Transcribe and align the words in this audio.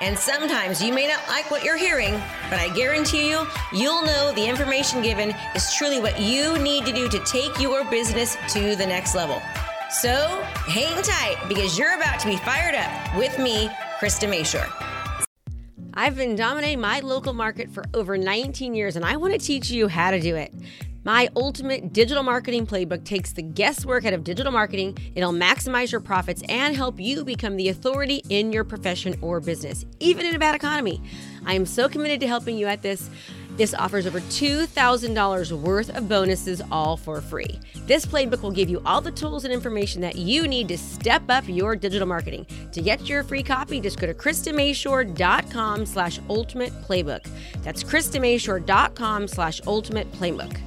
And 0.00 0.18
sometimes 0.18 0.82
you 0.82 0.92
may 0.92 1.08
not 1.08 1.26
like 1.26 1.50
what 1.50 1.64
you're 1.64 1.78
hearing, 1.78 2.12
but 2.50 2.58
I 2.58 2.68
guarantee 2.74 3.30
you, 3.30 3.46
you'll 3.72 4.02
know 4.02 4.32
the 4.32 4.46
information 4.46 5.00
given 5.00 5.34
is 5.54 5.72
truly 5.74 6.00
what 6.00 6.20
you 6.20 6.58
need 6.58 6.84
to 6.84 6.92
do 6.92 7.08
to 7.08 7.18
take 7.20 7.58
your 7.58 7.82
business 7.90 8.36
to 8.52 8.76
the 8.76 8.86
next 8.86 9.14
level. 9.14 9.40
So 9.88 10.42
hang 10.66 11.02
tight 11.02 11.36
because 11.48 11.78
you're 11.78 11.94
about 11.94 12.20
to 12.20 12.26
be 12.26 12.36
fired 12.36 12.74
up 12.74 13.16
with 13.16 13.38
me, 13.38 13.68
Krista 13.98 14.28
Mashore. 14.28 14.70
I've 15.94 16.14
been 16.14 16.36
dominating 16.36 16.80
my 16.80 17.00
local 17.00 17.32
market 17.32 17.70
for 17.70 17.82
over 17.94 18.18
19 18.18 18.74
years 18.74 18.96
and 18.96 19.04
I 19.04 19.16
want 19.16 19.32
to 19.32 19.38
teach 19.38 19.70
you 19.70 19.88
how 19.88 20.10
to 20.10 20.20
do 20.20 20.36
it. 20.36 20.52
My 21.06 21.28
ultimate 21.36 21.92
digital 21.92 22.24
marketing 22.24 22.66
playbook 22.66 23.04
takes 23.04 23.30
the 23.30 23.40
guesswork 23.40 24.04
out 24.04 24.12
of 24.12 24.24
digital 24.24 24.50
marketing. 24.50 24.98
It'll 25.14 25.32
maximize 25.32 25.92
your 25.92 26.00
profits 26.00 26.42
and 26.48 26.74
help 26.74 26.98
you 26.98 27.24
become 27.24 27.56
the 27.56 27.68
authority 27.68 28.24
in 28.28 28.52
your 28.52 28.64
profession 28.64 29.16
or 29.22 29.38
business, 29.38 29.86
even 30.00 30.26
in 30.26 30.34
a 30.34 30.38
bad 30.40 30.56
economy. 30.56 31.00
I 31.44 31.54
am 31.54 31.64
so 31.64 31.88
committed 31.88 32.18
to 32.22 32.26
helping 32.26 32.58
you 32.58 32.66
at 32.66 32.82
this. 32.82 33.08
This 33.56 33.72
offers 33.72 34.08
over 34.08 34.18
$2,000 34.18 35.52
worth 35.52 35.96
of 35.96 36.08
bonuses 36.08 36.60
all 36.72 36.96
for 36.96 37.20
free. 37.20 37.60
This 37.86 38.04
playbook 38.04 38.42
will 38.42 38.50
give 38.50 38.68
you 38.68 38.82
all 38.84 39.00
the 39.00 39.12
tools 39.12 39.44
and 39.44 39.54
information 39.54 40.00
that 40.00 40.16
you 40.16 40.48
need 40.48 40.66
to 40.66 40.76
step 40.76 41.22
up 41.28 41.44
your 41.46 41.76
digital 41.76 42.08
marketing. 42.08 42.46
To 42.72 42.82
get 42.82 43.08
your 43.08 43.22
free 43.22 43.44
copy, 43.44 43.80
just 43.80 44.00
go 44.00 44.08
to 44.08 44.12
KristaMashore.com 44.12 45.86
slash 45.86 46.18
ultimate 46.28 46.72
playbook. 46.82 47.24
That's 47.62 47.84
KristaMashore.com 47.84 49.28
slash 49.28 49.60
ultimate 49.68 50.10
playbook. 50.10 50.58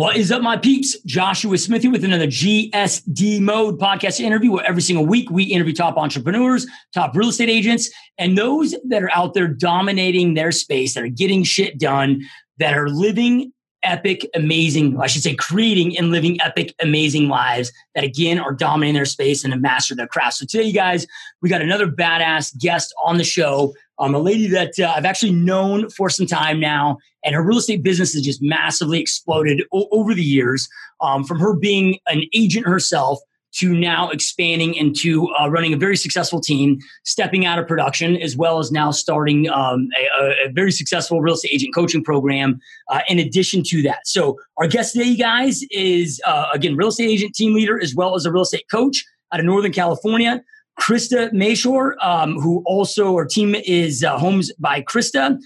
What 0.00 0.16
is 0.16 0.32
up, 0.32 0.40
my 0.40 0.56
peeps? 0.56 0.98
Joshua 1.02 1.58
Smithy 1.58 1.88
with 1.88 2.04
another 2.04 2.26
GSD 2.26 3.38
Mode 3.38 3.78
podcast 3.78 4.18
interview 4.18 4.52
where 4.52 4.64
every 4.64 4.80
single 4.80 5.04
week 5.04 5.30
we 5.30 5.44
interview 5.44 5.74
top 5.74 5.98
entrepreneurs, 5.98 6.66
top 6.94 7.14
real 7.14 7.28
estate 7.28 7.50
agents, 7.50 7.90
and 8.16 8.38
those 8.38 8.74
that 8.88 9.02
are 9.02 9.10
out 9.10 9.34
there 9.34 9.46
dominating 9.46 10.32
their 10.32 10.52
space, 10.52 10.94
that 10.94 11.04
are 11.04 11.08
getting 11.08 11.42
shit 11.42 11.78
done, 11.78 12.22
that 12.58 12.72
are 12.78 12.88
living 12.88 13.52
epic, 13.82 14.28
amazing, 14.34 14.98
I 15.00 15.06
should 15.06 15.22
say, 15.22 15.34
creating 15.34 15.96
and 15.96 16.10
living 16.10 16.40
epic, 16.40 16.74
amazing 16.82 17.28
lives 17.28 17.72
that 17.94 18.04
again 18.04 18.38
are 18.38 18.52
dominating 18.52 18.94
their 18.94 19.04
space 19.04 19.44
and 19.44 19.52
have 19.52 19.62
mastered 19.62 19.98
their 19.98 20.06
craft. 20.06 20.34
So 20.36 20.46
today, 20.46 20.64
you 20.64 20.72
guys, 20.72 21.06
we 21.42 21.48
got 21.48 21.62
another 21.62 21.86
badass 21.86 22.56
guest 22.58 22.94
on 23.04 23.18
the 23.18 23.24
show. 23.24 23.74
Um, 23.98 24.14
a 24.14 24.18
lady 24.18 24.46
that 24.48 24.78
uh, 24.78 24.92
I've 24.96 25.04
actually 25.04 25.32
known 25.32 25.90
for 25.90 26.08
some 26.08 26.26
time 26.26 26.58
now, 26.58 26.98
and 27.24 27.34
her 27.34 27.42
real 27.42 27.58
estate 27.58 27.82
business 27.82 28.14
has 28.14 28.22
just 28.22 28.40
massively 28.42 29.00
exploded 29.00 29.62
o- 29.72 29.88
over 29.92 30.14
the 30.14 30.24
years. 30.24 30.68
Um, 31.02 31.24
from 31.24 31.38
her 31.38 31.54
being 31.54 31.98
an 32.06 32.22
agent 32.34 32.66
herself 32.66 33.20
to 33.52 33.74
now 33.74 34.10
expanding 34.10 34.74
into 34.74 35.28
uh, 35.34 35.48
running 35.48 35.72
a 35.72 35.76
very 35.76 35.96
successful 35.96 36.40
team, 36.40 36.78
stepping 37.04 37.44
out 37.44 37.58
of 37.58 37.66
production, 37.66 38.16
as 38.16 38.36
well 38.36 38.58
as 38.58 38.70
now 38.70 38.90
starting 38.90 39.48
um, 39.50 39.88
a, 40.20 40.46
a, 40.46 40.52
very 40.52 40.72
successful 40.72 41.20
real 41.20 41.34
estate 41.34 41.52
agent 41.52 41.74
coaching 41.74 42.02
program. 42.04 42.60
Uh, 42.88 43.00
in 43.08 43.18
addition 43.18 43.62
to 43.64 43.82
that, 43.82 44.06
so 44.06 44.38
our 44.58 44.66
guest 44.66 44.92
today, 44.92 45.16
guys, 45.16 45.62
is 45.70 46.20
uh, 46.26 46.48
again 46.54 46.76
real 46.76 46.88
estate 46.88 47.10
agent 47.10 47.34
team 47.34 47.54
leader 47.54 47.80
as 47.80 47.94
well 47.94 48.14
as 48.14 48.24
a 48.24 48.32
real 48.32 48.42
estate 48.42 48.66
coach 48.70 49.04
out 49.32 49.40
of 49.40 49.46
Northern 49.46 49.72
California. 49.72 50.42
Krista 50.78 51.30
Mashore, 51.32 51.92
um, 52.02 52.36
who 52.40 52.62
also 52.64 53.14
our 53.14 53.26
team 53.26 53.54
is 53.54 54.02
uh, 54.02 54.16
Homes 54.18 54.52
by 54.54 54.80
Krista. 54.80 55.38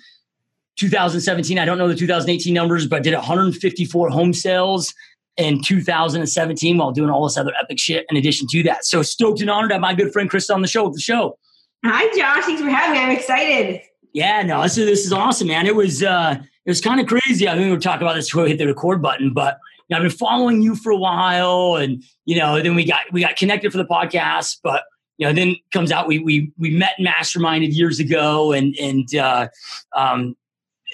2017, 0.76 1.58
I 1.58 1.64
don't 1.64 1.78
know 1.78 1.88
the 1.88 1.94
2018 1.94 2.52
numbers, 2.52 2.86
but 2.86 3.02
did 3.02 3.14
154 3.14 4.10
home 4.10 4.32
sales 4.32 4.92
in 5.36 5.62
2017 5.62 6.78
while 6.78 6.92
doing 6.92 7.10
all 7.10 7.24
this 7.24 7.36
other 7.36 7.52
epic 7.60 7.78
shit 7.78 8.06
in 8.10 8.16
addition 8.16 8.46
to 8.48 8.62
that. 8.64 8.84
So 8.84 9.02
stoked 9.02 9.40
and 9.40 9.50
honored 9.50 9.70
to 9.70 9.74
have 9.74 9.82
my 9.82 9.94
good 9.94 10.12
friend 10.12 10.30
Chris 10.30 10.48
on 10.50 10.62
the 10.62 10.68
show 10.68 10.84
with 10.84 10.94
the 10.94 11.00
show. 11.00 11.38
Hi 11.84 12.06
Josh, 12.16 12.44
thanks 12.44 12.62
for 12.62 12.68
having 12.68 12.92
me. 12.92 13.04
I'm 13.04 13.10
excited. 13.10 13.82
Yeah, 14.12 14.42
no, 14.42 14.62
this 14.62 14.78
is, 14.78 14.86
this 14.86 15.04
is 15.04 15.12
awesome, 15.12 15.48
man. 15.48 15.66
It 15.66 15.74
was 15.74 16.02
uh 16.02 16.36
it 16.38 16.70
was 16.70 16.80
kind 16.80 17.00
of 17.00 17.06
crazy. 17.06 17.48
I 17.48 17.52
think 17.52 17.66
we 17.66 17.70
were 17.70 17.78
talking 17.78 18.06
about 18.06 18.14
this 18.14 18.28
before 18.28 18.44
we 18.44 18.50
hit 18.50 18.58
the 18.58 18.66
record 18.66 19.02
button, 19.02 19.32
but 19.34 19.58
you 19.88 19.94
know, 19.94 19.98
I've 19.98 20.08
been 20.08 20.16
following 20.16 20.62
you 20.62 20.76
for 20.76 20.92
a 20.92 20.96
while 20.96 21.76
and 21.76 22.02
you 22.24 22.38
know, 22.38 22.62
then 22.62 22.74
we 22.74 22.84
got 22.84 23.02
we 23.12 23.20
got 23.20 23.36
connected 23.36 23.70
for 23.70 23.78
the 23.78 23.84
podcast, 23.84 24.58
but 24.62 24.84
you 25.18 25.26
know, 25.26 25.32
then 25.32 25.56
comes 25.72 25.92
out 25.92 26.06
we 26.06 26.20
we 26.20 26.52
we 26.58 26.70
met 26.70 26.94
masterminded 27.00 27.74
years 27.74 27.98
ago 27.98 28.52
and 28.52 28.74
and 28.76 29.14
uh 29.14 29.48
um 29.96 30.36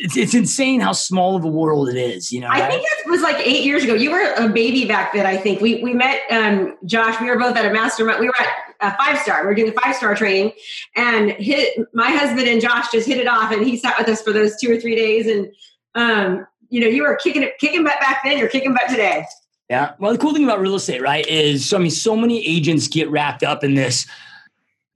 it's, 0.01 0.17
it's 0.17 0.35
insane 0.35 0.81
how 0.81 0.93
small 0.93 1.37
of 1.37 1.45
a 1.45 1.49
world 1.49 1.89
it 1.89 1.97
is. 1.97 2.33
You 2.33 2.41
know, 2.41 2.49
I 2.51 2.67
think 2.69 2.83
that 2.83 3.11
was 3.11 3.21
like 3.21 3.37
eight 3.47 3.65
years 3.65 3.85
ago. 3.85 3.95
You 3.95 4.11
were 4.11 4.33
a 4.35 4.49
baby 4.49 4.87
back 4.87 5.13
then. 5.13 5.27
I 5.27 5.37
think 5.37 5.61
we 5.61 5.83
we 5.83 5.93
met 5.93 6.23
um, 6.31 6.77
Josh. 6.87 7.21
We 7.21 7.29
were 7.29 7.39
both 7.39 7.57
at 7.57 7.67
a 7.67 7.73
mastermind. 7.73 8.19
We 8.19 8.27
were 8.27 8.41
at 8.41 8.49
a 8.81 8.97
five 8.97 9.19
star. 9.21 9.43
We 9.43 9.49
were 9.49 9.55
doing 9.55 9.73
the 9.73 9.81
five 9.81 9.95
star 9.95 10.15
training, 10.15 10.53
and 10.97 11.33
hit 11.33 11.79
my 11.93 12.11
husband 12.11 12.49
and 12.49 12.61
Josh 12.61 12.91
just 12.91 13.07
hit 13.07 13.19
it 13.19 13.29
off, 13.29 13.53
and 13.53 13.65
he 13.65 13.77
sat 13.77 13.99
with 13.99 14.09
us 14.09 14.23
for 14.23 14.33
those 14.33 14.57
two 14.61 14.73
or 14.73 14.81
three 14.81 14.97
days. 14.97 15.27
And 15.27 15.53
um, 15.95 16.47
you 16.71 16.81
know, 16.81 16.87
you 16.87 17.03
were 17.03 17.17
kicking 17.17 17.43
it, 17.43 17.59
kicking 17.59 17.85
butt 17.85 18.01
back 18.01 18.23
then. 18.25 18.39
You're 18.39 18.49
kicking 18.49 18.73
butt 18.73 18.89
today. 18.89 19.27
Yeah. 19.69 19.93
Well, 19.99 20.13
the 20.13 20.19
cool 20.19 20.33
thing 20.33 20.45
about 20.45 20.61
real 20.61 20.75
estate, 20.75 21.03
right, 21.03 21.27
is 21.27 21.69
so 21.69 21.77
I 21.77 21.81
mean, 21.81 21.91
so 21.91 22.17
many 22.17 22.45
agents 22.47 22.89
get 22.89 23.11
wrapped 23.11 23.43
up 23.43 23.63
in 23.63 23.75
this 23.75 24.07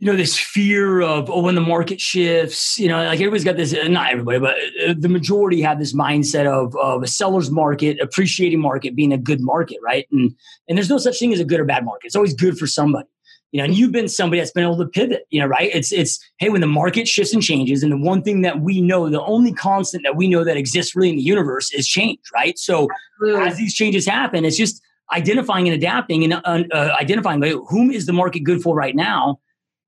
you 0.04 0.10
know 0.10 0.18
this 0.18 0.38
fear 0.38 1.00
of 1.00 1.30
oh 1.30 1.40
when 1.40 1.54
the 1.54 1.62
market 1.62 1.98
shifts 1.98 2.78
you 2.78 2.88
know 2.88 3.02
like 3.02 3.18
everybody's 3.20 3.42
got 3.42 3.56
this 3.56 3.72
not 3.88 4.12
everybody 4.12 4.38
but 4.38 4.54
uh, 4.86 4.94
the 4.98 5.08
majority 5.08 5.62
have 5.62 5.78
this 5.78 5.94
mindset 5.94 6.44
of, 6.44 6.76
of 6.76 7.02
a 7.02 7.06
seller's 7.06 7.50
market 7.50 7.98
appreciating 8.00 8.60
market 8.60 8.94
being 8.94 9.14
a 9.14 9.18
good 9.18 9.40
market 9.40 9.78
right? 9.82 10.06
And 10.12 10.34
and 10.68 10.76
there's 10.76 10.90
no 10.90 10.98
such 10.98 11.18
thing 11.18 11.32
as 11.32 11.40
a 11.40 11.44
good 11.44 11.58
or 11.58 11.64
bad 11.64 11.86
market. 11.86 12.04
It's 12.04 12.16
always 12.16 12.34
good 12.34 12.58
for 12.58 12.66
somebody. 12.66 13.08
You 13.52 13.58
know 13.58 13.64
and 13.64 13.74
you've 13.74 13.92
been 13.92 14.08
somebody 14.08 14.40
that's 14.40 14.50
been 14.50 14.64
able 14.64 14.76
to 14.76 14.86
pivot 14.86 15.26
you 15.30 15.40
know 15.40 15.46
right? 15.46 15.70
It's 15.72 15.90
it's 15.90 16.22
hey 16.36 16.50
when 16.50 16.60
the 16.60 16.66
market 16.66 17.08
shifts 17.08 17.32
and 17.32 17.42
changes 17.42 17.82
and 17.82 17.90
the 17.90 17.96
one 17.96 18.22
thing 18.22 18.42
that 18.42 18.60
we 18.60 18.82
know 18.82 19.08
the 19.08 19.22
only 19.22 19.54
constant 19.54 20.02
that 20.04 20.16
we 20.16 20.28
know 20.28 20.44
that 20.44 20.58
exists 20.58 20.94
really 20.94 21.10
in 21.10 21.16
the 21.16 21.22
universe 21.22 21.72
is 21.72 21.88
change 21.88 22.20
right? 22.34 22.58
So 22.58 22.88
Absolutely. 23.22 23.48
as 23.48 23.56
these 23.56 23.72
changes 23.72 24.04
happen 24.04 24.44
it's 24.44 24.58
just 24.58 24.82
identifying 25.14 25.66
and 25.66 25.74
adapting 25.74 26.24
and 26.24 26.34
uh, 26.34 26.64
uh, 26.72 26.96
identifying 27.00 27.40
like, 27.40 27.54
whom 27.70 27.90
is 27.90 28.04
the 28.04 28.12
market 28.12 28.40
good 28.40 28.60
for 28.60 28.74
right 28.74 28.96
now 28.96 29.38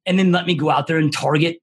and 0.06 0.18
then 0.18 0.32
let 0.32 0.46
me 0.46 0.54
go 0.54 0.70
out 0.70 0.86
there 0.86 0.98
and 0.98 1.12
target 1.12 1.58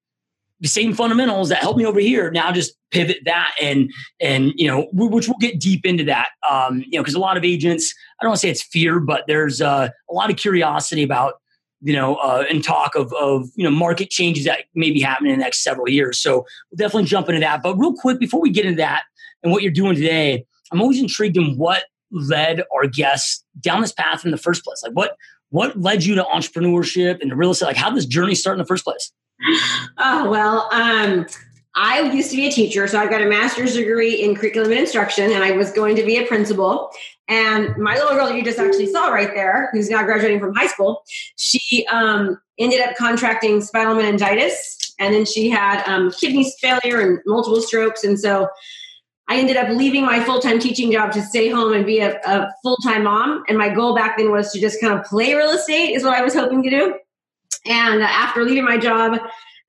the 0.59 0.69
same 0.69 0.93
fundamentals 0.93 1.49
that 1.49 1.57
helped 1.57 1.77
me 1.77 1.85
over 1.85 1.99
here. 1.99 2.31
Now 2.31 2.51
just 2.51 2.73
pivot 2.91 3.17
that 3.25 3.53
and 3.61 3.91
and 4.21 4.53
you 4.55 4.67
know 4.67 4.87
which 4.93 5.27
we'll 5.27 5.37
get 5.39 5.59
deep 5.59 5.85
into 5.85 6.05
that. 6.05 6.29
Um, 6.49 6.83
you 6.87 6.97
know 6.97 7.01
because 7.01 7.15
a 7.15 7.19
lot 7.19 7.37
of 7.37 7.43
agents, 7.43 7.93
I 8.19 8.23
don't 8.23 8.29
want 8.29 8.39
to 8.39 8.47
say 8.47 8.49
it's 8.49 8.63
fear, 8.63 8.99
but 8.99 9.25
there's 9.27 9.61
uh, 9.61 9.89
a 10.09 10.13
lot 10.13 10.29
of 10.29 10.37
curiosity 10.37 11.03
about 11.03 11.35
you 11.81 11.93
know 11.93 12.15
uh, 12.15 12.45
and 12.49 12.63
talk 12.63 12.95
of 12.95 13.11
of 13.13 13.49
you 13.55 13.63
know 13.63 13.71
market 13.71 14.09
changes 14.09 14.45
that 14.45 14.65
may 14.73 14.89
be 14.89 15.01
happening 15.01 15.33
in 15.33 15.39
the 15.39 15.43
next 15.43 15.63
several 15.63 15.89
years. 15.89 16.17
So 16.17 16.45
we'll 16.71 16.77
definitely 16.77 17.09
jump 17.09 17.27
into 17.27 17.41
that. 17.41 17.61
But 17.61 17.75
real 17.75 17.93
quick 17.93 18.19
before 18.19 18.39
we 18.39 18.49
get 18.49 18.65
into 18.65 18.77
that 18.77 19.03
and 19.43 19.51
what 19.51 19.63
you're 19.63 19.71
doing 19.71 19.95
today, 19.95 20.45
I'm 20.71 20.81
always 20.81 21.01
intrigued 21.01 21.35
in 21.35 21.57
what 21.57 21.83
led 22.13 22.63
our 22.73 22.87
guests 22.87 23.43
down 23.59 23.81
this 23.81 23.91
path 23.91 24.23
in 24.23 24.31
the 24.31 24.37
first 24.37 24.63
place. 24.63 24.81
Like 24.81 24.93
what 24.93 25.17
what 25.53 25.79
led 25.79 26.03
you 26.03 26.15
to 26.15 26.23
entrepreneurship 26.23 27.21
and 27.21 27.37
real 27.37 27.51
estate? 27.51 27.67
Like, 27.67 27.77
how 27.77 27.89
did 27.89 27.97
this 27.97 28.07
journey 28.07 28.33
start 28.33 28.55
in 28.55 28.57
the 28.57 28.65
first 28.65 28.83
place? 28.83 29.11
Oh, 29.99 30.27
well, 30.27 30.67
um, 30.71 31.27
I 31.75 32.01
used 32.11 32.31
to 32.31 32.35
be 32.35 32.47
a 32.47 32.51
teacher, 32.51 32.87
so 32.87 32.99
I've 32.99 33.11
got 33.11 33.21
a 33.21 33.27
master's 33.27 33.75
degree 33.75 34.15
in 34.15 34.33
curriculum 34.35 34.71
and 34.71 34.79
instruction, 34.79 35.31
and 35.31 35.43
I 35.43 35.51
was 35.51 35.71
going 35.71 35.95
to 35.97 36.03
be 36.03 36.17
a 36.17 36.25
principal. 36.25 36.89
And 37.27 37.77
my 37.77 37.93
little 37.93 38.13
girl 38.15 38.31
you 38.31 38.43
just 38.43 38.57
actually 38.57 38.87
saw 38.87 39.09
right 39.09 39.31
there, 39.35 39.69
who's 39.71 39.91
now 39.91 40.03
graduating 40.03 40.39
from 40.39 40.55
high 40.55 40.65
school, 40.65 41.03
she 41.35 41.85
um, 41.85 42.39
ended 42.57 42.81
up 42.81 42.95
contracting 42.95 43.61
spinal 43.61 43.93
meningitis, 43.93 44.95
and 44.97 45.13
then 45.13 45.23
she 45.23 45.51
had 45.51 45.83
um, 45.87 46.09
kidney 46.11 46.51
failure 46.61 46.99
and 46.99 47.19
multiple 47.27 47.61
strokes. 47.61 48.03
And 48.03 48.19
so 48.19 48.49
I 49.33 49.37
ended 49.37 49.57
up 49.57 49.69
leaving 49.69 50.05
my 50.05 50.23
full 50.23 50.39
time 50.39 50.59
teaching 50.59 50.91
job 50.91 51.11
to 51.13 51.21
stay 51.23 51.49
home 51.49 51.73
and 51.73 51.87
be 51.87 51.99
a, 51.99 52.19
a 52.21 52.53
full 52.61 52.77
time 52.77 53.05
mom. 53.05 53.43
And 53.47 53.57
my 53.57 53.73
goal 53.73 53.95
back 53.95 54.17
then 54.17 54.29
was 54.29 54.51
to 54.53 54.61
just 54.61 54.79
kind 54.79 54.93
of 54.93 55.03
play 55.05 55.33
real 55.33 55.49
estate, 55.49 55.95
is 55.95 56.03
what 56.03 56.13
I 56.13 56.21
was 56.21 56.35
hoping 56.35 56.61
to 56.61 56.69
do. 56.69 56.95
And 57.65 58.03
after 58.03 58.43
leaving 58.43 58.63
my 58.63 58.77
job, 58.77 59.19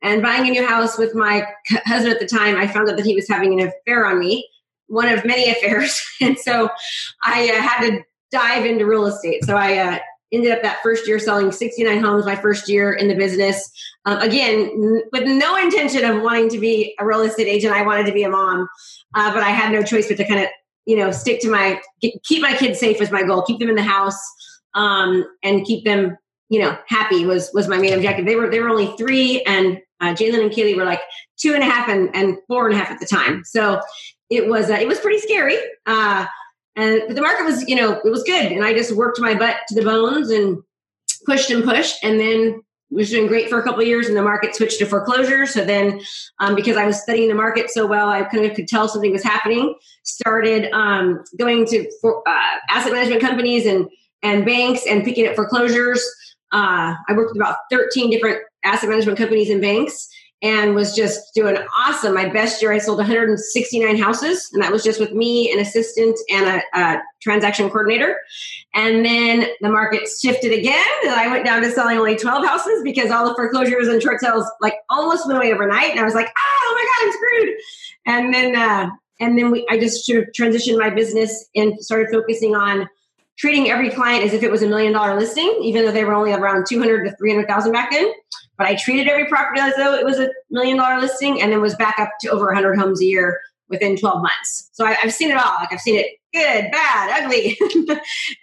And 0.02 0.20
buying 0.22 0.46
a 0.46 0.50
new 0.50 0.66
house 0.66 0.98
with 0.98 1.14
my 1.14 1.46
husband 1.86 2.12
at 2.12 2.20
the 2.20 2.26
time, 2.26 2.56
I 2.56 2.66
found 2.66 2.90
out 2.90 2.96
that 2.96 3.06
he 3.06 3.14
was 3.14 3.26
having 3.26 3.58
an 3.58 3.66
affair 3.68 4.04
on 4.04 4.18
me, 4.18 4.46
one 4.88 5.08
of 5.08 5.24
many 5.24 5.50
affairs. 5.54 6.04
And 6.20 6.38
so 6.38 6.68
I 7.22 7.48
uh, 7.48 7.62
had 7.62 7.88
to 7.88 8.04
dive 8.30 8.66
into 8.66 8.84
real 8.84 9.06
estate. 9.06 9.44
So 9.44 9.56
I 9.56 9.78
uh, 9.78 9.98
ended 10.30 10.52
up 10.52 10.60
that 10.60 10.82
first 10.82 11.08
year 11.08 11.18
selling 11.18 11.50
69 11.50 12.02
homes 12.02 12.26
my 12.26 12.36
first 12.36 12.68
year 12.68 12.92
in 12.92 13.08
the 13.08 13.14
business 13.14 13.70
um, 14.06 14.18
again 14.18 15.02
with 15.12 15.26
no 15.26 15.56
intention 15.56 16.04
of 16.04 16.22
wanting 16.22 16.48
to 16.48 16.58
be 16.58 16.94
a 16.98 17.06
real 17.06 17.20
estate 17.20 17.46
agent 17.46 17.72
i 17.72 17.82
wanted 17.82 18.06
to 18.06 18.12
be 18.12 18.22
a 18.22 18.28
mom 18.28 18.68
uh, 19.14 19.32
but 19.32 19.42
i 19.42 19.50
had 19.50 19.72
no 19.72 19.82
choice 19.82 20.08
but 20.08 20.16
to 20.16 20.26
kind 20.26 20.40
of 20.40 20.48
you 20.86 20.96
know 20.96 21.10
stick 21.10 21.40
to 21.40 21.50
my 21.50 21.80
keep 22.24 22.42
my 22.42 22.54
kids 22.54 22.78
safe 22.78 23.00
was 23.00 23.10
my 23.10 23.22
goal 23.22 23.42
keep 23.42 23.58
them 23.58 23.68
in 23.68 23.76
the 23.76 23.82
house 23.82 24.18
um, 24.74 25.24
and 25.42 25.64
keep 25.64 25.84
them 25.84 26.16
you 26.48 26.60
know 26.60 26.76
happy 26.88 27.24
was 27.24 27.50
was 27.54 27.68
my 27.68 27.78
main 27.78 27.92
objective 27.92 28.26
they 28.26 28.36
were 28.36 28.50
they 28.50 28.60
were 28.60 28.68
only 28.68 28.94
three 28.96 29.42
and 29.42 29.78
uh, 30.00 30.12
jalen 30.14 30.42
and 30.42 30.50
kaylee 30.50 30.76
were 30.76 30.84
like 30.84 31.00
two 31.38 31.54
and 31.54 31.62
a 31.62 31.66
half 31.66 31.88
and, 31.88 32.14
and 32.14 32.36
four 32.48 32.66
and 32.66 32.74
a 32.74 32.78
half 32.78 32.90
at 32.90 33.00
the 33.00 33.06
time 33.06 33.42
so 33.44 33.80
it 34.30 34.48
was 34.48 34.70
uh, 34.70 34.74
it 34.74 34.88
was 34.88 34.98
pretty 35.00 35.18
scary 35.18 35.56
uh, 35.86 36.26
and 36.76 37.16
the 37.16 37.22
market 37.22 37.44
was, 37.44 37.66
you 37.68 37.76
know, 37.76 38.00
it 38.04 38.10
was 38.10 38.22
good. 38.24 38.50
And 38.50 38.64
I 38.64 38.72
just 38.74 38.92
worked 38.92 39.20
my 39.20 39.34
butt 39.34 39.56
to 39.68 39.74
the 39.74 39.82
bones 39.82 40.30
and 40.30 40.58
pushed 41.24 41.50
and 41.50 41.62
pushed. 41.62 42.02
And 42.02 42.18
then 42.18 42.62
was 42.94 43.10
doing 43.10 43.26
great 43.26 43.48
for 43.48 43.58
a 43.58 43.62
couple 43.62 43.82
years 43.82 44.08
and 44.08 44.16
the 44.16 44.22
market 44.22 44.54
switched 44.54 44.78
to 44.78 44.86
foreclosure. 44.86 45.46
So 45.46 45.64
then, 45.64 46.00
um, 46.38 46.54
because 46.54 46.76
I 46.76 46.86
was 46.86 47.02
studying 47.02 47.28
the 47.28 47.34
market 47.34 47.70
so 47.70 47.86
well, 47.86 48.08
I 48.08 48.22
kind 48.22 48.44
of 48.44 48.54
could 48.54 48.68
tell 48.68 48.88
something 48.88 49.12
was 49.12 49.24
happening. 49.24 49.74
Started 50.04 50.70
um, 50.72 51.22
going 51.38 51.66
to 51.66 51.90
for, 52.00 52.26
uh, 52.28 52.58
asset 52.70 52.92
management 52.92 53.20
companies 53.20 53.66
and 53.66 53.88
and 54.22 54.46
banks 54.46 54.86
and 54.86 55.04
picking 55.04 55.26
up 55.26 55.34
foreclosures. 55.34 56.02
Uh, 56.52 56.94
I 57.08 57.12
worked 57.14 57.32
with 57.34 57.42
about 57.42 57.56
13 57.70 58.10
different 58.10 58.38
asset 58.64 58.88
management 58.88 59.18
companies 59.18 59.50
and 59.50 59.60
banks 59.60 60.08
and 60.44 60.74
was 60.74 60.94
just 60.94 61.32
doing 61.34 61.56
awesome. 61.78 62.12
My 62.12 62.28
best 62.28 62.60
year, 62.60 62.70
I 62.70 62.76
sold 62.76 62.98
169 62.98 63.96
houses, 63.96 64.50
and 64.52 64.62
that 64.62 64.70
was 64.70 64.84
just 64.84 65.00
with 65.00 65.12
me, 65.12 65.50
an 65.50 65.58
assistant, 65.58 66.18
and 66.30 66.62
a, 66.74 66.78
a 66.78 67.02
transaction 67.22 67.70
coordinator. 67.70 68.18
And 68.74 69.06
then 69.06 69.46
the 69.62 69.70
market 69.70 70.06
shifted 70.06 70.52
again, 70.52 70.84
and 71.04 71.14
I 71.14 71.28
went 71.28 71.46
down 71.46 71.62
to 71.62 71.70
selling 71.70 71.96
only 71.96 72.16
12 72.16 72.44
houses 72.44 72.82
because 72.84 73.10
all 73.10 73.26
the 73.26 73.34
foreclosures 73.34 73.88
and 73.88 74.02
short 74.02 74.20
sales 74.20 74.44
like 74.60 74.74
almost 74.90 75.26
went 75.26 75.38
away 75.38 75.50
overnight. 75.50 75.92
And 75.92 76.00
I 76.00 76.04
was 76.04 76.14
like, 76.14 76.28
oh 76.36 76.74
my 76.74 76.84
god, 76.84 77.06
I'm 77.06 77.12
screwed. 77.12 77.58
And 78.06 78.34
then, 78.34 78.54
uh, 78.54 78.90
and 79.20 79.38
then 79.38 79.50
we, 79.50 79.66
I 79.70 79.78
just 79.78 80.06
transitioned 80.38 80.78
my 80.78 80.90
business 80.90 81.48
and 81.56 81.82
started 81.82 82.08
focusing 82.12 82.54
on 82.54 82.86
treating 83.36 83.70
every 83.70 83.90
client 83.90 84.24
as 84.24 84.32
if 84.32 84.42
it 84.42 84.50
was 84.50 84.62
a 84.62 84.68
million 84.68 84.92
dollar 84.92 85.18
listing, 85.18 85.58
even 85.62 85.84
though 85.84 85.92
they 85.92 86.04
were 86.04 86.14
only 86.14 86.32
around 86.32 86.66
200 86.68 87.04
to 87.04 87.16
300,000 87.16 87.72
back 87.72 87.90
then. 87.90 88.12
But 88.56 88.66
I 88.66 88.76
treated 88.76 89.08
every 89.08 89.26
property 89.26 89.60
as 89.60 89.74
though 89.76 89.94
it 89.94 90.04
was 90.04 90.18
a 90.18 90.30
million 90.50 90.76
dollar 90.76 91.00
listing 91.00 91.42
and 91.42 91.52
then 91.52 91.60
was 91.60 91.74
back 91.74 91.98
up 91.98 92.10
to 92.20 92.30
over 92.30 92.46
100 92.46 92.78
homes 92.78 93.00
a 93.00 93.04
year 93.04 93.40
within 93.68 93.96
12 93.96 94.22
months. 94.22 94.70
So 94.72 94.86
I, 94.86 94.92
have 94.92 95.12
seen 95.12 95.30
it 95.30 95.36
all. 95.36 95.54
Like 95.54 95.72
I've 95.72 95.80
seen 95.80 95.96
it 95.96 96.06
good, 96.32 96.70
bad, 96.70 97.24
ugly. 97.24 97.56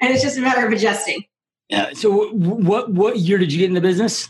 and 0.01 0.11
it's 0.11 0.21
just 0.21 0.37
a 0.37 0.41
matter 0.41 0.65
of 0.65 0.73
adjusting. 0.73 1.23
Yeah. 1.69 1.91
So 1.93 2.31
what, 2.31 2.91
what 2.91 3.17
year 3.17 3.37
did 3.37 3.53
you 3.53 3.59
get 3.59 3.69
in 3.69 3.75
the 3.75 3.81
business? 3.81 4.27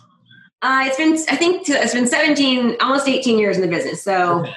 Uh, 0.61 0.83
it's 0.85 0.97
been, 0.97 1.13
I 1.27 1.37
think 1.37 1.67
it's 1.67 1.93
been 1.93 2.05
17, 2.05 2.77
almost 2.81 3.07
18 3.07 3.39
years 3.39 3.55
in 3.55 3.63
the 3.63 3.67
business. 3.67 4.03
So 4.03 4.41
okay 4.41 4.53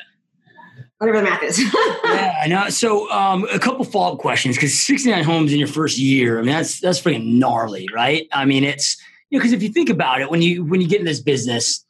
whatever 0.99 1.19
the 1.19 1.25
math 1.25 1.43
is. 1.43 1.59
yeah, 2.05 2.45
know. 2.47 2.69
So, 2.69 3.11
um, 3.11 3.47
a 3.53 3.59
couple 3.59 3.85
follow 3.85 4.15
up 4.15 4.19
questions 4.19 4.57
because 4.57 4.85
69 4.85 5.25
homes 5.25 5.53
in 5.53 5.59
your 5.59 5.69
first 5.69 5.99
year. 5.99 6.39
I 6.39 6.43
mean, 6.43 6.53
that's 6.53 6.81
that's 6.81 7.01
freaking 7.01 7.35
gnarly, 7.35 7.89
right? 7.93 8.29
I 8.33 8.45
mean, 8.45 8.65
it's 8.65 8.97
you 9.31 9.39
know 9.39 9.43
because 9.43 9.53
if 9.53 9.63
you 9.63 9.71
think 9.71 9.91
about 9.91 10.21
it, 10.21 10.31
when 10.31 10.43
you 10.43 10.65
when 10.65 10.81
you 10.81 10.89
get 10.89 11.01
in 11.01 11.07
this 11.07 11.21
business, 11.21 11.85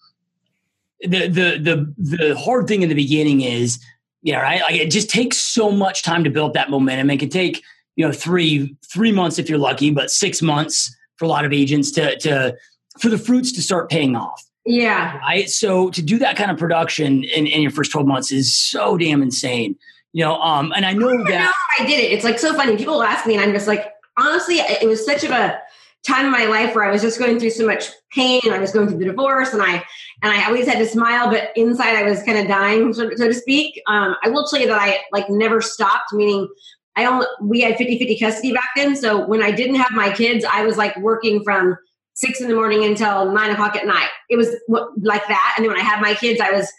the 1.01 1.29
the 1.29 1.59
the 1.59 1.95
the 1.99 2.39
hard 2.39 2.67
thing 2.67 2.83
in 2.83 2.89
the 2.89 2.95
beginning 2.95 3.43
is 3.43 3.79
yeah, 4.23 4.41
right. 4.41 4.63
Like 4.63 4.77
it 4.77 4.91
just 4.91 5.11
takes 5.11 5.37
so 5.37 5.71
much 5.71 6.03
time 6.03 6.25
to 6.25 6.31
build 6.31 6.55
that 6.55 6.71
momentum. 6.71 7.11
It 7.11 7.19
can 7.19 7.29
take 7.29 7.63
you 7.97 8.07
know 8.07 8.13
three 8.13 8.75
three 8.91 9.13
months 9.13 9.39
if 9.39 9.49
you're 9.49 9.59
lucky, 9.59 9.91
but 9.91 10.11
six 10.11 10.41
months 10.41 10.95
for 11.17 11.27
a 11.27 11.29
lot 11.29 11.45
of 11.45 11.53
agents 11.53 11.91
to 11.93 12.19
to 12.21 12.57
for 12.99 13.11
the 13.11 13.19
fruits 13.19 13.53
to 13.53 13.63
start 13.63 13.91
paying 13.91 14.17
off. 14.17 14.43
Yeah. 14.67 15.19
Right. 15.19 15.49
So 15.51 15.91
to 15.91 16.03
do 16.03 16.19
that 16.19 16.37
kind 16.37 16.51
of 16.51 16.59
production 16.59 17.25
in, 17.25 17.47
in 17.47 17.63
your 17.63 17.71
first 17.71 17.93
12 17.93 18.07
months 18.07 18.33
is 18.33 18.57
so 18.57 18.97
damn 18.97 19.23
insane. 19.23 19.77
You 20.13 20.25
know, 20.25 20.37
um, 20.37 20.73
and 20.75 20.87
I 20.87 20.93
know 20.93 21.11
I 21.11 21.31
that 21.31 21.45
know 21.45 21.85
I 21.85 21.87
did 21.87 21.99
it. 21.99 22.13
It's 22.13 22.25
like 22.25 22.39
so 22.39 22.55
funny. 22.55 22.77
People 22.77 23.03
ask 23.03 23.27
me, 23.27 23.35
and 23.35 23.43
I'm 23.43 23.53
just 23.53 23.67
like, 23.67 23.93
honestly, 24.17 24.57
it 24.57 24.89
was 24.89 25.05
such 25.05 25.25
of 25.25 25.33
a 25.33 25.61
time 26.07 26.27
in 26.27 26.31
my 26.31 26.45
life 26.45 26.75
where 26.75 26.85
I 26.85 26.91
was 26.93 27.03
just 27.03 27.19
going 27.19 27.41
through 27.41 27.51
so 27.51 27.67
much 27.67 27.89
pain. 28.13 28.41
I 28.49 28.59
was 28.59 28.71
going 28.71 28.87
through 28.87 28.99
the 28.99 29.07
divorce, 29.07 29.53
and 29.53 29.61
I 29.61 29.85
and 30.23 30.33
I 30.33 30.47
always 30.47 30.69
had 30.69 30.79
to 30.79 30.87
smile, 30.87 31.29
but 31.31 31.51
inside 31.57 31.97
I 31.97 32.05
was 32.05 32.23
kind 32.23 32.39
of 32.39 32.47
dying, 32.47 32.93
so, 32.93 33.11
so 33.17 33.27
to 33.27 33.35
speak. 33.35 33.83
Um, 33.89 34.15
I 34.23 34.29
will 34.29 34.47
tell 34.47 34.61
you 34.61 34.69
that 34.69 34.81
I 34.81 35.01
like 35.11 35.29
never 35.29 35.61
stopped. 35.61 36.13
Meaning, 36.13 36.49
I 36.95 37.07
only 37.07 37.27
we 37.43 37.61
had 37.63 37.75
50-50 37.75 38.21
custody 38.21 38.53
back 38.53 38.69
then. 38.77 38.95
So 38.95 39.27
when 39.27 39.43
I 39.43 39.51
didn't 39.51 39.77
have 39.77 39.91
my 39.91 40.13
kids, 40.13 40.45
I 40.45 40.65
was 40.65 40.77
like 40.77 40.97
working 40.99 41.43
from 41.43 41.77
six 42.15 42.41
in 42.41 42.49
the 42.49 42.55
morning 42.55 42.85
until 42.85 43.33
nine 43.33 43.51
o'clock 43.51 43.77
at 43.77 43.87
night. 43.87 44.09
It 44.31 44.37
was 44.37 44.49
like 44.69 45.27
that. 45.29 45.55
And 45.57 45.65
then 45.65 45.73
when 45.73 45.81
I 45.81 45.85
had 45.85 46.01
my 46.01 46.15
kids, 46.15 46.41
I 46.41 46.51
was, 46.51 46.73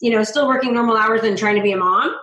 you 0.00 0.10
know, 0.10 0.22
still 0.24 0.46
working 0.46 0.74
normal 0.74 0.96
hours 0.96 1.22
and 1.22 1.38
trying 1.38 1.56
to 1.56 1.62
be 1.62 1.72
a 1.72 1.76
mom. 1.76 2.14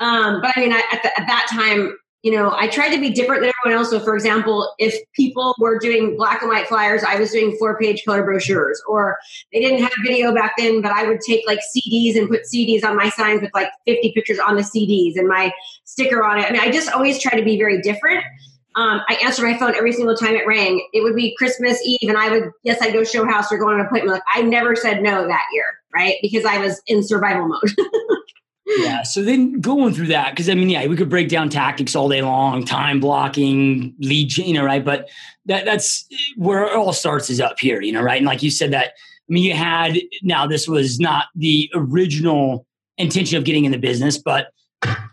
Um, 0.00 0.40
but 0.40 0.56
I 0.56 0.60
mean, 0.60 0.72
I, 0.72 0.82
at, 0.92 1.02
the, 1.02 1.20
at 1.20 1.26
that 1.26 1.46
time, 1.50 1.96
you 2.22 2.32
know, 2.32 2.52
I 2.56 2.66
tried 2.66 2.94
to 2.94 3.00
be 3.00 3.10
different 3.10 3.42
than 3.42 3.52
everyone 3.62 3.80
else. 3.80 3.90
So, 3.90 4.00
for 4.00 4.14
example, 4.14 4.74
if 4.78 4.94
people 5.12 5.54
were 5.58 5.78
doing 5.78 6.16
black 6.16 6.42
and 6.42 6.50
white 6.50 6.66
flyers, 6.66 7.04
I 7.04 7.16
was 7.16 7.30
doing 7.30 7.56
four 7.58 7.78
page 7.78 8.04
color 8.04 8.24
brochures, 8.24 8.82
or 8.88 9.18
they 9.52 9.60
didn't 9.60 9.80
have 9.82 9.92
video 10.04 10.34
back 10.34 10.54
then, 10.58 10.82
but 10.82 10.90
I 10.90 11.06
would 11.06 11.20
take 11.20 11.46
like 11.46 11.60
CDs 11.60 12.16
and 12.16 12.28
put 12.28 12.42
CDs 12.42 12.84
on 12.84 12.96
my 12.96 13.08
signs 13.10 13.40
with 13.40 13.52
like 13.54 13.70
50 13.86 14.12
pictures 14.12 14.38
on 14.40 14.56
the 14.56 14.62
CDs 14.62 15.16
and 15.16 15.28
my 15.28 15.52
sticker 15.84 16.24
on 16.24 16.38
it. 16.38 16.46
I 16.46 16.50
mean, 16.50 16.60
I 16.60 16.72
just 16.72 16.90
always 16.90 17.20
try 17.20 17.38
to 17.38 17.44
be 17.44 17.56
very 17.56 17.80
different. 17.82 18.24
Um, 18.74 19.00
I 19.08 19.14
answered 19.24 19.44
my 19.44 19.58
phone 19.58 19.74
every 19.74 19.92
single 19.92 20.16
time 20.16 20.36
it 20.36 20.46
rang. 20.46 20.86
It 20.92 21.02
would 21.02 21.16
be 21.16 21.34
Christmas 21.36 21.80
Eve, 21.84 22.08
and 22.08 22.16
I 22.16 22.30
would, 22.30 22.50
yes, 22.62 22.80
I'd 22.80 22.92
go 22.92 23.02
show 23.02 23.24
house 23.24 23.50
or 23.50 23.58
go 23.58 23.68
on 23.68 23.80
an 23.80 23.86
appointment. 23.86 24.12
Like 24.12 24.22
I 24.32 24.42
never 24.42 24.76
said 24.76 25.02
no 25.02 25.26
that 25.26 25.44
year, 25.52 25.64
right? 25.92 26.16
Because 26.22 26.44
I 26.44 26.58
was 26.58 26.80
in 26.86 27.02
survival 27.02 27.48
mode. 27.48 27.74
yeah. 28.66 29.02
So 29.02 29.22
then 29.22 29.60
going 29.60 29.94
through 29.94 30.08
that, 30.08 30.30
because 30.30 30.48
I 30.48 30.54
mean, 30.54 30.68
yeah, 30.68 30.86
we 30.86 30.96
could 30.96 31.08
break 31.08 31.28
down 31.28 31.48
tactics 31.48 31.96
all 31.96 32.08
day 32.08 32.22
long, 32.22 32.64
time 32.64 33.00
blocking, 33.00 33.94
lead, 33.98 34.36
you 34.36 34.54
know, 34.54 34.64
right? 34.64 34.84
But 34.84 35.08
that 35.46 35.64
that's 35.64 36.06
where 36.36 36.64
it 36.64 36.72
all 36.74 36.92
starts 36.92 37.30
is 37.30 37.40
up 37.40 37.58
here, 37.58 37.80
you 37.80 37.92
know, 37.92 38.02
right? 38.02 38.18
And 38.18 38.26
like 38.26 38.42
you 38.42 38.50
said, 38.50 38.72
that 38.72 38.92
I 39.28 39.32
mean, 39.32 39.44
you 39.44 39.54
had 39.54 39.98
now 40.22 40.46
this 40.46 40.68
was 40.68 41.00
not 41.00 41.26
the 41.34 41.70
original 41.74 42.66
intention 42.96 43.38
of 43.38 43.44
getting 43.44 43.64
in 43.64 43.72
the 43.72 43.78
business, 43.78 44.18
but 44.18 44.52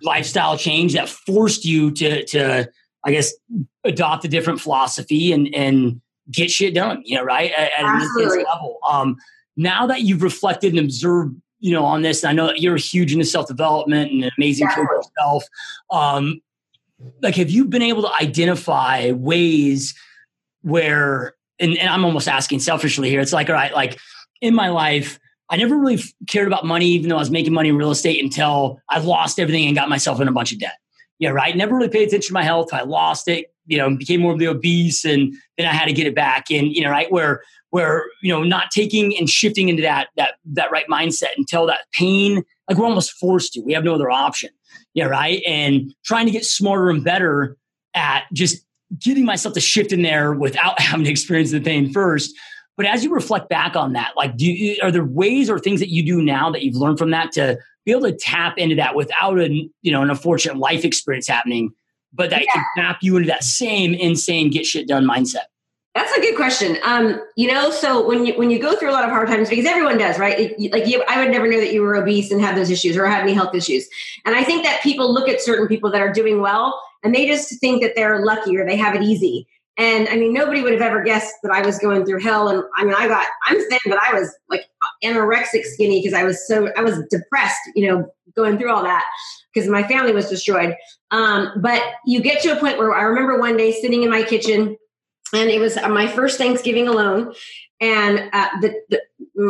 lifestyle 0.04 0.58
change 0.58 0.94
that 0.94 1.10
forced 1.10 1.66
you 1.66 1.92
to 1.92 2.24
to 2.26 2.70
I 3.06 3.12
guess, 3.12 3.34
adopt 3.84 4.26
a 4.26 4.28
different 4.28 4.60
philosophy 4.60 5.32
and 5.32 5.54
and 5.54 6.02
get 6.32 6.50
shit 6.50 6.74
done. 6.74 7.02
You 7.06 7.18
know, 7.18 7.24
right 7.24 7.52
at, 7.52 7.72
at 7.78 7.86
an 7.86 8.02
intense 8.02 8.46
level. 8.48 8.80
Um, 8.88 9.18
now 9.56 9.86
that 9.88 10.02
you've 10.02 10.24
reflected 10.24 10.74
and 10.74 10.80
observed, 10.80 11.36
you 11.60 11.72
know, 11.72 11.86
on 11.86 12.02
this, 12.02 12.24
I 12.24 12.34
know 12.34 12.48
that 12.48 12.62
you're 12.62 12.78
huge 12.78 13.14
into 13.14 13.26
self 13.26 13.48
development 13.48 14.12
and 14.12 14.24
an 14.24 14.32
amazing 14.38 14.68
yeah. 14.70 14.84
yourself. 14.84 15.44
Um, 15.92 16.42
like, 17.22 17.36
have 17.36 17.50
you 17.50 17.66
been 17.66 17.82
able 17.82 18.02
to 18.04 18.12
identify 18.22 19.12
ways 19.12 19.94
where, 20.62 21.36
and, 21.60 21.78
and 21.78 21.90
I'm 21.90 22.04
almost 22.04 22.28
asking 22.28 22.60
selfishly 22.60 23.10
here. 23.10 23.22
It's 23.22 23.34
like, 23.34 23.50
all 23.50 23.56
right, 23.56 23.74
like 23.74 24.00
in 24.42 24.56
my 24.56 24.70
life. 24.70 25.20
I 25.48 25.58
never 25.58 25.78
really 25.78 26.02
cared 26.28 26.48
about 26.48 26.66
money, 26.66 26.88
even 26.88 27.08
though 27.08 27.18
I 27.18 27.20
was 27.20 27.30
making 27.30 27.54
money 27.54 27.70
in 27.70 27.78
real 27.78 27.92
estate 27.92 28.24
until 28.24 28.82
I 28.90 28.98
lost 28.98 29.40
everything 29.40 29.68
and 29.68 29.76
got 29.76 29.90
myself 29.90 30.20
in 30.20 30.28
a 30.28 30.32
bunch 30.32 30.52
of 30.52 30.58
debt 30.58 30.74
yeah, 31.20 31.30
right. 31.30 31.56
Never 31.56 31.76
really 31.76 31.90
paid 31.90 32.08
attention 32.08 32.28
to 32.28 32.34
my 32.34 32.44
health. 32.44 32.74
I 32.74 32.82
lost 32.82 33.28
it, 33.28 33.54
you 33.66 33.78
know, 33.78 33.96
became 33.96 34.22
more 34.22 34.34
of 34.34 34.40
the 34.40 34.48
obese 34.48 35.06
and 35.06 35.34
then 35.58 35.68
I 35.68 35.74
had 35.74 35.86
to 35.86 35.94
get 35.94 36.08
it 36.08 36.16
back. 36.16 36.52
And, 36.52 36.68
you 36.68 36.82
know, 36.82 36.90
right 36.90 37.12
where, 37.12 37.42
where, 37.70 38.06
you 38.22 38.34
know, 38.34 38.44
not 38.44 38.72
taking 38.72 39.18
and 39.18 39.30
shifting 39.30 39.70
into 39.70 39.82
that, 39.84 40.10
that, 40.18 40.36
that 40.46 40.72
right 40.72 40.88
mindset 40.88 41.32
until 41.38 41.66
that 41.68 41.82
pain, 41.94 42.44
like 42.70 42.78
we're 42.78 42.86
almost 42.86 43.14
forced 43.14 43.54
to, 43.54 43.62
we 43.62 43.74
have 43.74 43.84
no 43.84 43.96
other 43.96 44.12
option. 44.12 44.50
Yeah. 44.94 45.06
Right. 45.06 45.42
And 45.48 45.94
trying 46.04 46.26
to 46.26 46.32
get 46.32 46.46
smarter 46.46 46.90
and 46.90 47.04
better 47.04 47.58
at 47.94 48.24
just 48.34 48.66
getting 49.00 49.26
myself 49.26 49.54
to 49.56 49.62
shift 49.62 49.92
in 49.92 50.02
there 50.02 50.34
without 50.34 50.80
having 50.80 51.06
to 51.06 51.12
experience 51.12 51.52
the 51.52 51.62
pain 51.62 51.92
first. 51.92 52.34
But 52.78 52.86
as 52.88 53.04
you 53.04 53.14
reflect 53.14 53.50
back 53.50 53.76
on 53.76 53.94
that, 53.94 54.14
like, 54.18 54.36
do 54.36 54.46
you, 54.46 54.78
are 54.82 54.92
there 54.92 55.06
ways 55.06 55.50
or 55.50 55.60
things 55.60 55.80
that 55.80 55.90
you 55.90 56.04
do 56.04 56.22
now 56.22 56.52
that 56.52 56.62
you've 56.62 56.76
learned 56.76 56.98
from 56.98 57.12
that 57.12 57.32
to 57.34 57.58
be 57.86 57.92
able 57.92 58.02
to 58.04 58.14
tap 58.14 58.58
into 58.58 58.76
that 58.76 58.96
without 58.96 59.40
a 59.40 59.50
you 59.82 59.92
know 59.92 60.02
an 60.02 60.10
unfortunate 60.10 60.58
life 60.58 60.84
experience 60.84 61.28
happening, 61.28 61.72
but 62.14 62.30
that 62.32 62.42
yeah. 62.42 62.52
can 62.52 62.64
tap 62.76 62.98
you 63.02 63.16
into 63.16 63.28
that 63.28 63.44
same 63.44 63.94
insane 63.94 64.50
get 64.50 64.66
shit 64.66 64.88
done 64.88 65.06
mindset? 65.06 65.46
That's 65.96 66.12
a 66.12 66.20
good 66.20 66.36
question. 66.36 66.78
Um, 66.84 67.22
you 67.38 67.50
know, 67.50 67.72
so 67.72 68.06
when 68.06 68.26
you 68.26 68.34
when 68.34 68.52
you 68.52 68.60
go 68.60 68.76
through 68.76 68.90
a 68.90 68.92
lot 68.92 69.06
of 69.06 69.12
hard 69.12 69.30
times, 69.30 69.50
because 69.50 69.66
everyone 69.66 69.98
does, 69.98 70.20
right? 70.20 70.38
It, 70.38 70.74
like 70.74 70.88
you, 70.88 71.02
I 71.08 71.22
would 71.22 71.32
never 71.32 71.48
know 71.48 71.58
that 71.62 71.72
you 71.72 71.82
were 71.82 71.96
obese 71.96 72.32
and 72.32 72.42
had 72.42 72.58
those 72.58 72.70
issues 72.70 72.98
or 72.98 73.08
had 73.08 73.22
any 73.22 73.34
health 73.34 73.56
issues. 73.56 73.88
And 74.26 74.36
I 74.36 74.44
think 74.44 74.66
that 74.66 74.84
people 74.84 75.14
look 75.14 75.30
at 75.30 75.40
certain 75.40 75.70
people 75.70 75.90
that 75.92 76.02
are 76.02 76.12
doing 76.12 76.42
well 76.42 76.82
and 77.02 77.16
they 77.16 77.26
just 77.26 77.62
think 77.62 77.82
that 77.82 77.96
they're 77.96 78.26
lucky 78.26 78.58
or 78.58 78.66
they 78.66 78.76
have 78.76 78.94
it 78.94 79.04
easy. 79.04 79.48
And 79.78 80.08
I 80.08 80.16
mean, 80.16 80.34
nobody 80.34 80.62
would 80.62 80.72
have 80.72 80.82
ever 80.82 81.04
guessed 81.04 81.34
that 81.44 81.52
I 81.52 81.66
was 81.66 81.78
going 81.80 82.06
through 82.06 82.22
hell. 82.22 82.48
And 82.48 82.64
I 82.78 82.86
mean, 82.86 82.94
I 82.94 83.08
got, 83.08 83.28
I'm 83.44 83.58
thin, 83.70 83.80
but 83.88 83.98
I 83.98 84.14
was 84.14 84.34
like 84.50 84.66
anorexic 85.04 85.66
skinny 85.66 86.02
because 86.02 86.18
I 86.18 86.24
was 86.24 86.48
so 86.48 86.70
I 86.78 86.82
was 86.82 87.02
depressed, 87.10 87.60
you 87.76 87.88
know, 87.88 88.10
going 88.36 88.58
through 88.58 88.72
all 88.72 88.84
that 88.84 89.06
because 89.54 89.70
my 89.70 89.84
family 89.84 90.14
was 90.14 90.30
destroyed. 90.30 90.76
Um, 91.12 91.52
but 91.62 91.82
you 92.06 92.22
get 92.22 92.42
to 92.44 92.56
a 92.56 92.60
point 92.60 92.78
where 92.78 92.94
I 92.94 93.04
remember 93.04 93.40
one 93.40 93.58
day 93.58 93.72
sitting 93.72 94.04
in 94.04 94.10
my 94.10 94.24
kitchen, 94.24 94.78
and 95.34 95.50
it 95.50 95.60
was 95.60 95.76
my 95.76 96.08
first 96.08 96.38
Thanksgiving 96.38 96.88
alone, 96.88 97.34
and 97.82 98.30
uh, 98.34 98.50
the, 98.62 98.76
the 98.90 99.02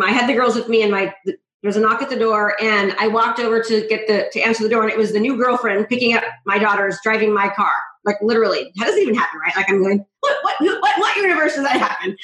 I 0.03 0.11
had 0.11 0.27
the 0.27 0.33
girls 0.33 0.55
with 0.55 0.69
me, 0.69 0.81
and 0.81 0.91
my 0.91 1.13
the, 1.25 1.35
there 1.61 1.69
was 1.69 1.77
a 1.77 1.79
knock 1.79 2.01
at 2.01 2.09
the 2.09 2.19
door, 2.19 2.55
and 2.61 2.95
I 2.99 3.07
walked 3.07 3.39
over 3.39 3.61
to 3.61 3.87
get 3.87 4.07
the 4.07 4.29
to 4.31 4.41
answer 4.41 4.63
the 4.63 4.69
door, 4.69 4.83
and 4.83 4.91
it 4.91 4.97
was 4.97 5.13
the 5.13 5.19
new 5.19 5.37
girlfriend 5.37 5.87
picking 5.87 6.15
up 6.15 6.23
my 6.45 6.59
daughters, 6.59 6.99
driving 7.03 7.33
my 7.33 7.49
car. 7.49 7.71
Like 8.03 8.17
literally, 8.21 8.71
that 8.75 8.85
doesn't 8.85 9.01
even 9.01 9.15
happen, 9.15 9.39
right? 9.39 9.55
Like 9.55 9.69
I'm 9.69 9.81
going, 9.81 10.05
what, 10.25 10.59
what, 10.59 10.81
what, 10.81 10.99
what 10.99 11.15
universe 11.17 11.55
does 11.55 11.63
that 11.63 11.77
happen? 11.77 12.17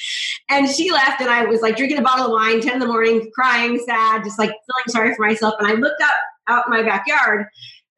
And 0.48 0.68
she 0.68 0.90
left, 0.90 1.20
and 1.20 1.30
I 1.30 1.44
was 1.44 1.60
like 1.60 1.76
drinking 1.76 1.98
a 1.98 2.02
bottle 2.02 2.26
of 2.26 2.32
wine, 2.32 2.60
ten 2.60 2.74
in 2.74 2.80
the 2.80 2.86
morning, 2.86 3.30
crying, 3.34 3.78
sad, 3.86 4.24
just 4.24 4.38
like 4.38 4.50
feeling 4.50 4.88
sorry 4.88 5.14
for 5.14 5.26
myself. 5.26 5.54
And 5.58 5.68
I 5.68 5.72
looked 5.72 6.02
up 6.02 6.16
out 6.48 6.64
my 6.68 6.82
backyard, 6.82 7.46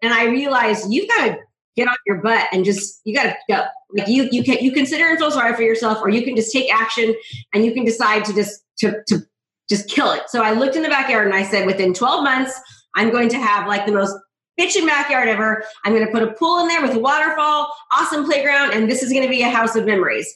and 0.03 0.13
I 0.13 0.25
realized 0.27 0.93
you've 0.93 1.09
got 1.09 1.27
to 1.27 1.39
get 1.77 1.89
on 1.89 1.97
your 2.07 2.19
butt 2.19 2.47
and 2.53 2.65
just 2.65 3.01
you 3.05 3.15
got 3.15 3.25
to 3.25 3.37
go. 3.49 3.65
Like 3.97 4.09
you, 4.09 4.29
you 4.31 4.43
can 4.43 4.59
you 4.59 4.73
consider 4.73 5.05
and 5.05 5.19
feel 5.19 5.31
sorry 5.31 5.55
for 5.55 5.63
yourself, 5.63 5.99
or 6.03 6.09
you 6.09 6.23
can 6.23 6.37
just 6.37 6.53
take 6.53 6.73
action, 6.73 7.15
and 7.53 7.65
you 7.65 7.73
can 7.73 7.85
decide 7.85 8.25
to 8.27 8.35
just 8.35 8.65
to 8.79 9.03
to 9.09 9.23
just 9.69 9.89
kill 9.89 10.13
it. 10.13 10.23
So 10.29 10.43
I 10.43 10.53
looked 10.53 10.77
in 10.77 10.83
the 10.83 10.89
backyard 10.89 11.27
and 11.27 11.35
I 11.35 11.43
said, 11.43 11.67
within 11.67 11.95
12 11.95 12.23
months, 12.23 12.61
I'm 12.95 13.11
going 13.11 13.29
to 13.31 13.39
have 13.39 13.67
like 13.67 13.87
the 13.87 13.93
most 13.93 14.15
bitchin' 14.59 14.87
backyard 14.87 15.29
ever. 15.29 15.65
I'm 15.85 15.93
going 15.93 16.07
to 16.07 16.13
put 16.13 16.23
a 16.23 16.33
pool 16.33 16.61
in 16.61 16.69
there 16.69 16.83
with 16.83 16.95
a 16.95 16.99
waterfall, 16.99 17.73
awesome 17.93 18.25
playground, 18.25 18.73
and 18.73 18.91
this 18.91 19.03
is 19.03 19.11
going 19.11 19.25
to 19.25 19.29
be 19.29 19.43
a 19.43 19.51
house 19.51 19.77
of 19.77 19.87
memories. 19.87 20.33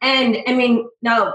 And 0.00 0.38
I 0.46 0.54
mean, 0.54 0.88
no, 1.00 1.32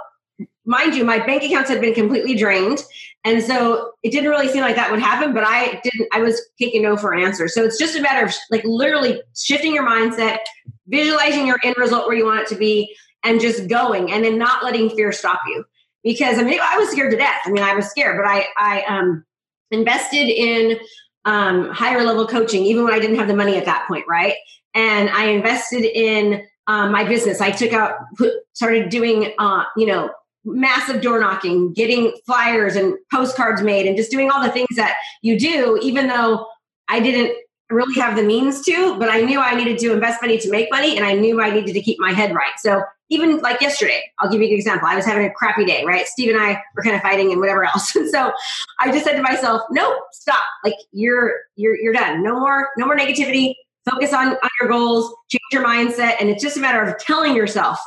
mind 0.65 0.95
you, 0.95 1.03
my 1.03 1.25
bank 1.25 1.43
accounts 1.43 1.69
had 1.69 1.81
been 1.81 1.93
completely 1.93 2.35
drained. 2.35 2.83
And 3.23 3.43
so 3.43 3.91
it 4.03 4.11
didn't 4.11 4.29
really 4.29 4.47
seem 4.47 4.61
like 4.61 4.75
that 4.75 4.91
would 4.91 5.01
happen, 5.01 5.33
but 5.33 5.43
I 5.45 5.81
didn't, 5.83 6.07
I 6.13 6.21
was 6.21 6.41
taking 6.59 6.83
no 6.83 6.95
for 6.95 7.13
an 7.13 7.23
answer. 7.23 7.47
So 7.47 7.63
it's 7.63 7.77
just 7.77 7.97
a 7.97 8.01
matter 8.01 8.25
of 8.25 8.33
like 8.51 8.63
literally 8.63 9.21
shifting 9.35 9.73
your 9.73 9.87
mindset, 9.87 10.39
visualizing 10.87 11.47
your 11.47 11.57
end 11.63 11.75
result 11.77 12.07
where 12.07 12.15
you 12.15 12.25
want 12.25 12.41
it 12.41 12.47
to 12.49 12.55
be, 12.55 12.95
and 13.23 13.41
just 13.41 13.67
going 13.67 14.11
and 14.11 14.23
then 14.23 14.37
not 14.37 14.63
letting 14.63 14.89
fear 14.91 15.11
stop 15.11 15.41
you 15.47 15.65
because 16.03 16.39
I 16.39 16.43
mean 16.43 16.59
I 16.61 16.77
was 16.77 16.89
scared 16.89 17.11
to 17.11 17.17
death. 17.17 17.41
I 17.45 17.51
mean 17.51 17.63
I 17.63 17.73
was 17.73 17.87
scared, 17.87 18.17
but 18.21 18.29
I 18.29 18.45
I 18.57 18.83
um, 18.83 19.25
invested 19.71 20.29
in 20.29 20.79
um, 21.27 21.69
higher 21.69 22.03
level 22.03 22.25
coaching 22.25 22.63
even 22.63 22.85
when 22.85 22.93
I 22.93 22.99
didn't 22.99 23.17
have 23.17 23.27
the 23.27 23.35
money 23.35 23.57
at 23.57 23.65
that 23.65 23.85
point, 23.87 24.05
right? 24.07 24.35
And 24.73 25.09
I 25.09 25.25
invested 25.25 25.83
in 25.83 26.47
um, 26.67 26.91
my 26.91 27.03
business. 27.03 27.41
I 27.41 27.51
took 27.51 27.73
out 27.73 27.97
put, 28.17 28.31
started 28.53 28.89
doing 28.89 29.33
uh, 29.37 29.65
you 29.75 29.85
know 29.85 30.09
massive 30.45 31.01
door 31.01 31.19
knocking, 31.19 31.73
getting 31.73 32.15
flyers 32.25 32.77
and 32.77 32.95
postcards 33.11 33.61
made, 33.61 33.85
and 33.85 33.97
just 33.97 34.09
doing 34.09 34.31
all 34.31 34.41
the 34.41 34.51
things 34.51 34.75
that 34.77 34.95
you 35.21 35.37
do, 35.37 35.77
even 35.81 36.07
though 36.07 36.47
I 36.87 37.01
didn't 37.01 37.37
really 37.69 37.99
have 37.99 38.15
the 38.15 38.23
means 38.23 38.61
to, 38.61 38.97
but 38.97 39.09
I 39.09 39.21
knew 39.21 39.39
I 39.39 39.53
needed 39.53 39.77
to 39.79 39.93
invest 39.93 40.21
money 40.21 40.37
to 40.37 40.49
make 40.49 40.71
money 40.71 40.95
and 40.95 41.05
I 41.05 41.13
knew 41.13 41.41
I 41.41 41.49
needed 41.49 41.73
to 41.73 41.81
keep 41.81 41.99
my 41.99 42.11
head 42.13 42.33
right. 42.33 42.53
So 42.59 42.81
even 43.09 43.39
like 43.39 43.61
yesterday, 43.61 44.01
I'll 44.19 44.29
give 44.29 44.41
you 44.41 44.47
an 44.47 44.53
example. 44.53 44.87
I 44.87 44.95
was 44.95 45.05
having 45.05 45.25
a 45.25 45.31
crappy 45.31 45.65
day, 45.65 45.83
right? 45.85 46.05
Steve 46.07 46.29
and 46.33 46.41
I 46.41 46.61
were 46.75 46.83
kind 46.83 46.95
of 46.95 47.01
fighting 47.01 47.31
and 47.31 47.39
whatever 47.39 47.63
else. 47.65 47.95
And 47.95 48.09
so 48.09 48.31
I 48.79 48.91
just 48.91 49.05
said 49.05 49.15
to 49.15 49.21
myself, 49.21 49.61
nope, 49.71 49.97
stop. 50.11 50.43
Like 50.63 50.75
you're 50.91 51.33
you're 51.55 51.77
you're 51.77 51.93
done. 51.93 52.23
No 52.23 52.39
more, 52.39 52.69
no 52.77 52.85
more 52.85 52.97
negativity. 52.97 53.55
Focus 53.89 54.13
on, 54.13 54.29
on 54.29 54.49
your 54.59 54.69
goals, 54.69 55.13
change 55.29 55.41
your 55.51 55.65
mindset. 55.65 56.15
And 56.19 56.29
it's 56.29 56.43
just 56.43 56.57
a 56.57 56.59
matter 56.59 56.81
of 56.81 56.97
telling 56.99 57.35
yourself, 57.35 57.79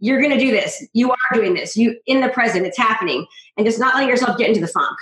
you're 0.00 0.20
gonna 0.20 0.38
do 0.38 0.50
this. 0.50 0.84
You 0.92 1.10
are 1.12 1.16
doing 1.32 1.54
this. 1.54 1.76
You 1.76 1.96
in 2.06 2.20
the 2.20 2.28
present, 2.28 2.66
it's 2.66 2.78
happening. 2.78 3.26
And 3.56 3.64
just 3.64 3.78
not 3.78 3.94
letting 3.94 4.08
yourself 4.08 4.36
get 4.36 4.48
into 4.48 4.60
the 4.60 4.68
funk. 4.68 4.96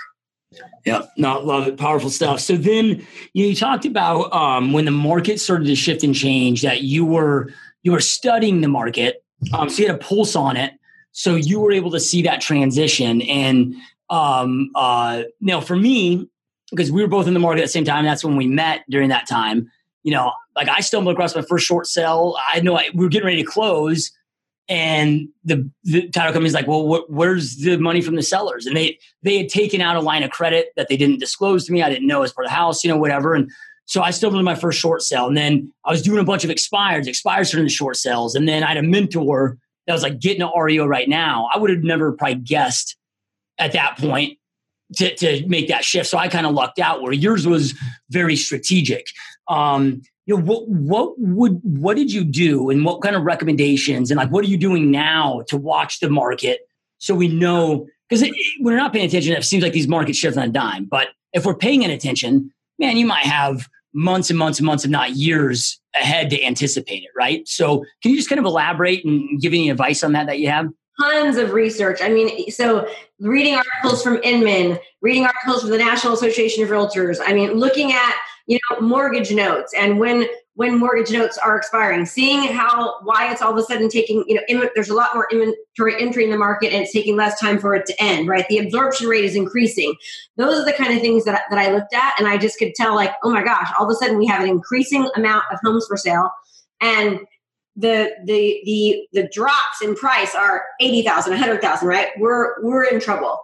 Yeah, 0.85 1.03
no, 1.17 1.39
love 1.39 1.67
it. 1.67 1.77
Powerful 1.77 2.09
stuff. 2.09 2.39
So 2.39 2.55
then 2.55 3.05
you, 3.33 3.55
talked 3.55 3.85
about 3.85 4.31
um, 4.33 4.73
when 4.73 4.85
the 4.85 4.91
market 4.91 5.39
started 5.39 5.65
to 5.65 5.75
shift 5.75 6.03
and 6.03 6.13
change 6.13 6.61
that 6.61 6.81
you 6.81 7.05
were 7.05 7.53
you 7.83 7.91
were 7.91 7.99
studying 7.99 8.61
the 8.61 8.67
market 8.67 9.23
um, 9.51 9.69
so 9.69 9.81
you 9.81 9.87
had 9.87 9.95
a 9.95 9.99
pulse 9.99 10.35
on 10.35 10.55
it. 10.55 10.73
So 11.11 11.35
you 11.35 11.59
were 11.59 11.71
able 11.71 11.91
to 11.91 11.99
see 11.99 12.21
that 12.23 12.41
transition. 12.41 13.21
And 13.23 13.75
um, 14.09 14.71
uh, 14.75 15.23
know, 15.41 15.61
for 15.61 15.75
me, 15.75 16.29
because 16.69 16.91
we 16.91 17.01
were 17.01 17.07
both 17.07 17.27
in 17.27 17.33
the 17.33 17.39
market 17.39 17.61
at 17.61 17.65
the 17.65 17.69
same 17.69 17.85
time, 17.85 18.05
that's 18.05 18.23
when 18.23 18.35
we 18.35 18.47
met 18.47 18.83
during 18.89 19.09
that 19.09 19.27
time. 19.27 19.69
You 20.03 20.13
know, 20.13 20.31
like 20.55 20.69
I 20.69 20.79
stumbled 20.81 21.13
across 21.13 21.35
my 21.35 21.43
first 21.43 21.65
short 21.65 21.87
sale. 21.87 22.35
I 22.51 22.59
know 22.61 22.77
I, 22.77 22.89
we 22.93 23.05
were 23.05 23.09
getting 23.09 23.27
ready 23.27 23.43
to 23.43 23.49
close, 23.49 24.11
and 24.69 25.27
the, 25.43 25.69
the 25.83 26.09
title 26.09 26.31
company's 26.31 26.53
like, 26.53 26.67
"Well, 26.67 26.87
wh- 26.87 27.09
where's 27.09 27.57
the 27.57 27.77
money 27.77 28.01
from 28.01 28.15
the 28.15 28.23
sellers?" 28.23 28.65
And 28.65 28.75
they 28.75 28.97
they 29.21 29.37
had 29.37 29.49
taken 29.49 29.81
out 29.81 29.95
a 29.95 30.01
line 30.01 30.23
of 30.23 30.31
credit 30.31 30.69
that 30.77 30.87
they 30.87 30.97
didn't 30.97 31.19
disclose 31.19 31.65
to 31.65 31.73
me. 31.73 31.83
I 31.83 31.89
didn't 31.89 32.07
know 32.07 32.23
as 32.23 32.31
part 32.31 32.45
of 32.45 32.49
the 32.49 32.55
house, 32.55 32.83
you 32.83 32.89
know, 32.89 32.97
whatever. 32.97 33.35
And 33.35 33.51
so 33.85 34.01
I 34.01 34.11
still 34.11 34.31
did 34.31 34.41
my 34.43 34.55
first 34.55 34.79
short 34.79 35.01
sale. 35.01 35.27
And 35.27 35.35
then 35.35 35.71
I 35.85 35.91
was 35.91 36.01
doing 36.01 36.19
a 36.19 36.23
bunch 36.23 36.43
of 36.43 36.49
expires. 36.49 37.07
Expires 37.07 37.51
turned 37.51 37.63
into 37.63 37.73
short 37.73 37.97
sales. 37.97 38.35
And 38.35 38.47
then 38.47 38.63
I 38.63 38.69
had 38.69 38.77
a 38.77 38.83
mentor 38.83 39.57
that 39.85 39.93
was 39.93 40.03
like 40.03 40.19
getting 40.19 40.41
an 40.41 40.51
REO 40.57 40.85
right 40.85 41.09
now. 41.09 41.49
I 41.53 41.57
would 41.57 41.69
have 41.69 41.83
never 41.83 42.13
probably 42.13 42.35
guessed 42.35 42.95
at 43.57 43.73
that 43.73 43.97
point 43.97 44.37
to, 44.95 45.13
to 45.15 45.47
make 45.47 45.67
that 45.67 45.83
shift. 45.83 46.09
So 46.09 46.17
I 46.17 46.27
kind 46.27 46.45
of 46.45 46.53
lucked 46.53 46.79
out 46.79 47.01
where 47.01 47.11
yours 47.11 47.45
was 47.45 47.73
very 48.09 48.35
strategic. 48.35 49.07
Um, 49.49 50.01
you 50.25 50.35
know, 50.35 50.41
what 50.41 50.67
what 50.67 51.13
would 51.19 51.59
what 51.63 51.97
did 51.97 52.11
you 52.11 52.23
do 52.23 52.69
and 52.69 52.85
what 52.85 53.01
kind 53.01 53.15
of 53.15 53.23
recommendations 53.23 54.09
and 54.09 54.17
like 54.17 54.31
what 54.31 54.43
are 54.45 54.47
you 54.47 54.57
doing 54.57 54.89
now 54.89 55.43
to 55.47 55.57
watch 55.57 55.99
the 55.99 56.09
market 56.09 56.61
so 56.99 57.13
we 57.13 57.27
know 57.27 57.87
because 58.13 58.21
when 58.59 58.73
we're 58.75 58.77
not 58.77 58.93
paying 58.93 59.05
attention, 59.05 59.33
it 59.33 59.43
seems 59.43 59.63
like 59.63 59.73
these 59.73 59.87
markets 59.87 60.17
shift 60.17 60.37
on 60.37 60.43
a 60.43 60.51
dime. 60.51 60.85
But 60.85 61.09
if 61.33 61.45
we're 61.45 61.55
paying 61.55 61.83
attention, 61.83 62.53
man, 62.79 62.95
you 62.95 63.05
might 63.05 63.25
have 63.25 63.67
months 63.93 64.29
and 64.29 64.37
months 64.37 64.59
and 64.59 64.65
months, 64.65 64.85
if 64.85 64.91
not 64.91 65.11
years 65.11 65.79
ahead 65.95 66.29
to 66.29 66.43
anticipate 66.43 67.03
it, 67.03 67.09
right? 67.15 67.47
So 67.47 67.79
can 68.01 68.11
you 68.11 68.17
just 68.17 68.29
kind 68.29 68.39
of 68.39 68.45
elaborate 68.45 69.03
and 69.05 69.41
give 69.41 69.53
any 69.53 69.69
advice 69.69 70.03
on 70.03 70.13
that 70.13 70.27
that 70.27 70.39
you 70.39 70.49
have? 70.49 70.69
Tons 71.01 71.37
of 71.37 71.53
research. 71.53 72.01
I 72.01 72.09
mean, 72.09 72.51
so 72.51 72.87
reading 73.19 73.55
articles 73.55 74.03
from 74.03 74.21
Inman, 74.23 74.77
reading 75.01 75.25
articles 75.25 75.61
from 75.61 75.71
the 75.71 75.77
National 75.77 76.13
Association 76.13 76.63
of 76.63 76.69
Realtors. 76.69 77.19
I 77.25 77.33
mean, 77.33 77.53
looking 77.53 77.93
at 77.93 78.15
you 78.47 78.59
know 78.69 78.81
mortgage 78.81 79.31
notes 79.31 79.73
and 79.73 79.99
when 79.99 80.27
when 80.55 80.77
mortgage 80.77 81.11
notes 81.11 81.37
are 81.39 81.57
expiring, 81.57 82.05
seeing 82.05 82.43
how 82.43 82.99
why 83.01 83.31
it's 83.31 83.41
all 83.41 83.51
of 83.51 83.57
a 83.57 83.63
sudden 83.63 83.89
taking 83.89 84.23
you 84.27 84.35
know 84.35 84.41
Im- 84.47 84.69
there's 84.75 84.89
a 84.89 84.93
lot 84.93 85.15
more 85.15 85.27
inventory 85.31 85.99
entry 85.99 86.23
in 86.23 86.29
the 86.29 86.37
market 86.37 86.71
and 86.71 86.83
it's 86.83 86.93
taking 86.93 87.15
less 87.15 87.39
time 87.39 87.57
for 87.57 87.73
it 87.73 87.85
to 87.87 88.03
end. 88.03 88.27
Right, 88.27 88.47
the 88.49 88.59
absorption 88.59 89.07
rate 89.07 89.25
is 89.25 89.35
increasing. 89.35 89.95
Those 90.37 90.59
are 90.59 90.65
the 90.65 90.73
kind 90.73 90.93
of 90.93 91.01
things 91.01 91.25
that 91.25 91.41
that 91.49 91.59
I 91.59 91.71
looked 91.71 91.93
at, 91.93 92.13
and 92.19 92.27
I 92.27 92.37
just 92.37 92.59
could 92.59 92.75
tell 92.75 92.93
like, 92.93 93.11
oh 93.23 93.31
my 93.31 93.43
gosh, 93.43 93.69
all 93.77 93.85
of 93.85 93.91
a 93.91 93.95
sudden 93.95 94.17
we 94.17 94.27
have 94.27 94.43
an 94.43 94.49
increasing 94.49 95.09
amount 95.15 95.45
of 95.51 95.59
homes 95.63 95.85
for 95.87 95.97
sale, 95.97 96.29
and 96.81 97.19
the 97.75 98.11
the 98.25 98.61
the 98.65 99.07
the 99.13 99.27
drops 99.29 99.81
in 99.81 99.95
price 99.95 100.35
are 100.35 100.63
80,000 100.79 101.31
100,000 101.31 101.87
right? 101.87 102.07
We're 102.19 102.61
we're 102.61 102.83
in 102.83 102.99
trouble. 102.99 103.39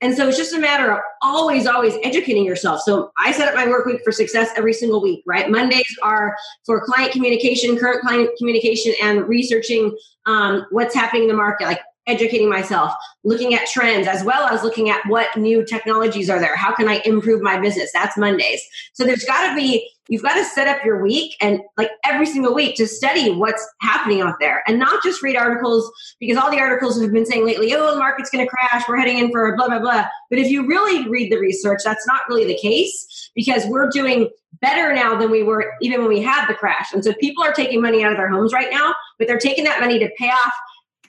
And 0.00 0.16
so 0.16 0.28
it's 0.28 0.36
just 0.36 0.54
a 0.54 0.58
matter 0.58 0.90
of 0.90 1.00
always 1.22 1.66
always 1.66 1.94
educating 2.02 2.44
yourself. 2.44 2.80
So 2.80 3.10
i 3.18 3.32
set 3.32 3.48
up 3.48 3.54
my 3.54 3.66
work 3.68 3.84
week 3.86 4.00
for 4.02 4.12
success 4.12 4.50
every 4.56 4.72
single 4.72 5.02
week 5.02 5.22
right? 5.26 5.50
Mondays 5.50 5.84
are 6.02 6.34
for 6.64 6.84
client 6.84 7.12
communication 7.12 7.76
current 7.76 8.00
client 8.00 8.30
communication 8.38 8.94
and 9.02 9.28
researching 9.28 9.96
um, 10.26 10.66
what's 10.70 10.94
happening 10.94 11.24
in 11.24 11.28
the 11.28 11.34
market. 11.34 11.64
Like 11.64 11.80
educating 12.06 12.48
myself, 12.48 12.92
looking 13.22 13.54
at 13.54 13.66
trends, 13.66 14.06
as 14.06 14.22
well 14.24 14.46
as 14.48 14.62
looking 14.62 14.90
at 14.90 15.00
what 15.06 15.36
new 15.36 15.64
technologies 15.64 16.28
are 16.28 16.38
there. 16.38 16.56
How 16.56 16.74
can 16.74 16.88
I 16.88 17.00
improve 17.04 17.40
my 17.42 17.58
business? 17.58 17.90
That's 17.92 18.16
Mondays. 18.16 18.60
So 18.92 19.04
there's 19.04 19.24
got 19.24 19.48
to 19.48 19.56
be, 19.56 19.90
you've 20.08 20.22
got 20.22 20.34
to 20.34 20.44
set 20.44 20.68
up 20.68 20.84
your 20.84 21.02
week 21.02 21.34
and 21.40 21.60
like 21.78 21.90
every 22.04 22.26
single 22.26 22.54
week 22.54 22.76
to 22.76 22.86
study 22.86 23.30
what's 23.30 23.66
happening 23.80 24.20
out 24.20 24.34
there 24.38 24.62
and 24.66 24.78
not 24.78 25.02
just 25.02 25.22
read 25.22 25.36
articles 25.36 25.90
because 26.20 26.36
all 26.36 26.50
the 26.50 26.60
articles 26.60 27.00
have 27.00 27.12
been 27.12 27.24
saying 27.24 27.46
lately, 27.46 27.74
oh, 27.74 27.94
the 27.94 27.98
market's 27.98 28.30
going 28.30 28.44
to 28.44 28.50
crash. 28.50 28.84
We're 28.86 28.98
heading 28.98 29.18
in 29.18 29.30
for 29.30 29.56
blah, 29.56 29.68
blah, 29.68 29.80
blah. 29.80 30.06
But 30.28 30.38
if 30.38 30.48
you 30.48 30.66
really 30.66 31.08
read 31.08 31.32
the 31.32 31.38
research, 31.38 31.80
that's 31.84 32.06
not 32.06 32.22
really 32.28 32.44
the 32.44 32.58
case 32.58 33.30
because 33.34 33.64
we're 33.66 33.88
doing 33.88 34.28
better 34.60 34.94
now 34.94 35.16
than 35.16 35.30
we 35.30 35.42
were 35.42 35.72
even 35.80 36.00
when 36.00 36.08
we 36.08 36.22
had 36.22 36.46
the 36.46 36.54
crash. 36.54 36.92
And 36.92 37.04
so 37.04 37.12
people 37.14 37.42
are 37.44 37.52
taking 37.52 37.82
money 37.82 38.04
out 38.04 38.12
of 38.12 38.18
their 38.18 38.30
homes 38.30 38.52
right 38.52 38.70
now, 38.70 38.94
but 39.18 39.26
they're 39.26 39.38
taking 39.38 39.64
that 39.64 39.80
money 39.80 39.98
to 39.98 40.08
pay 40.18 40.28
off 40.28 40.52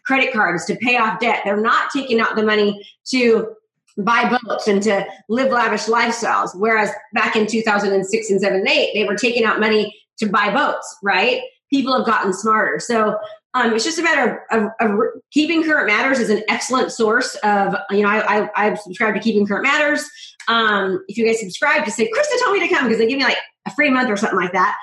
credit 0.05 0.33
cards 0.33 0.65
to 0.65 0.75
pay 0.75 0.97
off 0.97 1.19
debt. 1.19 1.41
They're 1.43 1.57
not 1.57 1.89
taking 1.91 2.19
out 2.19 2.35
the 2.35 2.43
money 2.43 2.87
to 3.05 3.55
buy 3.97 4.37
boats 4.43 4.67
and 4.67 4.81
to 4.83 5.05
live 5.29 5.51
lavish 5.51 5.85
lifestyles. 5.85 6.49
Whereas 6.55 6.91
back 7.13 7.35
in 7.35 7.47
2006 7.47 8.29
and 8.29 8.41
7 8.41 8.59
and 8.59 8.67
8, 8.67 8.91
they 8.93 9.05
were 9.05 9.15
taking 9.15 9.45
out 9.45 9.59
money 9.59 9.95
to 10.17 10.27
buy 10.27 10.51
boats, 10.51 10.97
right? 11.01 11.41
People 11.69 11.95
have 11.95 12.05
gotten 12.05 12.33
smarter. 12.33 12.79
So 12.79 13.17
um, 13.53 13.73
it's 13.73 13.85
just 13.85 13.97
a 13.97 14.03
matter 14.03 14.45
of, 14.51 14.63
of, 14.63 14.71
of, 14.81 14.99
keeping 15.31 15.63
current 15.63 15.87
matters 15.87 16.19
is 16.19 16.29
an 16.29 16.43
excellent 16.49 16.91
source 16.91 17.35
of 17.35 17.73
you 17.89 18.01
know 18.01 18.09
I, 18.09 18.41
I 18.43 18.49
I've 18.55 18.79
subscribed 18.79 19.15
to 19.15 19.23
keeping 19.23 19.47
current 19.47 19.63
matters. 19.63 20.09
Um, 20.49 21.03
if 21.07 21.17
you 21.17 21.25
guys 21.25 21.39
subscribe, 21.39 21.85
just 21.85 21.95
say 21.95 22.11
Krista 22.11 22.43
told 22.43 22.53
me 22.53 22.67
to 22.67 22.73
come 22.73 22.83
because 22.83 22.99
they 22.99 23.07
give 23.07 23.17
me 23.17 23.23
like 23.23 23.37
a 23.65 23.71
free 23.71 23.89
month 23.89 24.09
or 24.09 24.17
something 24.17 24.39
like 24.39 24.51
that, 24.53 24.77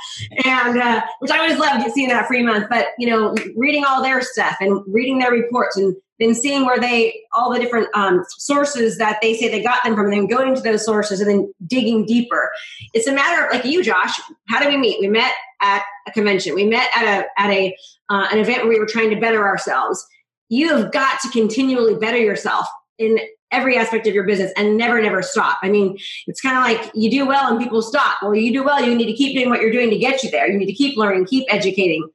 and 0.45 0.79
uh, 0.81 1.03
which 1.21 1.31
I 1.31 1.39
always 1.39 1.59
love 1.59 1.83
seeing 1.93 2.09
that 2.09 2.27
free 2.27 2.43
month. 2.43 2.67
But 2.69 2.89
you 2.99 3.09
know, 3.09 3.35
reading 3.57 3.85
all 3.85 4.03
their 4.03 4.21
stuff 4.21 4.57
and 4.61 4.83
reading 4.87 5.19
their 5.19 5.31
reports 5.31 5.77
and 5.77 5.97
then 6.19 6.35
seeing 6.35 6.65
where 6.65 6.79
they 6.79 7.21
all 7.35 7.53
the 7.53 7.59
different 7.59 7.89
um, 7.95 8.25
sources 8.39 8.99
that 8.99 9.19
they 9.23 9.35
say 9.35 9.49
they 9.49 9.63
got 9.63 9.83
them 9.85 9.95
from, 9.95 10.07
and 10.07 10.13
then 10.13 10.27
going 10.27 10.55
to 10.55 10.61
those 10.61 10.85
sources 10.85 11.21
and 11.21 11.31
then 11.31 11.53
digging 11.67 12.07
deeper. 12.07 12.51
It's 12.93 13.07
a 13.07 13.13
matter 13.13 13.47
of 13.47 13.53
like 13.53 13.65
you, 13.65 13.83
Josh. 13.83 14.19
How 14.49 14.61
did 14.61 14.69
we 14.69 14.77
meet? 14.77 15.01
We 15.01 15.09
met 15.09 15.33
at 15.61 15.85
a 16.07 16.13
convention. 16.13 16.55
We 16.55 16.65
met 16.65 16.91
at 16.97 17.05
a 17.05 17.41
at 17.41 17.51
a 17.51 17.77
uh, 18.11 18.29
an 18.31 18.39
event 18.39 18.59
where 18.59 18.69
we 18.69 18.79
were 18.79 18.87
trying 18.87 19.11
to 19.11 19.17
better 19.21 19.47
ourselves. 19.47 20.05
You 20.49 20.77
have 20.77 20.93
got 20.93 21.21
to 21.21 21.31
continually 21.31 21.95
better 21.95 22.19
yourself 22.19 22.67
in 22.99 23.19
every 23.53 23.77
aspect 23.77 24.07
of 24.07 24.15
your 24.15 24.25
business 24.25 24.53
and 24.57 24.77
never, 24.77 25.01
never 25.01 25.23
stop. 25.23 25.59
I 25.63 25.69
mean, 25.69 25.99
it's 26.27 26.41
kind 26.41 26.57
of 26.57 26.63
like 26.63 26.91
you 26.95 27.11
do 27.11 27.27
well 27.27 27.51
and 27.51 27.63
people 27.63 27.83
stop. 27.83 28.17
Well, 28.23 28.35
you 28.35 28.53
do 28.53 28.65
well, 28.65 28.83
you 28.83 28.95
need 28.95 29.07
to 29.07 29.13
keep 29.13 29.37
doing 29.37 29.51
what 29.51 29.61
you're 29.61 29.73
doing 29.73 29.91
to 29.91 29.99
get 29.99 30.23
you 30.23 30.31
there. 30.31 30.51
You 30.51 30.59
need 30.59 30.67
to 30.67 30.73
keep 30.73 30.97
learning, 30.97 31.27
keep 31.27 31.47
educating. 31.53 32.09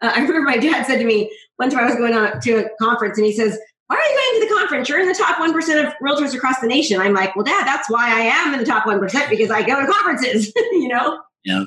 Uh, 0.00 0.12
I 0.14 0.20
remember 0.20 0.42
my 0.42 0.58
dad 0.58 0.86
said 0.86 0.98
to 0.98 1.04
me 1.04 1.30
one 1.56 1.70
time 1.70 1.80
I 1.80 1.86
was 1.86 1.96
going 1.96 2.40
to 2.40 2.66
a 2.66 2.68
conference 2.80 3.18
and 3.18 3.26
he 3.26 3.32
says, 3.32 3.58
why 3.86 3.96
are 3.96 4.02
you 4.02 4.40
going 4.40 4.40
to 4.40 4.48
the 4.48 4.60
conference? 4.60 4.88
You're 4.88 5.00
in 5.00 5.08
the 5.08 5.14
top 5.14 5.36
1% 5.36 5.86
of 5.86 5.92
realtors 6.02 6.34
across 6.34 6.60
the 6.60 6.66
nation. 6.66 7.00
I'm 7.00 7.12
like, 7.12 7.36
well, 7.36 7.44
dad, 7.44 7.66
that's 7.66 7.90
why 7.90 8.08
I 8.08 8.20
am 8.20 8.54
in 8.54 8.60
the 8.60 8.66
top 8.66 8.84
1% 8.84 9.28
because 9.28 9.50
I 9.50 9.62
go 9.62 9.80
to 9.80 9.86
conferences, 9.86 10.50
you 10.56 10.88
know? 10.88 11.20
Yeah. 11.44 11.64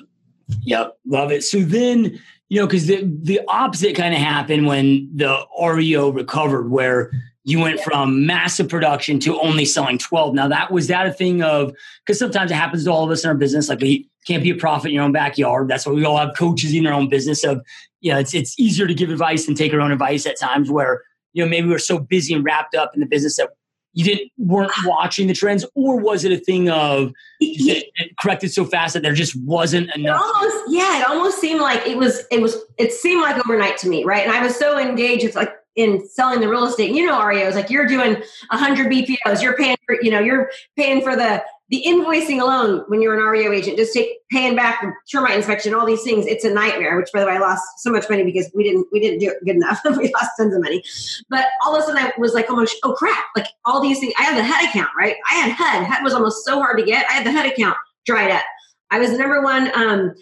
Yep. 0.63 0.97
Love 1.05 1.31
it. 1.31 1.43
So 1.43 1.59
then, 1.59 2.19
you 2.49 2.59
know, 2.59 2.65
because 2.65 2.87
the, 2.87 3.03
the 3.03 3.41
opposite 3.47 3.95
kind 3.95 4.13
of 4.13 4.19
happened 4.19 4.65
when 4.65 5.09
the 5.13 5.45
REO 5.61 6.09
recovered, 6.09 6.71
where 6.71 7.11
you 7.47 7.59
went 7.59 7.79
from 7.79 8.25
massive 8.25 8.67
production 8.67 9.19
to 9.19 9.39
only 9.39 9.65
selling 9.65 9.97
12 9.97 10.33
now 10.33 10.47
that 10.47 10.71
was 10.71 10.87
that 10.87 11.07
a 11.07 11.13
thing 11.13 11.41
of 11.41 11.73
because 12.05 12.19
sometimes 12.19 12.51
it 12.51 12.55
happens 12.55 12.83
to 12.83 12.91
all 12.91 13.03
of 13.03 13.11
us 13.11 13.23
in 13.23 13.29
our 13.29 13.35
business 13.35 13.69
like 13.69 13.79
we 13.79 14.09
can't 14.25 14.43
be 14.43 14.49
a 14.49 14.55
prophet 14.55 14.89
in 14.89 14.95
your 14.95 15.03
own 15.03 15.11
backyard. 15.11 15.67
That's 15.67 15.85
why 15.85 15.93
we 15.93 16.03
all 16.03 16.17
have 16.17 16.35
coaches 16.35 16.73
in 16.73 16.85
our 16.85 16.93
own 16.93 17.07
business 17.07 17.43
of 17.43 17.61
you 18.01 18.11
know 18.11 18.19
it's, 18.19 18.33
it's 18.33 18.59
easier 18.59 18.87
to 18.87 18.93
give 18.93 19.09
advice 19.09 19.45
than 19.45 19.55
take 19.55 19.73
our 19.73 19.79
own 19.79 19.91
advice 19.91 20.25
at 20.25 20.39
times 20.39 20.69
where 20.69 21.03
you 21.33 21.43
know 21.43 21.49
maybe 21.49 21.67
we're 21.67 21.79
so 21.79 21.99
busy 21.99 22.33
and 22.33 22.43
wrapped 22.43 22.75
up 22.75 22.91
in 22.93 22.99
the 22.99 23.05
business 23.05 23.37
that 23.37 23.49
you 23.93 24.03
didn't 24.03 24.31
weren't 24.37 24.71
ah. 24.75 24.83
watching 24.87 25.27
the 25.27 25.33
trends 25.33 25.65
or 25.73 25.97
was 25.97 26.25
it 26.25 26.31
a 26.31 26.37
thing 26.37 26.69
of 26.69 27.13
it, 27.39 27.85
it 27.95 28.17
corrected 28.19 28.51
so 28.51 28.65
fast 28.65 28.93
that 28.93 29.03
there 29.03 29.13
just 29.13 29.35
wasn't 29.43 29.89
enough? 29.95 30.21
it 30.21 30.35
almost, 30.35 30.73
yeah 30.73 30.99
it 30.99 31.07
almost 31.07 31.39
seemed 31.39 31.61
like 31.61 31.85
it 31.87 31.97
was 31.97 32.25
it 32.29 32.41
was 32.41 32.57
it 32.77 32.91
seemed 32.91 33.21
like 33.21 33.37
overnight 33.45 33.77
to 33.77 33.87
me 33.87 34.03
right? 34.03 34.25
And 34.25 34.35
i 34.35 34.43
was 34.43 34.55
so 34.55 34.77
engaged 34.77 35.23
it's 35.23 35.35
like 35.35 35.53
in 35.75 36.07
selling 36.07 36.39
the 36.39 36.49
real 36.49 36.65
estate. 36.65 36.91
You 36.91 37.05
know, 37.05 37.19
REOs 37.19 37.55
like 37.55 37.69
you're 37.69 37.87
doing 37.87 38.21
hundred 38.49 38.91
BPOs. 38.91 39.41
You're 39.41 39.57
paying 39.57 39.77
for, 39.85 39.97
you 40.01 40.11
know, 40.11 40.19
you're 40.19 40.49
paying 40.77 41.01
for 41.01 41.15
the 41.15 41.43
the 41.69 41.83
invoicing 41.85 42.39
alone 42.39 42.83
when 42.87 43.01
you're 43.01 43.15
an 43.15 43.25
REO 43.25 43.51
agent. 43.51 43.77
Just 43.77 43.93
take 43.93 44.09
paying 44.31 44.55
back 44.55 44.81
the 44.81 44.93
termite 45.11 45.35
inspection, 45.35 45.73
all 45.73 45.85
these 45.85 46.03
things. 46.03 46.27
It's 46.27 46.45
a 46.45 46.53
nightmare. 46.53 46.95
Which, 46.97 47.09
by 47.11 47.21
the 47.21 47.25
way, 47.25 47.33
I 47.33 47.39
lost 47.39 47.63
so 47.77 47.91
much 47.91 48.09
money 48.09 48.23
because 48.23 48.49
we 48.53 48.63
didn't 48.63 48.87
we 48.91 48.99
didn't 48.99 49.19
do 49.19 49.29
it 49.29 49.43
good 49.43 49.55
enough. 49.55 49.81
we 49.85 50.11
lost 50.13 50.31
tons 50.37 50.53
of 50.53 50.61
money. 50.61 50.83
But 51.29 51.45
all 51.65 51.75
of 51.75 51.81
a 51.81 51.85
sudden, 51.85 52.01
I 52.01 52.11
was 52.17 52.33
like, 52.33 52.45
oh 52.49 52.55
my, 52.55 52.65
oh 52.83 52.93
crap! 52.93 53.25
Like 53.35 53.47
all 53.65 53.81
these 53.81 53.99
things. 53.99 54.13
I 54.19 54.23
had 54.23 54.37
the 54.37 54.43
HUD 54.43 54.69
account, 54.69 54.91
right? 54.97 55.15
I 55.29 55.33
had 55.35 55.51
HUD. 55.51 55.85
HUD 55.85 56.03
was 56.03 56.13
almost 56.13 56.45
so 56.45 56.59
hard 56.59 56.77
to 56.77 56.85
get. 56.85 57.05
I 57.09 57.13
had 57.13 57.25
the 57.25 57.31
HUD 57.31 57.47
account 57.47 57.77
dried 58.05 58.31
up. 58.31 58.43
I 58.91 58.99
was 58.99 59.11
the 59.11 59.17
number 59.17 59.41
one 59.41 59.71
um, 59.75 60.13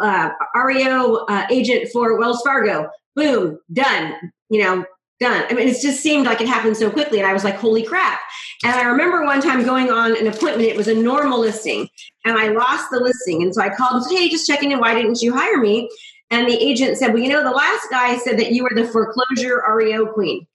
uh, 0.00 0.30
REO 0.54 1.26
uh, 1.28 1.46
agent 1.50 1.90
for 1.92 2.18
Wells 2.18 2.40
Fargo. 2.42 2.88
Boom, 3.18 3.58
done. 3.72 4.14
You 4.48 4.62
know, 4.62 4.84
done. 5.18 5.44
I 5.50 5.54
mean, 5.54 5.66
it 5.66 5.80
just 5.80 6.00
seemed 6.00 6.26
like 6.26 6.40
it 6.40 6.46
happened 6.46 6.76
so 6.76 6.88
quickly. 6.88 7.18
And 7.18 7.26
I 7.26 7.32
was 7.32 7.42
like, 7.42 7.56
holy 7.56 7.82
crap. 7.82 8.20
And 8.64 8.72
I 8.72 8.82
remember 8.82 9.24
one 9.24 9.40
time 9.40 9.64
going 9.64 9.90
on 9.90 10.16
an 10.16 10.28
appointment, 10.28 10.68
it 10.68 10.76
was 10.76 10.86
a 10.86 10.94
normal 10.94 11.40
listing, 11.40 11.88
and 12.24 12.38
I 12.38 12.48
lost 12.48 12.90
the 12.92 13.00
listing. 13.00 13.42
And 13.42 13.52
so 13.52 13.60
I 13.60 13.74
called 13.74 13.94
and 13.94 14.04
said, 14.04 14.16
hey, 14.16 14.28
just 14.28 14.46
checking 14.46 14.70
in, 14.70 14.78
why 14.78 14.94
didn't 14.94 15.20
you 15.20 15.34
hire 15.34 15.58
me? 15.58 15.90
And 16.30 16.46
the 16.46 16.62
agent 16.62 16.96
said, 16.96 17.12
well, 17.12 17.22
you 17.22 17.28
know, 17.28 17.42
the 17.42 17.50
last 17.50 17.88
guy 17.90 18.18
said 18.18 18.38
that 18.38 18.52
you 18.52 18.62
were 18.62 18.72
the 18.72 18.86
foreclosure 18.86 19.62
REO 19.68 20.06
queen. 20.06 20.46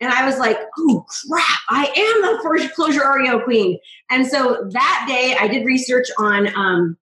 And 0.00 0.12
I 0.12 0.26
was 0.26 0.38
like, 0.38 0.58
oh 0.78 1.06
crap, 1.28 1.60
I 1.68 1.84
am 1.84 2.22
the 2.22 2.42
foreclosure 2.42 3.02
REO 3.14 3.40
queen. 3.40 3.78
And 4.10 4.26
so 4.26 4.68
that 4.72 5.04
day 5.08 5.36
I 5.38 5.46
did 5.46 5.64
research 5.64 6.08
on 6.18 6.48
um, 6.56 6.96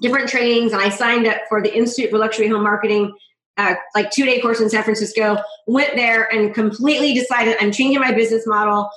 different 0.00 0.28
trainings 0.28 0.72
and 0.72 0.80
I 0.80 0.88
signed 0.88 1.26
up 1.26 1.42
for 1.48 1.62
the 1.62 1.76
Institute 1.76 2.10
for 2.10 2.18
Luxury 2.18 2.48
Home 2.48 2.62
Marketing 2.62 3.12
uh, 3.56 3.74
like 3.94 4.10
two 4.10 4.24
day 4.24 4.40
course 4.40 4.60
in 4.60 4.68
San 4.68 4.82
Francisco. 4.82 5.38
Went 5.66 5.94
there 5.96 6.32
and 6.32 6.54
completely 6.54 7.14
decided 7.14 7.56
I'm 7.60 7.72
changing 7.72 8.00
my 8.00 8.12
business 8.12 8.46
model. 8.46 8.90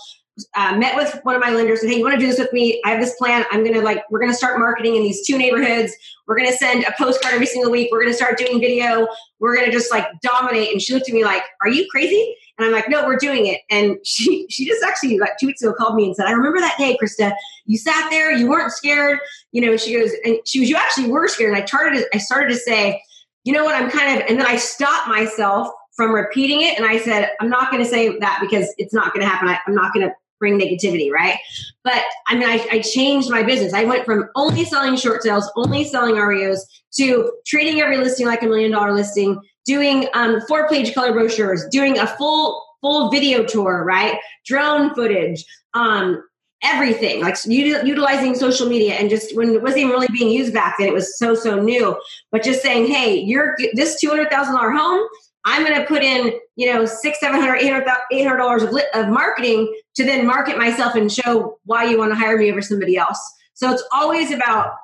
Uh, 0.56 0.78
met 0.78 0.96
with 0.96 1.20
one 1.24 1.34
of 1.34 1.42
my 1.42 1.50
lenders 1.50 1.82
and 1.82 1.92
hey, 1.92 1.98
you 1.98 2.04
want 2.04 2.14
to 2.14 2.20
do 2.20 2.28
this 2.28 2.38
with 2.38 2.54
me? 2.54 2.80
I 2.86 2.92
have 2.92 3.02
this 3.02 3.16
plan. 3.16 3.44
I'm 3.52 3.64
gonna 3.64 3.82
like 3.82 4.04
we're 4.12 4.20
gonna 4.20 4.36
start 4.36 4.60
marketing 4.60 4.96
in 4.96 5.02
these 5.02 5.26
two 5.26 5.36
neighborhoods. 5.36 5.92
We're 6.28 6.38
gonna 6.38 6.52
send 6.52 6.84
a 6.84 6.94
postcard 6.96 7.34
every 7.34 7.48
single 7.48 7.72
week. 7.72 7.90
We're 7.92 8.04
gonna 8.04 8.14
start 8.14 8.38
doing 8.38 8.60
video. 8.60 9.08
We're 9.40 9.56
gonna 9.56 9.72
just 9.72 9.92
like 9.92 10.06
dominate. 10.22 10.72
And 10.72 10.82
she 10.82 10.94
looked 10.94 11.10
at 11.10 11.16
me 11.16 11.26
like, 11.26 11.42
"Are 11.62 11.70
you 11.70 11.88
crazy?" 11.90 12.36
And 12.60 12.68
I'm 12.68 12.72
like, 12.72 12.88
"No, 12.88 13.04
we're 13.08 13.18
doing 13.18 13.48
it." 13.48 13.62
And 13.72 13.98
she 14.06 14.46
she 14.50 14.68
just 14.68 14.84
actually 14.84 15.18
like 15.18 15.40
two 15.40 15.48
weeks 15.48 15.64
ago 15.64 15.74
called 15.74 15.96
me 15.96 16.06
and 16.06 16.16
said, 16.16 16.28
"I 16.28 16.32
remember 16.34 16.60
that 16.60 16.78
day, 16.78 16.96
Krista. 17.02 17.34
You 17.66 17.80
sat 17.80 18.12
there. 18.12 18.32
You 18.32 18.48
weren't 18.48 18.72
scared. 18.72 19.18
You 19.54 19.62
know." 19.62 19.76
She 19.76 19.98
goes 19.98 20.12
and 20.24 20.38
she 20.46 20.60
was, 20.60 20.70
"You 20.70 20.76
actually 20.76 21.10
were 21.10 21.28
scared." 21.28 21.54
And 21.54 21.64
I 21.64 21.66
started 21.66 22.06
I 22.14 22.20
started 22.20 22.50
to 22.50 22.60
say 22.60 23.02
you 23.48 23.54
know 23.54 23.64
what, 23.64 23.76
I'm 23.76 23.90
kind 23.90 24.20
of, 24.20 24.28
and 24.28 24.38
then 24.38 24.46
I 24.46 24.58
stopped 24.58 25.08
myself 25.08 25.70
from 25.96 26.12
repeating 26.12 26.62
it. 26.64 26.78
And 26.78 26.86
I 26.86 27.00
said, 27.00 27.32
I'm 27.40 27.50
not 27.50 27.72
going 27.72 27.82
to 27.82 27.90
say 27.90 28.20
that 28.20 28.40
because 28.42 28.74
it's 28.78 28.94
not 28.94 29.14
going 29.14 29.22
to 29.22 29.28
happen. 29.28 29.48
I, 29.48 29.58
am 29.66 29.74
not 29.74 29.94
going 29.94 30.06
to 30.06 30.14
bring 30.38 30.60
negativity, 30.60 31.10
right? 31.10 31.38
But 31.86 32.04
I 32.28 32.36
mean, 32.36 32.48
I, 32.48 32.68
I, 32.70 32.80
changed 32.82 33.32
my 33.32 33.44
business. 33.44 33.74
I 33.74 33.86
went 33.86 34.04
from 34.04 34.30
only 34.36 34.66
selling 34.66 34.98
short 34.98 35.24
sales, 35.24 35.50
only 35.56 35.86
selling 35.86 36.16
REOs, 36.16 36.60
to 36.98 37.32
treating 37.48 37.80
every 37.80 37.98
listing 37.98 38.28
like 38.28 38.44
a 38.44 38.48
million 38.48 38.72
dollar 38.72 38.92
listing, 38.92 39.40
doing 39.66 40.08
um, 40.14 40.42
four 40.42 40.68
page 40.68 40.94
color 40.94 41.14
brochures, 41.14 41.66
doing 41.72 41.98
a 41.98 42.06
full 42.06 42.62
full 42.82 43.10
video 43.10 43.46
tour, 43.46 43.86
right? 43.86 44.20
Drone 44.46 44.94
footage, 44.94 45.46
um, 45.74 46.22
everything 46.64 47.22
like 47.22 47.38
utilizing 47.46 48.34
social 48.34 48.68
media 48.68 48.94
and 48.94 49.10
just 49.10 49.36
when 49.36 49.50
it 49.54 49.62
wasn't 49.62 49.80
even 49.80 49.92
really 49.92 50.08
being 50.12 50.32
used 50.32 50.54
back 50.54 50.76
then 50.80 50.88
it 50.88 50.94
was 50.94 51.18
so 51.18 51.36
so 51.36 51.62
new. 51.62 52.00
But 52.32 52.44
just 52.44 52.62
saying 52.62 52.88
hey 52.88 53.16
you're 53.16 53.56
this 53.74 54.04
$200000 54.04 54.30
home 54.78 55.08
i'm 55.46 55.64
going 55.64 55.80
to 55.80 55.86
put 55.86 56.04
in 56.04 56.34
you 56.56 56.72
know 56.72 56.86
six 56.86 57.20
seven 57.20 57.40
hundred 57.40 57.58
eight 57.58 57.72
hundred 57.72 57.88
eight 58.12 58.24
hundred 58.24 58.38
dollars 58.38 58.64
of, 58.64 58.76
of 58.96 59.08
marketing 59.10 59.72
to 59.98 60.04
then 60.04 60.28
market 60.28 60.58
myself 60.58 60.96
and 60.96 61.12
show 61.12 61.58
why 61.66 61.84
you 61.84 61.98
want 61.98 62.12
to 62.12 62.16
hire 62.16 62.38
me 62.38 62.52
over 62.52 62.62
somebody 62.62 62.96
else. 62.96 63.20
So 63.56 63.72
it's 63.72 63.84
always 63.92 64.32
about 64.32 64.76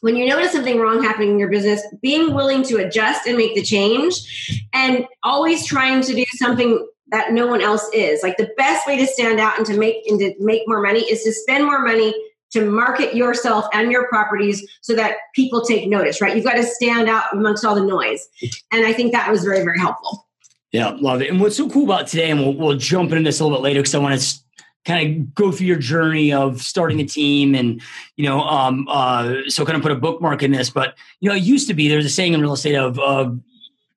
when 0.00 0.16
you 0.16 0.26
notice 0.26 0.52
something 0.52 0.78
wrong 0.78 1.02
happening 1.02 1.30
in 1.30 1.38
your 1.38 1.48
business, 1.48 1.82
being 2.02 2.34
willing 2.34 2.64
to 2.64 2.76
adjust 2.76 3.26
and 3.26 3.36
make 3.36 3.54
the 3.54 3.62
change, 3.62 4.60
and 4.72 5.06
always 5.22 5.64
trying 5.64 6.02
to 6.02 6.14
do 6.14 6.24
something 6.34 6.86
that 7.08 7.32
no 7.32 7.46
one 7.46 7.60
else 7.60 7.88
is. 7.92 8.22
Like 8.22 8.36
the 8.36 8.50
best 8.56 8.86
way 8.86 8.96
to 8.96 9.06
stand 9.06 9.40
out 9.40 9.56
and 9.56 9.66
to 9.66 9.78
make 9.78 10.06
and 10.06 10.18
to 10.20 10.34
make 10.38 10.62
more 10.66 10.82
money 10.82 11.00
is 11.00 11.22
to 11.22 11.32
spend 11.32 11.64
more 11.64 11.80
money 11.80 12.14
to 12.52 12.68
market 12.70 13.14
yourself 13.14 13.66
and 13.72 13.90
your 13.90 14.08
properties 14.08 14.66
so 14.80 14.94
that 14.94 15.16
people 15.34 15.62
take 15.62 15.88
notice, 15.88 16.20
right? 16.20 16.34
You've 16.34 16.44
got 16.44 16.54
to 16.54 16.62
stand 16.62 17.08
out 17.08 17.24
amongst 17.32 17.64
all 17.64 17.74
the 17.74 17.84
noise. 17.84 18.26
And 18.72 18.86
I 18.86 18.92
think 18.92 19.12
that 19.12 19.30
was 19.30 19.44
very, 19.44 19.62
very 19.64 19.78
helpful. 19.78 20.26
Yeah, 20.72 20.96
love 21.00 21.22
it. 21.22 21.30
And 21.30 21.40
what's 21.40 21.56
so 21.56 21.68
cool 21.68 21.84
about 21.84 22.06
today, 22.06 22.30
and 22.30 22.40
we'll, 22.40 22.54
we'll 22.54 22.76
jump 22.76 23.10
into 23.12 23.24
this 23.24 23.40
a 23.40 23.44
little 23.44 23.58
bit 23.58 23.62
later 23.62 23.80
because 23.80 23.94
I 23.94 23.98
want 23.98 24.20
to 24.20 24.38
kind 24.84 25.20
of 25.20 25.34
go 25.34 25.50
through 25.50 25.66
your 25.66 25.78
journey 25.78 26.32
of 26.32 26.62
starting 26.62 27.00
a 27.00 27.04
team 27.04 27.56
and 27.56 27.82
you 28.14 28.24
know 28.24 28.40
um 28.42 28.86
uh 28.88 29.34
so 29.48 29.64
kind 29.64 29.74
of 29.74 29.82
put 29.82 29.90
a 29.90 29.96
bookmark 29.96 30.44
in 30.44 30.52
this 30.52 30.70
but 30.70 30.94
you 31.18 31.28
know 31.28 31.34
it 31.34 31.42
used 31.42 31.66
to 31.66 31.74
be 31.74 31.88
there's 31.88 32.06
a 32.06 32.08
saying 32.08 32.34
in 32.34 32.40
real 32.40 32.52
estate 32.52 32.76
of 32.76 32.96
of 33.00 33.36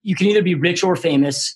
you 0.01 0.15
can 0.15 0.25
either 0.25 0.41
be 0.41 0.55
rich 0.55 0.83
or 0.83 0.95
famous 0.95 1.55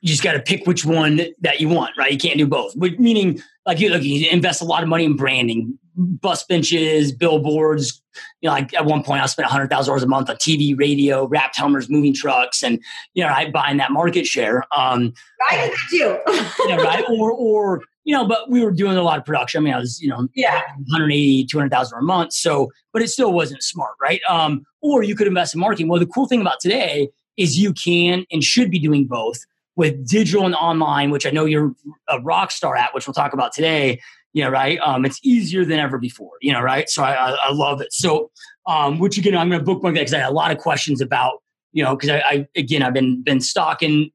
you 0.00 0.08
just 0.08 0.22
got 0.22 0.32
to 0.32 0.40
pick 0.40 0.66
which 0.66 0.84
one 0.84 1.20
that 1.40 1.60
you 1.60 1.68
want, 1.68 1.96
right? 1.98 2.10
You 2.10 2.18
can't 2.18 2.38
do 2.38 2.46
both. 2.46 2.72
But 2.76 2.98
meaning, 2.98 3.42
like 3.66 3.80
you, 3.80 3.90
like 3.90 4.02
you 4.02 4.28
invest 4.30 4.62
a 4.62 4.64
lot 4.64 4.82
of 4.82 4.88
money 4.88 5.04
in 5.04 5.14
branding, 5.14 5.78
bus 5.94 6.44
benches, 6.44 7.12
billboards. 7.12 8.02
You 8.40 8.48
know, 8.48 8.54
like 8.54 8.72
at 8.74 8.86
one 8.86 9.02
point, 9.02 9.22
I 9.22 9.26
spent 9.26 9.48
hundred 9.48 9.68
thousand 9.68 9.90
dollars 9.90 10.02
a 10.02 10.06
month 10.06 10.30
on 10.30 10.36
TV, 10.36 10.78
radio, 10.78 11.26
wrapped 11.26 11.58
Hummers, 11.58 11.90
moving 11.90 12.14
trucks, 12.14 12.62
and 12.62 12.82
you 13.14 13.22
know, 13.22 13.30
I 13.30 13.50
buying 13.50 13.76
that 13.76 13.92
market 13.92 14.26
share. 14.26 14.64
Um, 14.74 15.12
I 15.50 15.68
did 15.68 15.76
too. 15.90 16.18
you 16.60 16.76
know, 16.76 16.82
right? 16.82 17.04
Or, 17.10 17.30
or 17.32 17.82
you 18.04 18.14
know, 18.14 18.26
but 18.26 18.50
we 18.50 18.64
were 18.64 18.72
doing 18.72 18.96
a 18.96 19.02
lot 19.02 19.18
of 19.18 19.26
production. 19.26 19.60
I 19.60 19.64
mean, 19.64 19.74
I 19.74 19.78
was, 19.78 20.00
you 20.00 20.08
know, 20.08 20.26
yeah, 20.34 20.62
180, 20.88 21.44
200,000 21.46 21.98
a 21.98 22.02
month. 22.02 22.32
So, 22.32 22.70
but 22.92 23.02
it 23.02 23.08
still 23.08 23.32
wasn't 23.32 23.62
smart, 23.62 23.92
right? 24.00 24.20
Um, 24.28 24.64
or 24.80 25.02
you 25.02 25.14
could 25.14 25.26
invest 25.26 25.54
in 25.54 25.60
marketing. 25.60 25.88
Well, 25.88 26.00
the 26.00 26.06
cool 26.06 26.26
thing 26.26 26.40
about 26.40 26.60
today 26.60 27.10
is 27.36 27.58
you 27.58 27.72
can 27.72 28.24
and 28.32 28.42
should 28.42 28.70
be 28.70 28.78
doing 28.78 29.06
both 29.06 29.44
with 29.76 30.06
digital 30.06 30.46
and 30.46 30.54
online, 30.54 31.10
which 31.10 31.26
I 31.26 31.30
know 31.30 31.44
you're 31.44 31.72
a 32.08 32.20
rock 32.20 32.50
star 32.50 32.76
at, 32.76 32.94
which 32.94 33.06
we'll 33.06 33.14
talk 33.14 33.32
about 33.32 33.52
today. 33.52 34.00
You 34.32 34.44
know, 34.44 34.50
right? 34.50 34.78
Um, 34.78 35.04
it's 35.04 35.18
easier 35.24 35.64
than 35.64 35.78
ever 35.80 35.98
before. 35.98 36.32
You 36.40 36.52
know, 36.52 36.60
right? 36.60 36.88
So 36.88 37.02
I, 37.02 37.14
I, 37.14 37.30
I 37.48 37.52
love 37.52 37.80
it. 37.80 37.92
So, 37.92 38.30
um, 38.66 38.98
which 38.98 39.18
again, 39.18 39.36
I'm 39.36 39.48
going 39.48 39.60
to 39.60 39.64
bookmark 39.64 39.94
that 39.94 40.02
because 40.02 40.14
I 40.14 40.18
had 40.18 40.30
a 40.30 40.34
lot 40.34 40.50
of 40.50 40.58
questions 40.58 41.00
about. 41.00 41.42
You 41.72 41.84
know, 41.84 41.94
because 41.94 42.10
I, 42.10 42.18
I 42.18 42.48
again, 42.56 42.82
I've 42.82 42.94
been 42.94 43.22
been 43.22 43.40
stalking 43.40 44.10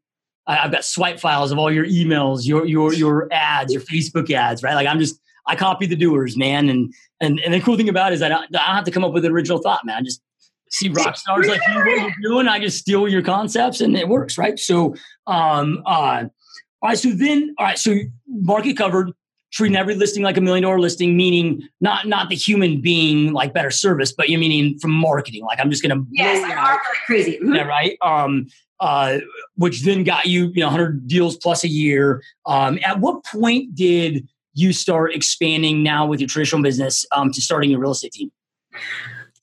I've 0.48 0.72
got 0.72 0.86
swipe 0.86 1.20
files 1.20 1.52
of 1.52 1.58
all 1.58 1.72
your 1.72 1.86
emails, 1.86 2.46
your 2.46 2.66
your 2.66 2.94
your 2.94 3.28
ads, 3.32 3.74
your 3.74 3.82
Facebook 3.82 4.30
ads, 4.32 4.62
right? 4.62 4.76
Like 4.76 4.88
I'm 4.88 5.00
just 5.00 5.20
I 5.48 5.56
copy 5.56 5.86
the 5.86 5.96
doers, 5.96 6.38
man. 6.38 6.70
And 6.70 6.94
and 7.20 7.40
and 7.40 7.54
the 7.54 7.60
cool 7.62 7.78
thing 7.78 7.90
about 7.90 8.12
it 8.12 8.16
is 8.16 8.22
I 8.22 8.30
don't, 8.30 8.44
I 8.56 8.68
don't 8.68 8.76
have 8.76 8.84
to 8.86 8.92
come 8.92 9.04
up 9.04 9.14
with 9.14 9.26
an 9.26 9.32
original 9.32 9.60
thought, 9.60 9.86
man. 9.86 9.98
I 9.98 10.02
just 10.02 10.22
see 10.70 10.90
rock 10.90 11.16
stars 11.16 11.48
like 11.48 11.62
you 11.68 11.76
what 11.76 11.86
you're 11.86 12.12
doing. 12.22 12.48
I 12.48 12.60
just 12.60 12.78
steal 12.78 13.08
your 13.08 13.22
concepts 13.22 13.82
and 13.82 13.96
it 13.96 14.08
works, 14.08 14.38
right? 14.38 14.58
So, 14.60 14.96
um, 15.28 15.82
uh, 15.86 16.26
All 16.82 16.90
right. 16.90 16.98
So 16.98 17.12
then, 17.12 17.56
all 17.58 17.66
right. 17.66 17.78
So 17.78 17.96
market 18.28 18.78
covered, 18.78 19.12
treating 19.52 19.78
every 19.78 19.96
listing 19.96 20.24
like 20.24 20.38
a 20.38 20.42
million 20.42 20.64
dollar 20.64 20.80
listing, 20.80 21.16
meaning 21.16 21.62
not 21.80 22.08
not 22.08 22.30
the 22.30 22.36
human 22.36 22.82
being 22.82 23.34
like 23.34 23.54
better 23.54 23.72
service, 23.72 24.12
but 24.12 24.30
you 24.30 24.38
meaning 24.38 24.78
from 24.80 24.92
marketing. 24.92 25.44
Like 25.46 25.60
I'm 25.60 25.70
just 25.70 25.82
going 25.82 25.98
to 25.98 26.06
yes, 26.12 26.44
I 26.44 26.56
market 26.56 26.88
like 26.90 27.06
crazy. 27.06 27.40
Mm-hmm. 27.42 27.56
Yeah, 27.56 27.64
right. 27.64 27.98
Um, 28.02 28.48
uh, 28.80 29.20
which 29.56 29.84
then 29.84 30.04
got 30.04 30.26
you 30.26 30.48
you 30.54 30.60
know 30.60 30.68
100 30.68 31.08
deals 31.08 31.38
plus 31.38 31.64
a 31.64 31.70
year. 31.70 32.22
Um, 32.46 32.78
at 32.84 33.00
what 33.00 33.24
point 33.24 33.74
did 33.74 34.28
you 34.54 34.74
start 34.74 35.14
expanding 35.14 35.84
now 35.84 36.06
with 36.06 36.20
your 36.20 36.28
traditional 36.28 36.62
business 36.62 37.06
um, 37.12 37.32
to 37.32 37.42
starting 37.42 37.70
your 37.70 37.80
real 37.80 37.92
estate 37.92 38.14
team? 38.14 38.32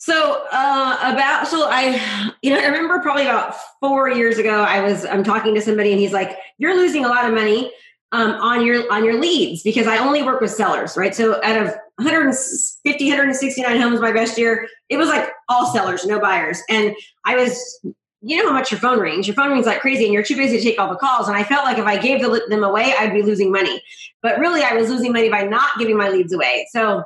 So 0.02 0.42
uh, 0.50 0.98
about 1.00 1.46
so 1.46 1.68
I 1.70 2.32
you 2.42 2.50
know 2.50 2.58
I 2.58 2.64
remember 2.64 2.98
probably 2.98 3.22
about 3.22 3.54
four 3.78 4.10
years 4.10 4.36
ago 4.36 4.62
I 4.62 4.80
was 4.80 5.04
I'm 5.04 5.22
talking 5.22 5.54
to 5.54 5.60
somebody 5.60 5.92
and 5.92 6.00
he's 6.00 6.12
like 6.12 6.36
you're 6.58 6.74
losing 6.74 7.04
a 7.04 7.08
lot 7.08 7.24
of 7.24 7.32
money 7.32 7.70
um, 8.10 8.32
on 8.32 8.66
your 8.66 8.92
on 8.92 9.04
your 9.04 9.20
leads 9.20 9.62
because 9.62 9.86
I 9.86 9.98
only 9.98 10.24
work 10.24 10.40
with 10.40 10.50
sellers 10.50 10.96
right? 10.96 11.14
So 11.14 11.40
out 11.44 11.56
of 11.56 11.68
150 11.98 13.08
169 13.10 13.80
homes 13.80 14.00
my 14.00 14.10
best 14.10 14.36
year 14.36 14.66
it 14.88 14.96
was 14.96 15.06
like 15.06 15.30
all 15.48 15.72
sellers 15.72 16.04
no 16.04 16.18
buyers. 16.18 16.60
And 16.68 16.96
I 17.24 17.36
was 17.36 17.80
you 18.22 18.42
know 18.42 18.48
how 18.48 18.54
much 18.54 18.72
your 18.72 18.80
phone 18.80 18.98
rings. 18.98 19.28
Your 19.28 19.36
phone 19.36 19.52
rings 19.52 19.66
like 19.66 19.82
crazy 19.82 20.02
and 20.02 20.12
you're 20.12 20.24
too 20.24 20.36
busy 20.36 20.58
to 20.58 20.64
take 20.64 20.80
all 20.80 20.88
the 20.88 20.96
calls. 20.96 21.28
And 21.28 21.36
I 21.36 21.44
felt 21.44 21.64
like 21.64 21.78
if 21.78 21.86
I 21.86 21.96
gave 21.96 22.20
them 22.20 22.64
away 22.64 22.92
I'd 22.98 23.14
be 23.14 23.22
losing 23.22 23.52
money. 23.52 23.80
But 24.20 24.40
really 24.40 24.64
I 24.64 24.74
was 24.74 24.90
losing 24.90 25.12
money 25.12 25.28
by 25.28 25.42
not 25.42 25.78
giving 25.78 25.96
my 25.96 26.08
leads 26.08 26.32
away. 26.32 26.66
So 26.72 27.04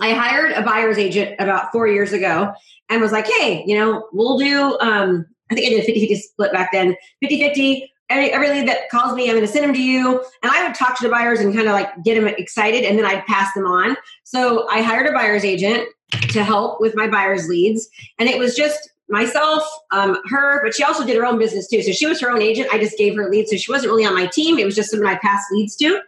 I 0.00 0.12
hired 0.12 0.52
a 0.52 0.62
buyer's 0.62 0.98
agent 0.98 1.36
about 1.38 1.72
four 1.72 1.86
years 1.86 2.12
ago 2.12 2.52
and 2.88 3.00
was 3.00 3.12
like, 3.12 3.26
hey, 3.26 3.64
you 3.66 3.76
know, 3.76 4.08
we'll 4.12 4.38
do, 4.38 4.78
um, 4.80 5.26
I 5.50 5.54
think 5.54 5.66
I 5.66 5.70
did 5.70 5.82
a 5.82 5.86
50 5.86 6.00
50 6.00 6.14
split 6.16 6.52
back 6.52 6.70
then 6.72 6.96
50 7.20 7.40
50. 7.40 7.92
Every, 8.10 8.32
every 8.32 8.48
lead 8.48 8.68
that 8.68 8.88
calls 8.88 9.14
me, 9.14 9.24
I'm 9.28 9.36
going 9.36 9.46
to 9.46 9.52
send 9.52 9.64
them 9.64 9.74
to 9.74 9.82
you. 9.82 10.24
And 10.42 10.50
I 10.50 10.66
would 10.66 10.74
talk 10.74 10.96
to 10.98 11.02
the 11.02 11.10
buyers 11.10 11.40
and 11.40 11.54
kind 11.54 11.68
of 11.68 11.74
like 11.74 11.90
get 12.04 12.14
them 12.14 12.26
excited 12.26 12.84
and 12.84 12.98
then 12.98 13.04
I'd 13.04 13.26
pass 13.26 13.52
them 13.52 13.66
on. 13.66 13.96
So 14.24 14.66
I 14.68 14.80
hired 14.80 15.06
a 15.06 15.12
buyer's 15.12 15.44
agent 15.44 15.86
to 16.30 16.42
help 16.42 16.80
with 16.80 16.94
my 16.94 17.06
buyer's 17.06 17.48
leads. 17.48 17.86
And 18.18 18.28
it 18.28 18.38
was 18.38 18.54
just 18.54 18.90
myself, 19.10 19.62
um, 19.90 20.18
her, 20.30 20.62
but 20.64 20.74
she 20.74 20.82
also 20.82 21.04
did 21.04 21.16
her 21.16 21.26
own 21.26 21.38
business 21.38 21.68
too. 21.68 21.82
So 21.82 21.92
she 21.92 22.06
was 22.06 22.20
her 22.20 22.30
own 22.30 22.40
agent. 22.40 22.68
I 22.72 22.78
just 22.78 22.96
gave 22.96 23.14
her 23.16 23.30
leads. 23.30 23.50
So 23.50 23.56
she 23.56 23.70
wasn't 23.70 23.90
really 23.90 24.06
on 24.06 24.14
my 24.14 24.26
team. 24.26 24.58
It 24.58 24.64
was 24.64 24.74
just 24.74 24.90
someone 24.90 25.08
I 25.08 25.18
passed 25.18 25.50
leads 25.52 25.76
to. 25.76 26.00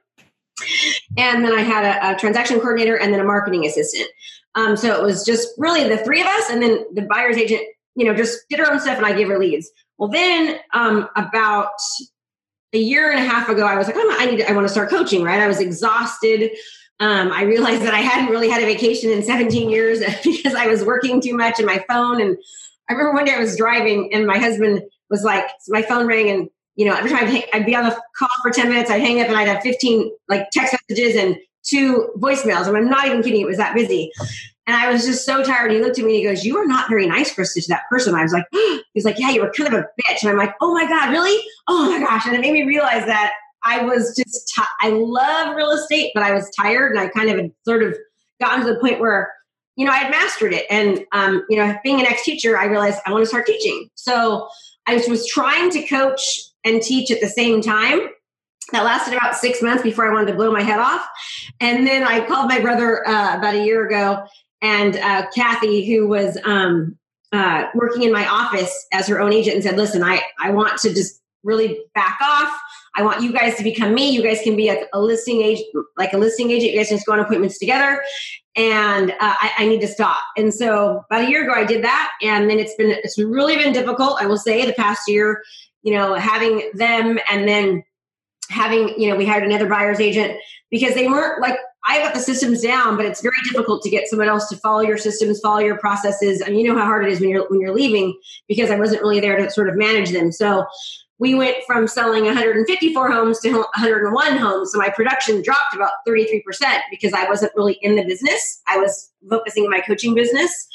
And 1.16 1.44
then 1.44 1.52
I 1.52 1.62
had 1.62 1.84
a, 1.84 2.10
a 2.10 2.18
transaction 2.18 2.60
coordinator 2.60 2.96
and 2.96 3.12
then 3.12 3.20
a 3.20 3.24
marketing 3.24 3.66
assistant. 3.66 4.08
Um, 4.54 4.76
so 4.76 4.92
it 4.98 5.02
was 5.02 5.24
just 5.24 5.48
really 5.58 5.88
the 5.88 5.98
three 5.98 6.20
of 6.20 6.26
us, 6.26 6.50
and 6.50 6.62
then 6.62 6.84
the 6.92 7.02
buyer's 7.02 7.36
agent, 7.36 7.62
you 7.94 8.04
know, 8.04 8.14
just 8.14 8.40
did 8.48 8.58
her 8.58 8.70
own 8.70 8.80
stuff, 8.80 8.96
and 8.96 9.06
I 9.06 9.12
gave 9.12 9.28
her 9.28 9.38
leads. 9.38 9.70
Well, 9.98 10.08
then 10.08 10.58
um, 10.72 11.08
about 11.14 11.70
a 12.72 12.78
year 12.78 13.10
and 13.10 13.20
a 13.20 13.28
half 13.28 13.48
ago, 13.48 13.66
I 13.66 13.76
was 13.76 13.86
like, 13.86 13.96
oh, 13.98 14.16
I 14.18 14.26
need, 14.26 14.38
to, 14.38 14.50
I 14.50 14.52
want 14.52 14.66
to 14.66 14.72
start 14.72 14.90
coaching. 14.90 15.22
Right? 15.22 15.40
I 15.40 15.46
was 15.46 15.60
exhausted. 15.60 16.52
Um, 16.98 17.32
I 17.32 17.44
realized 17.44 17.82
that 17.82 17.94
I 17.94 18.00
hadn't 18.00 18.30
really 18.30 18.48
had 18.48 18.62
a 18.62 18.66
vacation 18.66 19.10
in 19.10 19.22
17 19.22 19.70
years 19.70 20.00
because 20.24 20.54
I 20.54 20.66
was 20.66 20.84
working 20.84 21.20
too 21.20 21.36
much 21.36 21.58
and 21.58 21.66
my 21.66 21.84
phone. 21.88 22.20
And 22.20 22.36
I 22.88 22.92
remember 22.92 23.14
one 23.14 23.24
day 23.24 23.34
I 23.34 23.40
was 23.40 23.56
driving, 23.56 24.12
and 24.12 24.26
my 24.26 24.38
husband 24.38 24.82
was 25.08 25.22
like, 25.22 25.48
my 25.68 25.82
phone 25.82 26.06
rang, 26.06 26.28
and 26.28 26.48
you 26.76 26.86
know, 26.86 26.94
every 26.94 27.10
time 27.10 27.26
I'd, 27.26 27.44
I'd, 27.52 27.66
be 27.66 27.74
on 27.74 27.84
the 27.84 28.00
call 28.16 28.28
for 28.42 28.50
10 28.50 28.68
minutes, 28.68 28.90
I'd 28.90 29.00
hang 29.00 29.20
up 29.20 29.28
and 29.28 29.36
I'd 29.36 29.48
have 29.48 29.62
15 29.62 30.10
like 30.28 30.50
text 30.50 30.74
messages 30.88 31.16
and 31.16 31.36
two 31.62 32.10
voicemails. 32.16 32.66
And 32.66 32.76
I'm 32.76 32.88
not 32.88 33.06
even 33.06 33.22
kidding. 33.22 33.40
It 33.40 33.46
was 33.46 33.58
that 33.58 33.74
busy. 33.74 34.10
And 34.66 34.76
I 34.76 34.90
was 34.90 35.04
just 35.04 35.24
so 35.24 35.42
tired. 35.42 35.72
He 35.72 35.80
looked 35.80 35.98
at 35.98 36.04
me 36.04 36.12
and 36.12 36.20
he 36.20 36.24
goes, 36.24 36.44
You 36.44 36.56
are 36.58 36.66
not 36.66 36.88
very 36.88 37.06
nice, 37.06 37.34
Krista, 37.34 37.62
to 37.62 37.68
that 37.68 37.88
person. 37.90 38.14
I 38.14 38.22
was 38.22 38.32
like, 38.32 38.46
He's 38.94 39.04
like, 39.04 39.18
Yeah, 39.18 39.30
you 39.30 39.42
were 39.42 39.50
kind 39.50 39.74
of 39.74 39.80
a 39.80 39.86
bitch. 40.00 40.22
And 40.22 40.30
I'm 40.30 40.36
like, 40.36 40.54
Oh 40.60 40.72
my 40.72 40.86
God, 40.86 41.10
really? 41.10 41.44
Oh 41.66 41.90
my 41.90 41.98
gosh. 41.98 42.26
And 42.26 42.36
it 42.36 42.40
made 42.40 42.52
me 42.52 42.62
realize 42.62 43.04
that 43.06 43.32
I 43.62 43.82
was 43.82 44.16
just, 44.16 44.52
t- 44.54 44.62
I 44.80 44.90
love 44.90 45.56
real 45.56 45.70
estate, 45.70 46.12
but 46.14 46.22
I 46.22 46.32
was 46.32 46.48
tired 46.50 46.92
and 46.92 47.00
I 47.00 47.08
kind 47.08 47.30
of 47.30 47.36
had 47.36 47.52
sort 47.64 47.82
of 47.82 47.96
gotten 48.40 48.64
to 48.64 48.72
the 48.72 48.80
point 48.80 49.00
where, 49.00 49.32
you 49.76 49.84
know, 49.84 49.92
I 49.92 49.98
had 49.98 50.10
mastered 50.10 50.52
it. 50.52 50.66
And, 50.70 51.04
um, 51.12 51.44
you 51.50 51.56
know, 51.56 51.76
being 51.82 52.00
an 52.00 52.06
ex 52.06 52.24
teacher, 52.24 52.56
I 52.56 52.64
realized 52.66 53.00
I 53.04 53.12
want 53.12 53.22
to 53.22 53.28
start 53.28 53.46
teaching. 53.46 53.88
So 53.96 54.48
I 54.86 54.96
was 55.08 55.26
trying 55.26 55.70
to 55.70 55.82
coach 55.86 56.49
and 56.64 56.82
teach 56.82 57.10
at 57.10 57.20
the 57.20 57.28
same 57.28 57.60
time. 57.60 58.00
That 58.72 58.84
lasted 58.84 59.14
about 59.14 59.34
six 59.34 59.62
months 59.62 59.82
before 59.82 60.08
I 60.08 60.12
wanted 60.12 60.28
to 60.28 60.34
blow 60.34 60.52
my 60.52 60.62
head 60.62 60.78
off. 60.78 61.04
And 61.58 61.86
then 61.86 62.04
I 62.04 62.24
called 62.24 62.48
my 62.48 62.60
brother 62.60 63.06
uh, 63.06 63.36
about 63.36 63.54
a 63.54 63.64
year 63.64 63.84
ago, 63.84 64.24
and 64.62 64.96
uh, 64.96 65.26
Kathy, 65.34 65.92
who 65.92 66.06
was 66.06 66.38
um, 66.44 66.96
uh, 67.32 67.64
working 67.74 68.02
in 68.02 68.12
my 68.12 68.28
office 68.28 68.86
as 68.92 69.08
her 69.08 69.20
own 69.20 69.32
agent, 69.32 69.56
and 69.56 69.64
said, 69.64 69.76
"Listen, 69.76 70.04
I 70.04 70.22
I 70.40 70.50
want 70.50 70.78
to 70.80 70.94
just 70.94 71.20
really 71.42 71.80
back 71.94 72.18
off. 72.22 72.52
I 72.96 73.02
want 73.02 73.22
you 73.22 73.32
guys 73.32 73.56
to 73.56 73.62
become 73.62 73.94
me. 73.94 74.10
You 74.10 74.22
guys 74.22 74.40
can 74.42 74.56
be 74.56 74.68
a, 74.68 74.84
a 74.92 75.00
listing 75.00 75.42
agent, 75.42 75.66
like 75.96 76.12
a 76.12 76.18
listing 76.18 76.50
agent. 76.50 76.72
You 76.72 76.78
guys 76.78 76.88
just 76.88 77.06
go 77.06 77.12
on 77.12 77.20
appointments 77.20 77.58
together, 77.58 78.02
and 78.56 79.12
uh, 79.12 79.14
I, 79.20 79.52
I, 79.58 79.66
need 79.66 79.80
to 79.80 79.88
stop. 79.88 80.18
And 80.36 80.52
so 80.52 81.04
about 81.08 81.24
a 81.24 81.30
year 81.30 81.44
ago, 81.44 81.54
I 81.54 81.64
did 81.64 81.84
that, 81.84 82.10
and 82.22 82.50
then 82.50 82.58
it's 82.58 82.74
been 82.74 82.90
it's 82.90 83.18
really 83.18 83.56
been 83.56 83.72
difficult. 83.72 84.20
I 84.20 84.26
will 84.26 84.38
say 84.38 84.66
the 84.66 84.72
past 84.72 85.08
year 85.08 85.42
you 85.82 85.94
know, 85.94 86.14
having 86.14 86.70
them 86.74 87.18
and 87.30 87.48
then 87.48 87.82
having, 88.48 89.00
you 89.00 89.08
know, 89.08 89.16
we 89.16 89.26
hired 89.26 89.44
another 89.44 89.68
buyer's 89.68 90.00
agent 90.00 90.38
because 90.70 90.94
they 90.94 91.06
weren't 91.06 91.40
like, 91.40 91.56
I 91.86 91.98
got 91.98 92.14
the 92.14 92.20
systems 92.20 92.60
down, 92.60 92.96
but 92.96 93.06
it's 93.06 93.22
very 93.22 93.36
difficult 93.44 93.82
to 93.82 93.90
get 93.90 94.06
someone 94.06 94.28
else 94.28 94.48
to 94.50 94.56
follow 94.56 94.80
your 94.80 94.98
systems, 94.98 95.40
follow 95.40 95.60
your 95.60 95.78
processes. 95.78 96.40
and 96.40 96.58
you 96.58 96.68
know 96.68 96.78
how 96.78 96.84
hard 96.84 97.06
it 97.06 97.12
is 97.12 97.20
when 97.20 97.30
you're 97.30 97.48
when 97.48 97.60
you're 97.60 97.74
leaving 97.74 98.18
because 98.48 98.70
I 98.70 98.78
wasn't 98.78 99.00
really 99.00 99.20
there 99.20 99.38
to 99.38 99.50
sort 99.50 99.68
of 99.68 99.76
manage 99.76 100.10
them. 100.10 100.30
So 100.30 100.66
we 101.18 101.34
went 101.34 101.56
from 101.66 101.86
selling 101.86 102.24
154 102.24 103.10
homes 103.10 103.40
to 103.40 103.52
101 103.52 104.36
homes. 104.36 104.72
So 104.72 104.78
my 104.78 104.90
production 104.90 105.42
dropped 105.42 105.74
about 105.74 105.92
33% 106.06 106.42
because 106.90 107.12
I 107.12 107.28
wasn't 107.28 107.52
really 107.56 107.78
in 107.82 107.96
the 107.96 108.04
business. 108.04 108.60
I 108.66 108.78
was 108.78 109.10
focusing 109.28 109.64
on 109.64 109.70
my 109.70 109.80
coaching 109.80 110.14
business, 110.14 110.66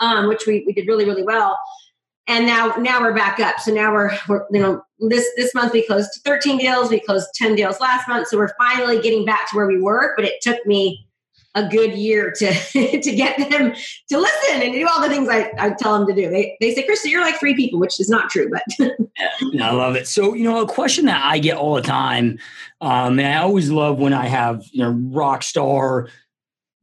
um, 0.00 0.28
which 0.28 0.46
we, 0.46 0.64
we 0.66 0.72
did 0.72 0.86
really, 0.86 1.04
really 1.04 1.22
well 1.22 1.58
and 2.28 2.46
now 2.46 2.74
now 2.78 3.00
we're 3.00 3.14
back 3.14 3.40
up 3.40 3.58
so 3.60 3.72
now 3.72 3.92
we're, 3.92 4.16
we're 4.28 4.46
you 4.50 4.60
know 4.60 4.82
this 5.00 5.26
this 5.36 5.54
month 5.54 5.72
we 5.72 5.84
closed 5.86 6.10
13 6.24 6.58
deals 6.58 6.90
we 6.90 7.00
closed 7.00 7.28
10 7.34 7.54
deals 7.56 7.80
last 7.80 8.08
month 8.08 8.28
so 8.28 8.36
we're 8.36 8.54
finally 8.56 9.00
getting 9.00 9.24
back 9.24 9.50
to 9.50 9.56
where 9.56 9.66
we 9.66 9.80
were 9.80 10.14
but 10.16 10.24
it 10.24 10.40
took 10.40 10.64
me 10.66 11.06
a 11.54 11.68
good 11.68 11.92
year 11.92 12.30
to 12.30 12.52
to 13.00 13.14
get 13.14 13.36
them 13.50 13.74
to 14.08 14.18
listen 14.18 14.62
and 14.62 14.72
do 14.72 14.88
all 14.88 15.00
the 15.02 15.08
things 15.08 15.28
I, 15.28 15.50
I 15.58 15.70
tell 15.70 15.98
them 15.98 16.06
to 16.08 16.14
do. 16.14 16.30
They, 16.30 16.56
they 16.60 16.74
say, 16.74 16.86
Krista, 16.86 17.10
you're 17.10 17.20
like 17.20 17.38
three 17.38 17.54
people, 17.54 17.78
which 17.78 18.00
is 18.00 18.08
not 18.08 18.30
true, 18.30 18.50
but 18.50 18.62
I 19.60 19.70
love 19.70 19.96
it. 19.96 20.06
So, 20.08 20.34
you 20.34 20.44
know, 20.44 20.62
a 20.62 20.66
question 20.66 21.06
that 21.06 21.22
I 21.24 21.38
get 21.38 21.56
all 21.56 21.74
the 21.74 21.82
time, 21.82 22.38
um, 22.80 23.18
and 23.18 23.28
I 23.28 23.42
always 23.42 23.70
love 23.70 23.98
when 23.98 24.14
I 24.14 24.26
have, 24.26 24.64
you 24.72 24.82
know, 24.82 24.90
rock 24.90 25.42
star 25.42 26.08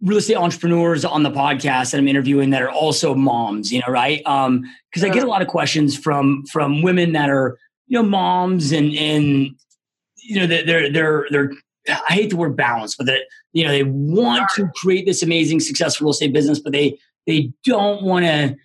real 0.01 0.17
estate 0.17 0.35
entrepreneurs 0.35 1.03
on 1.03 1.23
the 1.23 1.31
podcast 1.31 1.91
that 1.91 1.97
I'm 1.97 2.07
interviewing 2.07 2.51
that 2.51 2.61
are 2.61 2.71
also 2.71 3.13
moms, 3.13 3.71
you 3.71 3.79
know, 3.79 3.91
right? 3.91 4.21
Um, 4.25 4.63
because 4.89 5.03
I 5.03 5.09
get 5.09 5.23
a 5.23 5.27
lot 5.27 5.41
of 5.41 5.47
questions 5.47 5.97
from 5.97 6.45
from 6.51 6.81
women 6.81 7.11
that 7.13 7.29
are, 7.29 7.57
you 7.87 7.97
know, 7.97 8.07
moms 8.07 8.71
and 8.71 8.93
and 8.95 9.51
you 10.17 10.39
know, 10.39 10.47
they're 10.47 10.91
they're 10.91 11.27
they're 11.29 11.51
I 11.87 12.13
hate 12.13 12.29
the 12.29 12.37
word 12.37 12.55
balance, 12.55 12.95
but 12.95 13.07
that 13.07 13.21
you 13.53 13.65
know, 13.65 13.71
they 13.71 13.83
want 13.83 14.49
to 14.55 14.69
create 14.75 15.05
this 15.05 15.23
amazing 15.23 15.59
successful 15.59 16.05
real 16.05 16.11
estate 16.11 16.33
business, 16.33 16.59
but 16.59 16.71
they 16.71 16.97
they 17.27 17.51
don't 17.63 18.03
want 18.03 18.25
to 18.25 18.55